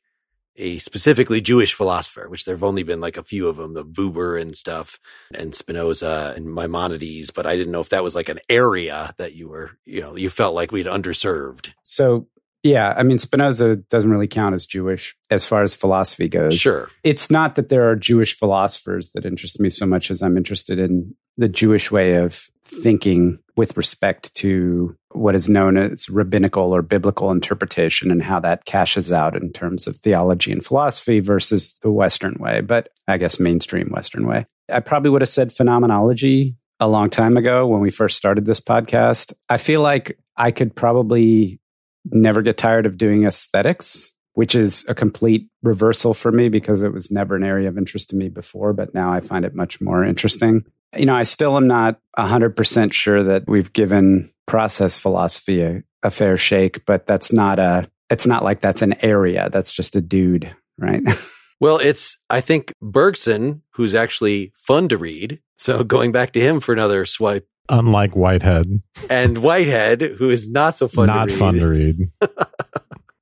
a 0.56 0.78
specifically 0.78 1.40
Jewish 1.40 1.72
philosopher, 1.72 2.28
which 2.28 2.44
there 2.44 2.54
have 2.54 2.64
only 2.64 2.82
been 2.82 3.00
like 3.00 3.16
a 3.16 3.22
few 3.22 3.48
of 3.48 3.56
them, 3.56 3.72
the 3.72 3.84
Buber 3.84 4.40
and 4.40 4.54
stuff, 4.54 4.98
and 5.34 5.54
Spinoza 5.54 6.34
and 6.36 6.52
Maimonides. 6.54 7.30
But 7.30 7.46
I 7.46 7.56
didn't 7.56 7.72
know 7.72 7.80
if 7.80 7.88
that 7.90 8.02
was 8.02 8.14
like 8.14 8.28
an 8.28 8.40
area 8.48 9.14
that 9.16 9.34
you 9.34 9.48
were, 9.48 9.70
you 9.86 10.02
know, 10.02 10.16
you 10.16 10.28
felt 10.28 10.54
like 10.54 10.70
we'd 10.70 10.86
underserved. 10.86 11.70
So, 11.82 12.28
yeah, 12.62 12.92
I 12.94 13.04
mean, 13.04 13.18
Spinoza 13.18 13.76
doesn't 13.76 14.10
really 14.10 14.28
count 14.28 14.54
as 14.54 14.66
Jewish 14.66 15.16
as 15.30 15.46
far 15.46 15.62
as 15.62 15.74
philosophy 15.74 16.28
goes. 16.28 16.58
Sure. 16.58 16.90
It's 17.02 17.30
not 17.30 17.54
that 17.54 17.70
there 17.70 17.88
are 17.88 17.96
Jewish 17.96 18.36
philosophers 18.36 19.12
that 19.12 19.24
interest 19.24 19.60
me 19.60 19.70
so 19.70 19.86
much 19.86 20.10
as 20.10 20.22
I'm 20.22 20.36
interested 20.36 20.78
in 20.78 21.14
the 21.38 21.48
Jewish 21.48 21.90
way 21.90 22.16
of 22.16 22.50
thinking 22.70 23.38
with 23.56 23.76
respect 23.76 24.34
to 24.36 24.96
what 25.12 25.34
is 25.34 25.48
known 25.48 25.76
as 25.76 26.08
rabbinical 26.08 26.74
or 26.74 26.82
biblical 26.82 27.30
interpretation 27.30 28.10
and 28.10 28.22
how 28.22 28.40
that 28.40 28.64
cashes 28.64 29.10
out 29.10 29.36
in 29.36 29.52
terms 29.52 29.86
of 29.86 29.96
theology 29.96 30.52
and 30.52 30.64
philosophy 30.64 31.20
versus 31.20 31.78
the 31.82 31.90
Western 31.90 32.34
way, 32.38 32.60
but 32.60 32.90
I 33.08 33.18
guess 33.18 33.40
mainstream 33.40 33.90
Western 33.90 34.26
way. 34.26 34.46
I 34.72 34.80
probably 34.80 35.10
would 35.10 35.22
have 35.22 35.28
said 35.28 35.52
phenomenology 35.52 36.56
a 36.78 36.88
long 36.88 37.10
time 37.10 37.36
ago 37.36 37.66
when 37.66 37.80
we 37.80 37.90
first 37.90 38.16
started 38.16 38.46
this 38.46 38.60
podcast. 38.60 39.34
I 39.48 39.56
feel 39.56 39.80
like 39.82 40.18
I 40.36 40.52
could 40.52 40.74
probably 40.74 41.60
never 42.06 42.40
get 42.40 42.56
tired 42.56 42.86
of 42.86 42.96
doing 42.96 43.24
aesthetics, 43.24 44.14
which 44.34 44.54
is 44.54 44.86
a 44.88 44.94
complete 44.94 45.48
reversal 45.62 46.14
for 46.14 46.32
me 46.32 46.48
because 46.48 46.82
it 46.82 46.92
was 46.92 47.10
never 47.10 47.36
an 47.36 47.44
area 47.44 47.68
of 47.68 47.76
interest 47.76 48.10
to 48.10 48.16
me 48.16 48.28
before, 48.28 48.72
but 48.72 48.94
now 48.94 49.12
I 49.12 49.20
find 49.20 49.44
it 49.44 49.54
much 49.54 49.80
more 49.80 50.04
interesting. 50.04 50.64
You 50.96 51.06
know, 51.06 51.14
I 51.14 51.22
still 51.22 51.56
am 51.56 51.66
not 51.66 52.00
100% 52.18 52.92
sure 52.92 53.22
that 53.22 53.44
we've 53.46 53.72
given 53.72 54.30
process 54.46 54.98
philosophy 54.98 55.62
a, 55.62 55.82
a 56.02 56.10
fair 56.10 56.36
shake, 56.36 56.84
but 56.84 57.06
that's 57.06 57.32
not 57.32 57.58
a, 57.58 57.84
it's 58.10 58.26
not 58.26 58.42
like 58.42 58.60
that's 58.60 58.82
an 58.82 59.02
area. 59.04 59.48
That's 59.52 59.72
just 59.72 59.94
a 59.96 60.00
dude, 60.00 60.54
right? 60.78 61.02
Well, 61.60 61.76
it's, 61.76 62.16
I 62.30 62.40
think 62.40 62.72
Bergson, 62.80 63.62
who's 63.74 63.94
actually 63.94 64.54
fun 64.56 64.88
to 64.88 64.96
read. 64.96 65.40
So 65.58 65.84
going 65.84 66.10
back 66.10 66.32
to 66.32 66.40
him 66.40 66.58
for 66.58 66.72
another 66.72 67.04
swipe, 67.04 67.46
Unlike 67.68 68.16
Whitehead, 68.16 68.82
and 69.10 69.38
Whitehead, 69.38 70.00
who 70.00 70.30
is 70.30 70.50
not 70.50 70.74
so 70.74 70.88
fun 70.88 71.06
not 71.06 71.28
to 71.28 71.34
read. 71.34 71.38
fun 71.38 71.54
to 71.56 71.66
read 71.66 71.94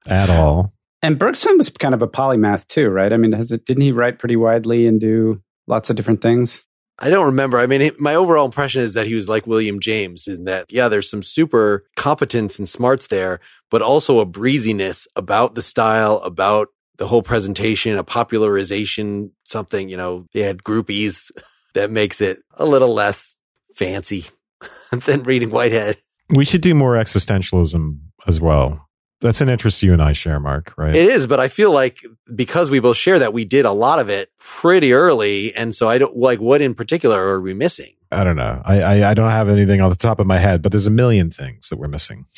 at 0.07 0.31
all. 0.31 0.73
and 1.03 1.19
Bergson 1.19 1.59
was 1.59 1.69
kind 1.69 1.95
of 1.95 2.01
a 2.01 2.09
polymath 2.09 2.67
too, 2.69 2.89
right? 2.89 3.13
I 3.13 3.17
mean, 3.17 3.33
has 3.33 3.51
it, 3.53 3.67
didn't 3.67 3.83
he 3.83 3.93
write 3.93 4.21
pretty 4.21 4.37
widely 4.37 4.87
and 4.87 5.01
do 5.01 5.43
lots 5.67 5.91
of 5.91 5.97
different 5.97 6.23
things? 6.23 6.65
I 6.99 7.11
don't 7.11 7.27
remember. 7.27 7.59
I 7.59 7.67
mean, 7.67 7.93
my 7.99 8.15
overall 8.15 8.45
impression 8.45 8.83
is 8.83 8.95
that 8.95 9.07
he 9.07 9.15
was 9.15 9.29
like 9.29 9.47
William 9.47 9.79
James, 9.79 10.27
in 10.27 10.45
that, 10.45 10.67
yeah, 10.73 10.89
there's 10.89 11.09
some 11.09 11.23
super 11.23 11.85
competence 11.97 12.59
and 12.59 12.69
smarts 12.69 13.07
there, 13.07 13.41
but 13.71 13.83
also 13.83 14.19
a 14.19 14.27
breeziness 14.27 15.07
about 15.15 15.55
the 15.55 15.63
style, 15.63 16.17
about 16.19 16.69
the 16.97 17.07
whole 17.07 17.23
presentation, 17.23 17.97
a 17.97 18.03
popularization, 18.03 19.31
something, 19.45 19.89
you 19.89 19.97
know, 19.97 20.27
they 20.33 20.43
had 20.43 20.65
groupies 20.65 21.31
that 21.75 21.91
makes 21.91 22.21
it 22.21 22.39
a 22.55 22.67
little 22.67 22.93
less 22.93 23.37
fancy 23.75 24.27
than 25.05 25.23
reading 25.23 25.51
Whitehead. 25.51 25.97
We 26.31 26.45
should 26.45 26.63
do 26.63 26.75
more 26.75 26.95
existentialism 26.95 27.99
as 28.27 28.41
well. 28.41 28.88
That's 29.21 29.41
an 29.41 29.49
interest 29.49 29.83
you 29.83 29.93
and 29.93 30.03
I 30.03 30.13
share, 30.13 30.39
Mark, 30.39 30.75
right? 30.77 30.95
It 30.95 31.11
is, 31.11 31.27
but 31.27 31.41
I 31.41 31.49
feel 31.49 31.73
like 31.73 32.05
because 32.35 32.71
we 32.71 32.79
both 32.79 32.97
share 32.97 33.19
that, 33.19 33.33
we 33.33 33.45
did 33.45 33.65
a 33.65 33.73
lot 33.73 33.99
of 33.99 34.09
it 34.09 34.31
pretty 34.39 34.93
early. 34.93 35.55
And 35.55 35.75
so 35.75 35.89
I 35.89 35.99
don't 35.99 36.17
like 36.17 36.41
what 36.41 36.63
in 36.63 36.75
particular 36.75 37.21
are 37.21 37.41
we 37.41 37.53
missing? 37.53 37.95
I 38.13 38.25
don't 38.25 38.37
know. 38.37 38.63
I, 38.65 38.81
I 38.81 39.11
I 39.11 39.15
don't 39.15 39.31
have 39.31 39.49
anything 39.49 39.81
on 39.81 39.91
the 39.91 39.97
top 39.97 40.19
of 40.19 40.27
my 40.27 40.39
head, 40.39 40.63
but 40.63 40.73
there's 40.73 40.87
a 40.87 40.91
million 40.91 41.31
things 41.31 41.69
that 41.69 41.79
we're 41.79 41.89
missing. 41.89 42.27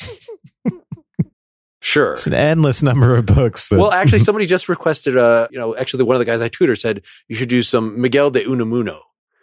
Sure. 1.83 2.13
It's 2.13 2.27
an 2.27 2.35
endless 2.35 2.83
number 2.83 3.15
of 3.15 3.25
books. 3.25 3.69
That, 3.69 3.79
Well, 3.79 3.91
actually, 3.91 4.19
somebody 4.27 4.45
just 4.45 4.69
requested, 4.69 5.17
uh, 5.17 5.47
you 5.49 5.57
know, 5.57 5.75
actually 5.75 6.03
one 6.03 6.15
of 6.15 6.19
the 6.19 6.25
guys 6.25 6.39
I 6.39 6.47
tutor 6.47 6.75
said 6.75 7.01
you 7.27 7.35
should 7.35 7.49
do 7.49 7.63
some 7.63 7.99
Miguel 7.99 8.29
de 8.29 8.45
Unamuno. 8.45 8.99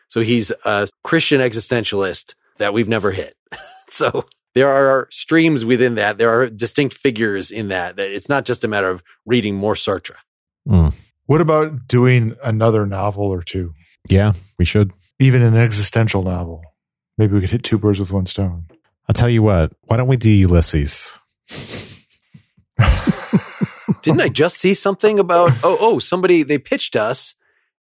So 0.07 0.20
he's 0.20 0.53
a 0.64 0.89
Christian 1.03 1.41
existentialist 1.41 2.34
that 2.59 2.72
we've 2.72 2.89
never 2.89 3.11
hit. 3.11 3.34
so 3.89 4.24
there 4.55 4.68
are 4.68 5.09
streams 5.11 5.64
within 5.64 5.96
that. 5.96 6.18
There 6.18 6.30
are 6.30 6.49
distinct 6.49 6.96
figures 6.96 7.51
in 7.51 7.68
that, 7.68 7.96
that 7.96 8.11
it's 8.11 8.28
not 8.28 8.44
just 8.44 8.64
a 8.64 8.68
matter 8.68 8.88
of 8.88 9.03
reading 9.26 9.57
more 9.57 9.74
Sartre. 9.74 10.16
Mm. 10.68 10.92
What 11.26 11.40
about 11.40 11.86
doing 11.86 12.36
another 12.42 12.86
novel 12.86 13.24
or 13.24 13.42
two? 13.42 13.74
yeah, 14.09 14.32
we 14.59 14.64
should. 14.64 14.92
Even 15.18 15.42
an 15.42 15.57
existential 15.57 16.22
novel. 16.22 16.62
Maybe 17.16 17.34
we 17.34 17.40
could 17.40 17.51
hit 17.51 17.64
two 17.64 17.78
birds 17.78 17.99
with 17.99 18.12
one 18.12 18.26
stone. 18.26 18.66
I'll 19.09 19.14
tell 19.14 19.28
you 19.28 19.42
what. 19.42 19.72
Why 19.82 19.96
don't 19.96 20.09
we 20.09 20.16
do 20.16 20.30
Ulysses? 20.30 21.18
Didn't 24.03 24.20
I 24.20 24.28
just 24.28 24.59
see 24.59 24.74
something 24.74 25.18
about, 25.18 25.51
oh, 25.64 25.76
oh, 25.80 25.99
somebody, 25.99 26.44
they 26.44 26.59
pitched 26.59 26.94
us 26.94 27.34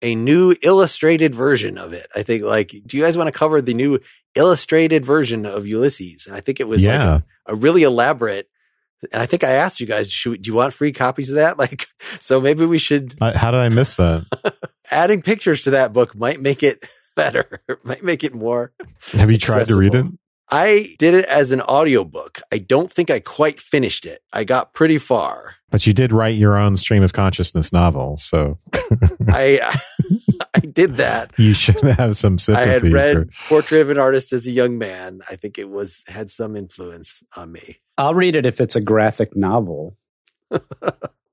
a 0.02 0.14
new 0.14 0.54
illustrated 0.62 1.34
version 1.34 1.78
of 1.78 1.92
it. 1.92 2.06
I 2.14 2.22
think 2.22 2.42
like, 2.42 2.74
do 2.86 2.96
you 2.96 3.02
guys 3.02 3.16
want 3.16 3.28
to 3.28 3.38
cover 3.38 3.62
the 3.62 3.72
new 3.72 4.00
illustrated 4.34 5.04
version 5.04 5.46
of 5.46 5.66
Ulysses? 5.66 6.26
And 6.26 6.34
I 6.36 6.40
think 6.40 6.60
it 6.60 6.68
was 6.68 6.84
like 6.84 6.94
Yeah. 6.94 7.20
a, 7.46 7.52
a 7.52 7.54
really 7.54 7.82
elaborate, 7.82 8.48
and 9.12 9.20
I 9.20 9.26
think 9.26 9.44
I 9.44 9.50
asked 9.52 9.80
you 9.80 9.86
guys, 9.86 10.10
should, 10.10 10.42
do 10.42 10.48
you 10.48 10.54
want 10.54 10.72
free 10.72 10.92
copies 10.92 11.28
of 11.30 11.36
that? 11.36 11.58
Like, 11.62 11.86
so 12.20 12.40
maybe 12.40 12.64
we 12.66 12.78
should, 12.78 13.14
I, 13.20 13.36
how 13.36 13.50
did 13.50 13.60
I 13.60 13.68
miss 13.68 13.96
that? 13.96 14.24
adding 14.90 15.22
pictures 15.22 15.62
to 15.62 15.70
that 15.70 15.92
book 15.92 16.14
might 16.14 16.40
make 16.40 16.62
it 16.62 16.84
better, 17.16 17.62
might 17.84 18.02
make 18.04 18.24
it 18.24 18.34
more. 18.34 18.72
Have 19.12 19.30
you 19.30 19.38
tried 19.38 19.66
to 19.66 19.76
read 19.76 19.94
it? 19.94 20.06
Accessible. 20.52 20.90
I 20.90 20.96
did 20.98 21.14
it 21.14 21.24
as 21.26 21.50
an 21.52 21.60
audiobook. 21.62 22.40
I 22.52 22.58
don't 22.58 22.90
think 22.90 23.10
I 23.10 23.20
quite 23.20 23.60
finished 23.60 24.06
it. 24.06 24.22
I 24.32 24.44
got 24.44 24.74
pretty 24.74 24.98
far. 24.98 25.56
But 25.70 25.86
you 25.86 25.92
did 25.92 26.12
write 26.12 26.36
your 26.36 26.58
own 26.58 26.76
stream 26.76 27.02
of 27.02 27.12
consciousness 27.14 27.72
novel, 27.72 28.16
so 28.18 28.58
I 29.28 29.74
I 30.54 30.60
did 30.60 30.98
that. 30.98 31.32
you 31.38 31.54
should 31.54 31.80
have 31.80 32.16
some 32.16 32.38
sympathy. 32.38 32.70
I 32.70 32.72
had 32.72 32.82
read 32.84 33.16
for- 33.32 33.48
Portrait 33.48 33.80
of 33.80 33.90
an 33.90 33.98
Artist 33.98 34.32
as 34.32 34.46
a 34.46 34.50
young 34.50 34.76
man. 34.76 35.20
I 35.30 35.36
think 35.36 35.58
it 35.58 35.70
was 35.70 36.04
had 36.08 36.30
some 36.30 36.56
influence 36.56 37.22
on 37.36 37.52
me. 37.52 37.78
I'll 37.96 38.14
read 38.14 38.36
it 38.36 38.44
if 38.46 38.60
it's 38.60 38.76
a 38.76 38.80
graphic 38.80 39.34
novel. 39.36 39.96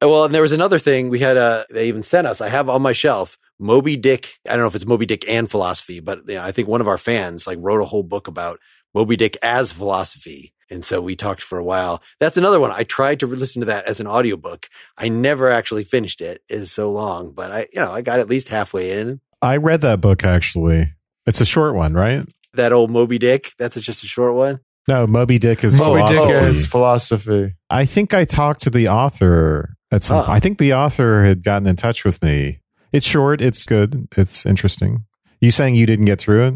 Well, 0.02 0.24
and 0.24 0.34
there 0.34 0.42
was 0.42 0.54
another 0.54 0.80
thing 0.80 1.10
we 1.10 1.20
had. 1.20 1.36
A 1.36 1.66
they 1.70 1.90
even 1.90 2.04
sent 2.04 2.26
us. 2.26 2.40
I 2.40 2.48
have 2.48 2.70
on 2.70 2.82
my 2.82 2.94
shelf 2.94 3.38
Moby 3.60 3.98
Dick. 3.98 4.40
I 4.48 4.52
don't 4.52 4.62
know 4.62 4.68
if 4.68 4.76
it's 4.76 4.86
Moby 4.86 5.06
Dick 5.06 5.26
and 5.28 5.52
philosophy, 5.52 6.00
but 6.00 6.20
you 6.28 6.36
know, 6.36 6.42
I 6.42 6.54
think 6.54 6.70
one 6.70 6.80
of 6.80 6.88
our 6.88 6.98
fans 6.98 7.46
like 7.46 7.58
wrote 7.60 7.82
a 7.82 7.86
whole 7.86 8.04
book 8.04 8.28
about 8.30 8.60
Moby 8.94 9.16
Dick 9.16 9.38
as 9.42 9.72
philosophy. 9.72 10.54
And 10.72 10.86
so 10.86 11.02
we 11.02 11.16
talked 11.16 11.42
for 11.42 11.58
a 11.58 11.64
while. 11.64 12.02
That's 12.20 12.38
another 12.38 12.60
one. 12.60 12.72
I 12.72 12.84
tried 12.84 13.20
to 13.22 13.28
listen 13.28 13.62
to 13.62 13.66
that 13.68 13.86
as 13.86 14.00
an 14.00 14.08
audiobook. 14.08 14.70
I 14.98 15.10
never 15.10 15.50
actually 15.50 15.84
finished 15.84 16.22
it. 16.22 16.44
It 16.48 16.56
is 16.56 16.72
so 16.72 16.92
long, 16.92 17.32
but 17.32 17.52
I, 17.52 17.68
you 17.74 17.82
know, 17.82 17.92
I 17.92 18.02
got 18.02 18.20
at 18.20 18.30
least 18.30 18.50
halfway 18.50 19.00
in. 19.00 19.20
I 19.42 19.58
read 19.58 19.82
that 19.82 20.02
book 20.02 20.24
actually. 20.24 20.94
It's 21.26 21.42
a 21.42 21.46
short 21.46 21.76
one, 21.76 21.94
right? 21.94 22.28
That 22.54 22.72
old 22.72 22.92
Moby 22.92 23.18
Dick. 23.18 23.54
That's 23.58 23.78
a, 23.78 23.82
just 23.82 24.04
a 24.04 24.08
short 24.08 24.36
one. 24.36 24.60
No, 24.88 25.06
Moby 25.06 25.38
Dick 25.38 25.64
is 25.64 25.78
Moby 25.78 26.02
Dick 26.08 26.18
philosophy. 26.18 26.48
is 26.48 26.68
philosophy. 26.68 27.54
I 27.70 27.86
think 27.86 28.14
I 28.14 28.26
talked 28.26 28.62
to 28.62 28.70
the 28.70 28.88
author 28.88 29.76
at 29.92 30.04
some 30.04 30.26
point. 30.26 30.30
I 30.30 30.40
think 30.40 30.58
the 30.58 30.74
author 30.74 31.24
had 31.24 31.44
gotten 31.44 31.68
in 31.68 31.76
touch 31.76 32.04
with 32.04 32.22
me. 32.24 32.60
It's 32.92 33.06
short, 33.06 33.40
it's 33.40 33.66
good, 33.66 34.08
it's 34.18 34.46
interesting. 34.48 35.06
You 35.42 35.52
saying 35.52 35.76
you 35.76 35.86
didn't 35.86 36.06
get 36.06 36.20
through 36.20 36.44
it? 36.48 36.54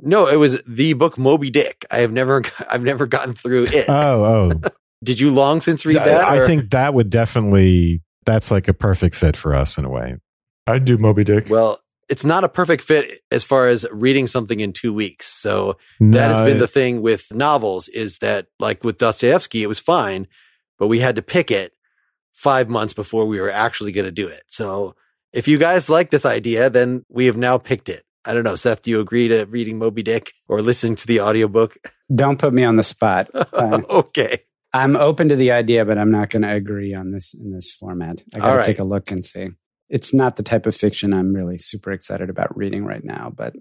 No, 0.00 0.26
it 0.26 0.36
was 0.36 0.58
the 0.66 0.92
book 0.94 1.18
Moby 1.18 1.50
Dick. 1.50 1.84
I 1.90 1.98
have 1.98 2.12
never, 2.12 2.42
I've 2.70 2.82
never 2.82 3.06
gotten 3.06 3.34
through 3.34 3.64
it. 3.72 3.86
Oh, 3.88 4.24
oh. 4.24 4.68
Did 5.04 5.20
you 5.20 5.30
long 5.30 5.60
since 5.60 5.84
read 5.84 5.98
I- 5.98 6.04
that? 6.06 6.24
I 6.24 6.38
or- 6.38 6.46
think 6.46 6.70
that 6.70 6.94
would 6.94 7.10
definitely 7.10 8.02
that's 8.26 8.50
like 8.50 8.68
a 8.68 8.72
perfect 8.74 9.16
fit 9.16 9.36
for 9.36 9.54
us 9.54 9.76
in 9.76 9.84
a 9.84 9.90
way. 9.90 10.16
I'd 10.66 10.86
do 10.86 10.96
Moby 10.96 11.24
Dick. 11.24 11.48
Well, 11.50 11.78
it's 12.08 12.24
not 12.24 12.42
a 12.44 12.48
perfect 12.48 12.82
fit 12.82 13.20
as 13.30 13.44
far 13.44 13.68
as 13.68 13.86
reading 13.92 14.26
something 14.26 14.60
in 14.60 14.72
two 14.72 14.94
weeks. 14.94 15.26
So 15.26 15.76
No, 16.00 16.18
that 16.18 16.30
has 16.30 16.40
been 16.40 16.58
the 16.58 16.66
thing 16.68 17.02
with 17.02 17.32
novels 17.34 17.88
is 17.88 18.18
that 18.18 18.46
like 18.58 18.82
with 18.82 18.96
Dostoevsky, 18.98 19.62
it 19.62 19.66
was 19.66 19.78
fine, 19.78 20.26
but 20.78 20.86
we 20.86 21.00
had 21.00 21.16
to 21.16 21.22
pick 21.22 21.50
it 21.50 21.72
five 22.32 22.68
months 22.70 22.94
before 22.94 23.26
we 23.26 23.40
were 23.40 23.50
actually 23.50 23.92
going 23.92 24.06
to 24.06 24.10
do 24.10 24.26
it. 24.26 24.42
So 24.46 24.94
if 25.34 25.46
you 25.48 25.58
guys 25.58 25.88
like 25.90 26.10
this 26.10 26.24
idea, 26.26 26.70
then 26.70 27.04
we 27.10 27.26
have 27.26 27.36
now 27.36 27.58
picked 27.58 27.88
it. 27.90 28.04
I 28.24 28.34
don't 28.34 28.44
know. 28.44 28.56
Seth, 28.56 28.82
do 28.82 28.90
you 28.90 29.00
agree 29.00 29.28
to 29.28 29.44
reading 29.44 29.78
Moby 29.78 30.02
Dick 30.02 30.32
or 30.48 30.62
listening 30.62 30.96
to 30.96 31.06
the 31.06 31.20
audiobook? 31.20 31.76
Don't 32.14 32.38
put 32.38 32.52
me 32.52 32.64
on 32.64 32.76
the 32.76 32.82
spot. 32.82 33.30
Uh, 33.54 33.82
okay. 33.88 34.40
I'm 34.72 34.96
open 34.96 35.28
to 35.28 35.36
the 35.36 35.52
idea, 35.52 35.84
but 35.84 35.96
I'm 35.96 36.10
not 36.10 36.30
going 36.30 36.42
to 36.42 36.52
agree 36.52 36.92
on 36.92 37.12
this 37.12 37.34
in 37.34 37.52
this 37.52 37.70
format. 37.70 38.20
I 38.34 38.40
got 38.40 38.46
to 38.46 38.56
right. 38.56 38.66
take 38.66 38.80
a 38.80 38.84
look 38.84 39.12
and 39.12 39.24
see. 39.24 39.50
It's 39.88 40.12
not 40.12 40.34
the 40.34 40.42
type 40.42 40.66
of 40.66 40.74
fiction 40.74 41.12
I'm 41.12 41.32
really 41.32 41.58
super 41.58 41.92
excited 41.92 42.30
about 42.30 42.56
reading 42.56 42.84
right 42.84 43.04
now, 43.04 43.32
but 43.34 43.54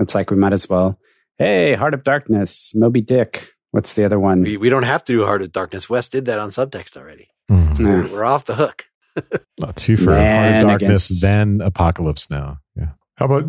it's 0.00 0.16
like 0.16 0.32
we 0.32 0.36
might 0.36 0.52
as 0.52 0.68
well. 0.68 0.98
Hey, 1.38 1.74
Heart 1.74 1.94
of 1.94 2.02
Darkness, 2.02 2.72
Moby 2.74 3.02
Dick. 3.02 3.52
What's 3.70 3.94
the 3.94 4.04
other 4.04 4.18
one? 4.18 4.40
We, 4.40 4.56
we 4.56 4.68
don't 4.68 4.82
have 4.82 5.04
to 5.04 5.12
do 5.12 5.24
Heart 5.24 5.42
of 5.42 5.52
Darkness. 5.52 5.88
Wes 5.88 6.08
did 6.08 6.24
that 6.24 6.40
on 6.40 6.48
subtext 6.48 6.96
already. 6.96 7.28
Yeah. 7.48 7.74
We're, 7.78 8.08
we're 8.08 8.24
off 8.24 8.46
the 8.46 8.56
hook. 8.56 8.86
Not 9.60 9.76
two 9.76 9.96
for 9.96 10.10
Man 10.10 10.42
Heart 10.42 10.56
of 10.56 10.68
Darkness, 10.80 11.10
against- 11.10 11.22
then 11.22 11.60
Apocalypse 11.60 12.30
Now. 12.30 12.58
Yeah. 12.74 12.90
How 13.14 13.26
about 13.26 13.44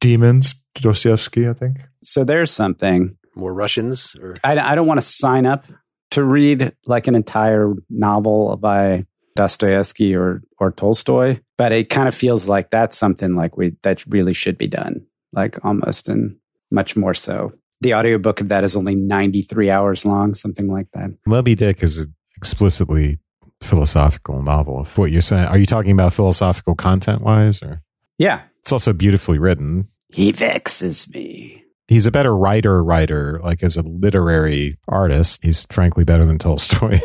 Demons? 0.00 0.54
Dostoevsky, 0.74 1.48
I 1.48 1.52
think. 1.52 1.78
So 2.02 2.24
there's 2.24 2.50
something. 2.50 3.16
More 3.34 3.54
Russians 3.54 4.16
or 4.20 4.34
I, 4.42 4.58
I 4.58 4.74
don't 4.74 4.86
want 4.86 5.00
to 5.00 5.06
sign 5.06 5.46
up 5.46 5.64
to 6.10 6.24
read 6.24 6.72
like 6.86 7.06
an 7.06 7.14
entire 7.14 7.72
novel 7.88 8.56
by 8.56 9.06
Dostoevsky 9.36 10.16
or 10.16 10.42
or 10.58 10.72
Tolstoy, 10.72 11.38
but 11.56 11.70
it 11.70 11.88
kind 11.88 12.08
of 12.08 12.14
feels 12.14 12.48
like 12.48 12.70
that's 12.70 12.98
something 12.98 13.36
like 13.36 13.56
we 13.56 13.76
that 13.82 14.04
really 14.06 14.32
should 14.32 14.58
be 14.58 14.66
done, 14.66 15.06
like 15.32 15.64
almost 15.64 16.08
and 16.08 16.36
much 16.72 16.96
more 16.96 17.14
so. 17.14 17.52
The 17.80 17.94
audiobook 17.94 18.40
of 18.40 18.48
that 18.48 18.64
is 18.64 18.74
only 18.74 18.96
93 18.96 19.70
hours 19.70 20.04
long, 20.04 20.34
something 20.34 20.66
like 20.66 20.88
that. 20.94 21.10
Moby 21.24 21.54
Dick 21.54 21.84
is 21.84 21.98
an 21.98 22.14
explicitly 22.36 23.20
philosophical 23.62 24.42
novel. 24.42 24.82
If 24.82 24.98
what 24.98 25.12
you're 25.12 25.20
saying, 25.20 25.44
are 25.44 25.58
you 25.58 25.66
talking 25.66 25.92
about 25.92 26.12
philosophical 26.12 26.74
content 26.74 27.22
wise, 27.22 27.62
or 27.62 27.82
Yeah. 28.18 28.42
It's 28.68 28.72
also 28.74 28.92
beautifully 28.92 29.38
written? 29.38 29.88
He 30.12 30.30
vexes 30.30 31.08
me. 31.08 31.64
He's 31.86 32.04
a 32.04 32.10
better 32.10 32.36
writer, 32.36 32.84
writer, 32.84 33.40
like 33.42 33.62
as 33.62 33.78
a 33.78 33.82
literary 33.82 34.76
artist. 34.86 35.42
He's 35.42 35.66
frankly 35.70 36.04
better 36.04 36.26
than 36.26 36.36
Tolstoy 36.36 37.00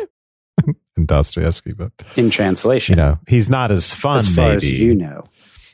and 0.66 1.08
Dostoevsky, 1.08 1.70
but 1.74 1.90
In 2.16 2.28
translation, 2.28 2.92
you 2.92 2.96
know, 2.96 3.18
he's 3.26 3.48
not 3.48 3.70
as 3.70 3.90
fun, 3.90 4.18
as 4.18 4.28
far 4.28 4.48
maybe. 4.48 4.56
as 4.58 4.72
you 4.72 4.94
know. 4.94 5.24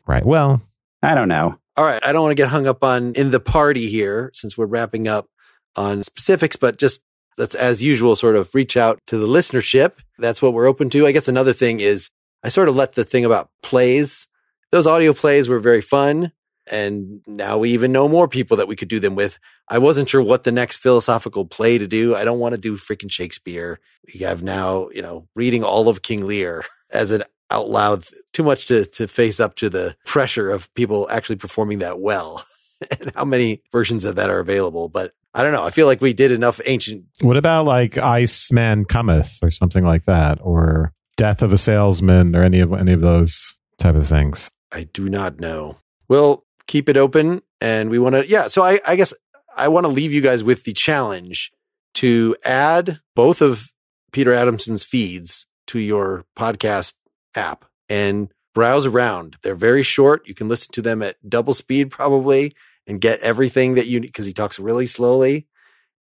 Right. 0.06 0.24
Well, 0.24 0.62
I 1.02 1.16
don't 1.16 1.26
know. 1.26 1.58
All 1.76 1.84
right. 1.84 2.00
I 2.06 2.12
don't 2.12 2.22
want 2.22 2.30
to 2.30 2.40
get 2.40 2.48
hung 2.50 2.68
up 2.68 2.84
on 2.84 3.14
in 3.14 3.32
the 3.32 3.40
party 3.40 3.88
here 3.88 4.30
since 4.32 4.56
we're 4.56 4.66
wrapping 4.66 5.08
up 5.08 5.26
on 5.74 6.04
specifics, 6.04 6.54
but 6.54 6.78
just 6.78 7.00
let's, 7.36 7.56
as 7.56 7.82
usual, 7.82 8.14
sort 8.14 8.36
of 8.36 8.54
reach 8.54 8.76
out 8.76 9.00
to 9.08 9.18
the 9.18 9.26
listenership. 9.26 9.94
That's 10.20 10.40
what 10.40 10.52
we're 10.52 10.66
open 10.66 10.88
to. 10.90 11.08
I 11.08 11.10
guess 11.10 11.26
another 11.26 11.52
thing 11.52 11.80
is 11.80 12.10
I 12.44 12.48
sort 12.48 12.68
of 12.68 12.76
let 12.76 12.94
the 12.94 13.04
thing 13.04 13.24
about 13.24 13.50
plays, 13.60 14.28
those 14.72 14.86
audio 14.86 15.12
plays 15.12 15.48
were 15.48 15.60
very 15.60 15.80
fun. 15.80 16.32
And 16.70 17.20
now 17.26 17.58
we 17.58 17.72
even 17.72 17.90
know 17.90 18.08
more 18.08 18.28
people 18.28 18.58
that 18.58 18.68
we 18.68 18.76
could 18.76 18.88
do 18.88 19.00
them 19.00 19.16
with. 19.16 19.38
I 19.68 19.78
wasn't 19.78 20.08
sure 20.08 20.22
what 20.22 20.44
the 20.44 20.52
next 20.52 20.76
philosophical 20.76 21.44
play 21.44 21.78
to 21.78 21.88
do. 21.88 22.14
I 22.14 22.24
don't 22.24 22.38
want 22.38 22.54
to 22.54 22.60
do 22.60 22.76
freaking 22.76 23.10
Shakespeare. 23.10 23.80
We 24.12 24.20
have 24.20 24.42
now, 24.42 24.88
you 24.92 25.02
know, 25.02 25.26
reading 25.34 25.64
all 25.64 25.88
of 25.88 26.02
King 26.02 26.26
Lear 26.26 26.64
as 26.92 27.10
an 27.10 27.24
out 27.50 27.68
loud 27.68 28.04
too 28.32 28.44
much 28.44 28.66
to 28.68 28.84
to 28.84 29.08
face 29.08 29.40
up 29.40 29.56
to 29.56 29.68
the 29.68 29.96
pressure 30.06 30.50
of 30.50 30.72
people 30.74 31.08
actually 31.10 31.34
performing 31.34 31.78
that 31.78 31.98
well 31.98 32.44
and 33.00 33.10
how 33.16 33.24
many 33.24 33.60
versions 33.72 34.04
of 34.04 34.14
that 34.14 34.30
are 34.30 34.38
available 34.38 34.88
but 34.88 35.14
i 35.34 35.42
don't 35.42 35.50
know 35.50 35.64
i 35.64 35.70
feel 35.70 35.86
like 35.86 36.00
we 36.00 36.12
did 36.12 36.30
enough 36.30 36.60
ancient 36.64 37.04
what 37.22 37.36
about 37.36 37.66
like 37.66 37.98
Iceman 37.98 38.84
Cometh 38.84 39.42
or 39.42 39.50
something 39.50 39.84
like 39.84 40.04
that, 40.04 40.38
or 40.40 40.92
Death 41.16 41.42
of 41.42 41.52
a 41.52 41.58
Salesman, 41.58 42.34
or 42.34 42.42
any 42.42 42.60
of 42.60 42.72
any 42.72 42.92
of 42.92 43.00
those 43.00 43.58
type 43.78 43.94
of 43.94 44.08
things? 44.08 44.50
I 44.72 44.84
do 44.84 45.08
not 45.08 45.40
know 45.40 45.76
we'll 46.08 46.44
keep 46.66 46.88
it 46.88 46.96
open 46.96 47.42
and 47.60 47.90
we 47.90 47.98
want 47.98 48.14
to 48.14 48.28
yeah 48.28 48.46
so 48.46 48.62
i 48.62 48.80
i 48.86 48.96
guess 48.96 49.12
i 49.56 49.68
want 49.68 49.84
to 49.84 49.88
leave 49.88 50.12
you 50.12 50.20
guys 50.20 50.44
with 50.44 50.64
the 50.64 50.72
challenge 50.72 51.52
to 51.94 52.36
add 52.44 53.00
both 53.14 53.40
of 53.42 53.72
peter 54.12 54.32
adamson's 54.32 54.84
feeds 54.84 55.46
to 55.66 55.78
your 55.78 56.24
podcast 56.36 56.94
app 57.34 57.64
and 57.88 58.32
browse 58.54 58.86
around. 58.86 59.36
They're 59.42 59.54
very 59.54 59.82
short. 59.82 60.26
You 60.26 60.34
can 60.34 60.48
listen 60.48 60.72
to 60.72 60.82
them 60.82 61.02
at 61.02 61.16
double 61.28 61.54
speed 61.54 61.90
probably 61.90 62.54
and 62.86 63.00
get 63.00 63.20
everything 63.20 63.74
that 63.74 63.86
you 63.86 64.00
need 64.00 64.08
because 64.08 64.26
he 64.26 64.32
talks 64.32 64.58
really 64.58 64.86
slowly. 64.86 65.46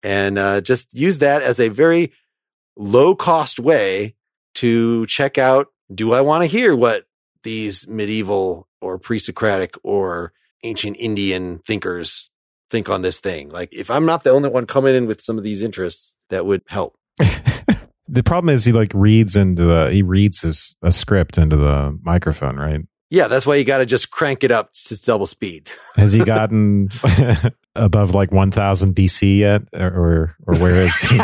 And 0.03 0.39
uh, 0.39 0.61
just 0.61 0.95
use 0.95 1.19
that 1.19 1.43
as 1.43 1.61
a 1.61 1.69
very 1.69 2.13
low 2.77 3.15
cost 3.15 3.59
way 3.59 4.15
to 4.57 5.07
check 5.07 5.39
out 5.39 5.69
do 5.93 6.13
I 6.13 6.21
want 6.21 6.43
to 6.43 6.47
hear 6.47 6.77
what 6.77 7.05
these 7.43 7.87
medieval 7.89 8.69
or 8.81 8.99
pre 8.99 9.19
Socratic 9.19 9.75
or 9.83 10.33
ancient 10.65 10.97
Indian 10.99 11.59
thinkers 11.67 12.31
think 12.71 12.89
on 12.89 13.03
this 13.03 13.21
thing? 13.21 13.49
Like, 13.49 13.71
if 13.73 13.91
I'm 13.91 14.07
not 14.07 14.25
the 14.25 14.31
only 14.31 14.49
one 14.49 14.67
coming 14.67 14.95
in 14.95 15.07
with 15.07 15.21
some 15.21 15.39
of 15.39 15.45
these 15.45 15.63
interests, 15.63 16.15
that 16.31 16.47
would 16.47 16.63
help. 16.67 16.97
the 18.09 18.23
problem 18.23 18.55
is 18.55 18.65
he 18.65 18.73
like 18.73 18.93
reads 18.95 19.37
into 19.37 19.65
the 19.65 19.91
he 19.91 20.03
reads 20.03 20.41
his 20.41 20.77
a 20.83 20.93
script 20.93 21.39
into 21.39 21.57
the 21.57 21.99
microphone, 22.03 22.57
right? 22.57 22.81
Yeah, 23.11 23.29
that's 23.29 23.47
why 23.47 23.57
you 23.57 23.65
got 23.65 23.79
to 23.79 23.87
just 23.87 24.11
crank 24.11 24.45
it 24.45 24.51
up 24.51 24.73
to 24.73 25.01
double 25.03 25.27
speed. 25.27 25.71
Has 25.97 26.13
he 26.13 26.25
gotten 26.25 26.91
above 27.75 28.15
like 28.15 28.31
1000 28.31 28.95
BC 28.95 29.39
yet 29.39 29.63
or 29.73 29.87
or, 29.87 30.37
or 30.47 30.59
where 30.59 30.83
is 30.83 30.95
he? 30.97 31.19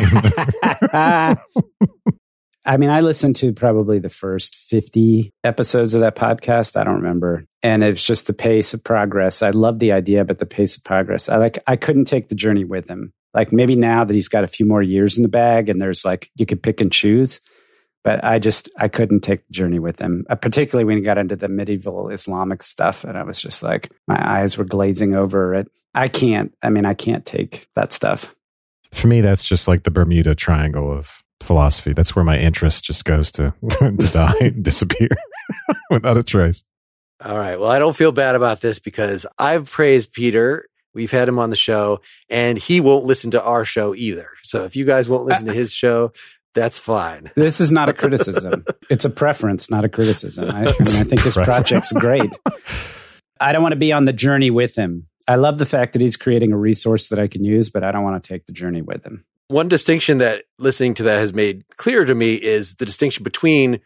I 2.66 2.78
mean, 2.78 2.90
I 2.90 3.00
listened 3.00 3.36
to 3.36 3.52
probably 3.52 3.98
the 3.98 4.08
first 4.08 4.56
50 4.56 5.30
episodes 5.44 5.92
of 5.92 6.00
that 6.00 6.16
podcast. 6.16 6.80
I 6.80 6.84
don't 6.84 6.96
remember. 6.96 7.44
And 7.62 7.84
it's 7.84 8.02
just 8.02 8.26
the 8.26 8.32
pace 8.32 8.72
of 8.72 8.82
progress. 8.82 9.42
I 9.42 9.50
love 9.50 9.78
the 9.78 9.92
idea, 9.92 10.24
but 10.24 10.38
the 10.38 10.46
pace 10.46 10.76
of 10.76 10.84
progress. 10.84 11.28
I 11.28 11.36
like, 11.36 11.58
I 11.66 11.76
couldn't 11.76 12.06
take 12.06 12.28
the 12.28 12.34
journey 12.34 12.64
with 12.64 12.88
him. 12.88 13.12
Like 13.34 13.52
maybe 13.52 13.76
now 13.76 14.04
that 14.04 14.14
he's 14.14 14.28
got 14.28 14.44
a 14.44 14.48
few 14.48 14.64
more 14.64 14.82
years 14.82 15.16
in 15.16 15.22
the 15.22 15.28
bag 15.28 15.68
and 15.68 15.80
there's 15.80 16.04
like, 16.04 16.30
you 16.36 16.46
could 16.46 16.62
pick 16.62 16.80
and 16.80 16.90
choose. 16.90 17.40
But 18.02 18.22
I 18.22 18.38
just, 18.38 18.70
I 18.78 18.88
couldn't 18.88 19.20
take 19.20 19.46
the 19.46 19.52
journey 19.52 19.78
with 19.78 19.98
him, 19.98 20.24
uh, 20.30 20.34
particularly 20.34 20.84
when 20.84 20.98
he 20.98 21.02
got 21.02 21.18
into 21.18 21.36
the 21.36 21.48
medieval 21.48 22.10
Islamic 22.10 22.62
stuff. 22.62 23.02
And 23.02 23.16
I 23.16 23.24
was 23.24 23.40
just 23.40 23.62
like, 23.62 23.90
my 24.06 24.18
eyes 24.20 24.56
were 24.56 24.64
glazing 24.64 25.14
over 25.14 25.54
it. 25.54 25.68
I 25.94 26.08
can't, 26.08 26.54
I 26.62 26.70
mean, 26.70 26.84
I 26.84 26.94
can't 26.94 27.24
take 27.24 27.66
that 27.74 27.92
stuff. 27.92 28.34
For 28.92 29.06
me 29.06 29.20
that's 29.20 29.44
just 29.44 29.66
like 29.66 29.82
the 29.82 29.90
Bermuda 29.90 30.34
triangle 30.34 30.92
of 30.92 31.24
philosophy. 31.44 31.92
That's 31.92 32.16
where 32.16 32.24
my 32.24 32.38
interest 32.38 32.84
just 32.84 33.04
goes 33.04 33.30
to 33.32 33.54
to 33.70 34.10
die 34.12 34.36
and 34.40 34.62
disappear 34.62 35.10
without 35.90 36.16
a 36.16 36.22
trace. 36.22 36.62
All 37.24 37.38
right. 37.38 37.58
Well, 37.58 37.70
I 37.70 37.78
don't 37.78 37.96
feel 37.96 38.12
bad 38.12 38.34
about 38.34 38.60
this 38.60 38.78
because 38.78 39.26
I've 39.38 39.70
praised 39.70 40.12
Peter. 40.12 40.66
We've 40.94 41.10
had 41.10 41.28
him 41.28 41.38
on 41.38 41.50
the 41.50 41.56
show 41.56 42.00
and 42.28 42.58
he 42.58 42.80
won't 42.80 43.04
listen 43.04 43.32
to 43.32 43.42
our 43.42 43.64
show 43.64 43.94
either. 43.94 44.28
So 44.42 44.64
if 44.64 44.76
you 44.76 44.84
guys 44.84 45.08
won't 45.08 45.24
listen 45.24 45.46
to 45.46 45.52
his 45.52 45.72
show, 45.72 46.12
that's 46.54 46.78
fine. 46.78 47.30
This 47.34 47.60
is 47.60 47.72
not 47.72 47.88
a 47.88 47.92
criticism. 47.92 48.64
it's 48.90 49.04
a 49.04 49.10
preference, 49.10 49.70
not 49.70 49.84
a 49.84 49.88
criticism. 49.88 50.50
I, 50.50 50.60
I 50.60 50.64
mean, 50.64 50.96
I 50.96 51.04
think 51.04 51.22
this 51.24 51.34
project's 51.34 51.92
great. 51.92 52.30
I 53.40 53.52
don't 53.52 53.62
want 53.62 53.72
to 53.72 53.76
be 53.76 53.92
on 53.92 54.04
the 54.04 54.12
journey 54.12 54.50
with 54.50 54.76
him. 54.76 55.08
I 55.26 55.36
love 55.36 55.58
the 55.58 55.66
fact 55.66 55.94
that 55.94 56.02
he's 56.02 56.16
creating 56.16 56.52
a 56.52 56.56
resource 56.56 57.08
that 57.08 57.18
I 57.18 57.28
can 57.28 57.44
use, 57.44 57.70
but 57.70 57.82
I 57.82 57.90
don't 57.90 58.04
want 58.04 58.22
to 58.22 58.28
take 58.28 58.46
the 58.46 58.52
journey 58.52 58.82
with 58.82 59.04
him. 59.04 59.24
One 59.48 59.68
distinction 59.68 60.18
that 60.18 60.44
listening 60.58 60.94
to 60.94 61.02
that 61.04 61.18
has 61.18 61.34
made 61.34 61.64
clear 61.76 62.04
to 62.04 62.14
me 62.14 62.34
is 62.34 62.76
the 62.76 62.86
distinction 62.86 63.22
between 63.22 63.80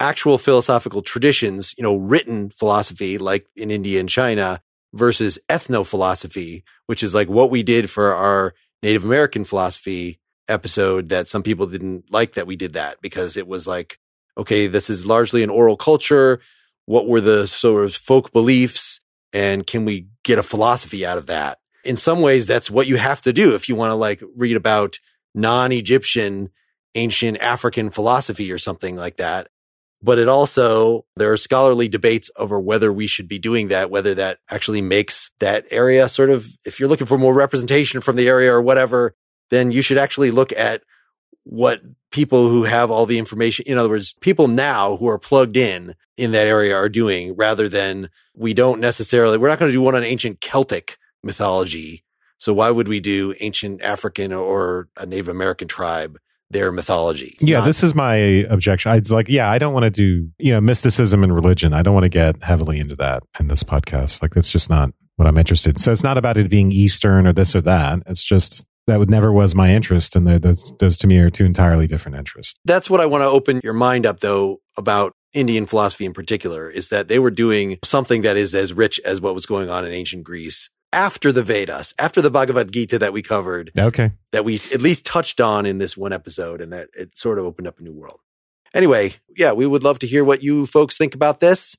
actual 0.00 0.36
philosophical 0.36 1.02
traditions, 1.02 1.74
you 1.78 1.82
know, 1.82 1.96
written 1.96 2.50
philosophy 2.50 3.16
like 3.18 3.46
in 3.54 3.70
India 3.70 4.00
and 4.00 4.08
China 4.08 4.60
versus 4.92 5.38
ethno 5.48 5.86
philosophy, 5.86 6.64
which 6.86 7.02
is 7.02 7.14
like 7.14 7.28
what 7.28 7.50
we 7.50 7.62
did 7.62 7.88
for 7.88 8.14
our 8.14 8.54
Native 8.82 9.04
American 9.04 9.44
philosophy 9.44 10.20
episode 10.48 11.08
that 11.08 11.28
some 11.28 11.42
people 11.42 11.66
didn't 11.66 12.12
like 12.12 12.34
that 12.34 12.46
we 12.46 12.56
did 12.56 12.74
that 12.74 13.00
because 13.00 13.36
it 13.36 13.46
was 13.46 13.66
like, 13.66 13.98
okay, 14.36 14.66
this 14.66 14.90
is 14.90 15.06
largely 15.06 15.42
an 15.42 15.50
oral 15.50 15.76
culture. 15.76 16.40
What 16.84 17.08
were 17.08 17.20
the 17.20 17.46
sort 17.46 17.84
of 17.84 17.94
folk 17.94 18.32
beliefs? 18.32 19.00
And 19.32 19.66
can 19.66 19.84
we 19.84 20.08
get 20.24 20.38
a 20.38 20.42
philosophy 20.42 21.04
out 21.04 21.18
of 21.18 21.26
that? 21.26 21.58
In 21.86 21.96
some 21.96 22.20
ways, 22.20 22.46
that's 22.46 22.70
what 22.70 22.86
you 22.86 22.96
have 22.96 23.20
to 23.22 23.32
do 23.32 23.54
if 23.54 23.68
you 23.68 23.76
want 23.76 23.90
to 23.90 23.94
like 23.94 24.22
read 24.36 24.56
about 24.56 24.98
non-Egyptian 25.34 26.50
ancient 26.94 27.38
African 27.38 27.90
philosophy 27.90 28.50
or 28.50 28.58
something 28.58 28.96
like 28.96 29.16
that. 29.18 29.48
But 30.02 30.18
it 30.18 30.28
also, 30.28 31.04
there 31.16 31.32
are 31.32 31.36
scholarly 31.36 31.88
debates 31.88 32.30
over 32.36 32.60
whether 32.60 32.92
we 32.92 33.06
should 33.06 33.28
be 33.28 33.38
doing 33.38 33.68
that, 33.68 33.90
whether 33.90 34.14
that 34.14 34.38
actually 34.50 34.82
makes 34.82 35.30
that 35.40 35.64
area 35.70 36.08
sort 36.08 36.30
of, 36.30 36.46
if 36.64 36.78
you're 36.78 36.88
looking 36.88 37.06
for 37.06 37.18
more 37.18 37.34
representation 37.34 38.00
from 38.00 38.16
the 38.16 38.28
area 38.28 38.52
or 38.52 38.62
whatever, 38.62 39.14
then 39.50 39.70
you 39.72 39.82
should 39.82 39.98
actually 39.98 40.30
look 40.30 40.52
at 40.52 40.82
what 41.44 41.80
people 42.10 42.48
who 42.48 42.64
have 42.64 42.90
all 42.90 43.06
the 43.06 43.18
information, 43.18 43.64
in 43.66 43.78
other 43.78 43.88
words, 43.88 44.14
people 44.20 44.48
now 44.48 44.96
who 44.96 45.08
are 45.08 45.18
plugged 45.18 45.56
in 45.56 45.94
in 46.16 46.32
that 46.32 46.46
area 46.46 46.74
are 46.74 46.88
doing 46.88 47.36
rather 47.36 47.68
than 47.68 48.10
we 48.34 48.52
don't 48.52 48.80
necessarily, 48.80 49.38
we're 49.38 49.48
not 49.48 49.58
going 49.58 49.68
to 49.68 49.76
do 49.76 49.82
one 49.82 49.94
on 49.94 50.02
ancient 50.02 50.40
Celtic 50.40 50.98
mythology. 51.26 52.04
So 52.38 52.52
why 52.54 52.70
would 52.70 52.88
we 52.88 53.00
do 53.00 53.34
ancient 53.40 53.82
African 53.82 54.32
or 54.32 54.88
a 54.96 55.06
Native 55.06 55.28
American 55.28 55.68
tribe? 55.68 56.18
Their 56.48 56.70
mythology. 56.70 57.34
It's 57.34 57.44
yeah, 57.44 57.58
not- 57.58 57.64
this 57.64 57.82
is 57.82 57.92
my 57.92 58.14
objection. 58.14 58.92
I'd 58.92 59.10
like, 59.10 59.28
yeah, 59.28 59.50
I 59.50 59.58
don't 59.58 59.74
want 59.74 59.82
to 59.82 59.90
do, 59.90 60.30
you 60.38 60.52
know, 60.52 60.60
mysticism 60.60 61.24
and 61.24 61.34
religion. 61.34 61.74
I 61.74 61.82
don't 61.82 61.92
want 61.92 62.04
to 62.04 62.08
get 62.08 62.40
heavily 62.40 62.78
into 62.78 62.94
that 62.96 63.24
in 63.40 63.48
this 63.48 63.64
podcast. 63.64 64.22
Like, 64.22 64.34
that's 64.34 64.52
just 64.52 64.70
not 64.70 64.90
what 65.16 65.26
I'm 65.26 65.38
interested 65.38 65.70
in. 65.70 65.78
So 65.78 65.90
it's 65.90 66.04
not 66.04 66.18
about 66.18 66.36
it 66.36 66.48
being 66.48 66.70
Eastern 66.70 67.26
or 67.26 67.32
this 67.32 67.56
or 67.56 67.62
that. 67.62 67.98
It's 68.06 68.22
just 68.22 68.64
that 68.86 69.00
would 69.00 69.10
never 69.10 69.32
was 69.32 69.56
my 69.56 69.74
interest. 69.74 70.14
And 70.14 70.24
those, 70.24 70.72
those 70.78 70.96
to 70.98 71.08
me 71.08 71.18
are 71.18 71.30
two 71.30 71.44
entirely 71.44 71.88
different 71.88 72.16
interests. 72.16 72.54
that's 72.64 72.88
what 72.88 73.00
I 73.00 73.06
want 73.06 73.22
to 73.22 73.26
open 73.28 73.60
your 73.64 73.72
mind 73.72 74.06
up 74.06 74.20
though 74.20 74.60
about 74.76 75.14
Indian 75.32 75.66
philosophy 75.66 76.04
in 76.04 76.12
particular 76.12 76.70
is 76.70 76.90
that 76.90 77.08
they 77.08 77.18
were 77.18 77.32
doing 77.32 77.78
something 77.84 78.22
that 78.22 78.36
is 78.36 78.54
as 78.54 78.72
rich 78.72 79.00
as 79.04 79.20
what 79.20 79.34
was 79.34 79.46
going 79.46 79.68
on 79.68 79.84
in 79.84 79.92
ancient 79.92 80.22
Greece 80.22 80.70
after 80.92 81.32
the 81.32 81.42
Vedas, 81.42 81.94
after 81.98 82.22
the 82.22 82.30
Bhagavad 82.30 82.72
Gita 82.72 82.98
that 82.98 83.12
we 83.12 83.22
covered, 83.22 83.70
Okay. 83.78 84.12
that 84.32 84.44
we 84.44 84.56
at 84.72 84.80
least 84.80 85.04
touched 85.04 85.40
on 85.40 85.66
in 85.66 85.78
this 85.78 85.96
one 85.96 86.12
episode 86.12 86.60
and 86.60 86.72
that 86.72 86.88
it 86.96 87.18
sort 87.18 87.38
of 87.38 87.44
opened 87.44 87.66
up 87.68 87.78
a 87.78 87.82
new 87.82 87.92
world. 87.92 88.20
Anyway, 88.74 89.14
yeah, 89.36 89.52
we 89.52 89.66
would 89.66 89.82
love 89.82 89.98
to 90.00 90.06
hear 90.06 90.24
what 90.24 90.42
you 90.42 90.66
folks 90.66 90.96
think 90.96 91.14
about 91.14 91.40
this. 91.40 91.76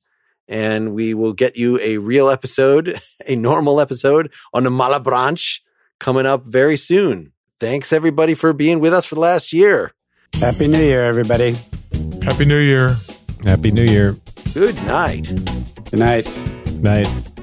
And 0.49 0.93
we 0.93 1.13
will 1.13 1.33
get 1.33 1.57
you 1.57 1.77
a 1.81 1.97
real 1.97 2.29
episode, 2.29 2.99
a 3.27 3.35
normal 3.35 3.81
episode 3.81 4.31
on 4.53 4.63
the 4.63 4.69
Malebranche 4.69 5.59
coming 5.99 6.25
up 6.25 6.47
very 6.47 6.77
soon. 6.77 7.33
Thanks 7.59 7.91
everybody 7.91 8.33
for 8.33 8.53
being 8.53 8.79
with 8.79 8.93
us 8.93 9.05
for 9.05 9.15
the 9.15 9.21
last 9.21 9.51
year. 9.51 9.93
Happy 10.39 10.67
New 10.67 10.79
Year, 10.81 11.03
everybody. 11.03 11.55
Happy 12.23 12.45
New 12.45 12.59
Year. 12.59 12.95
Happy 13.43 13.71
New 13.71 13.83
Year. 13.85 14.15
Good 14.53 14.75
night. 14.85 15.23
Good 15.89 15.99
night. 15.99 16.27
Night. 16.81 17.36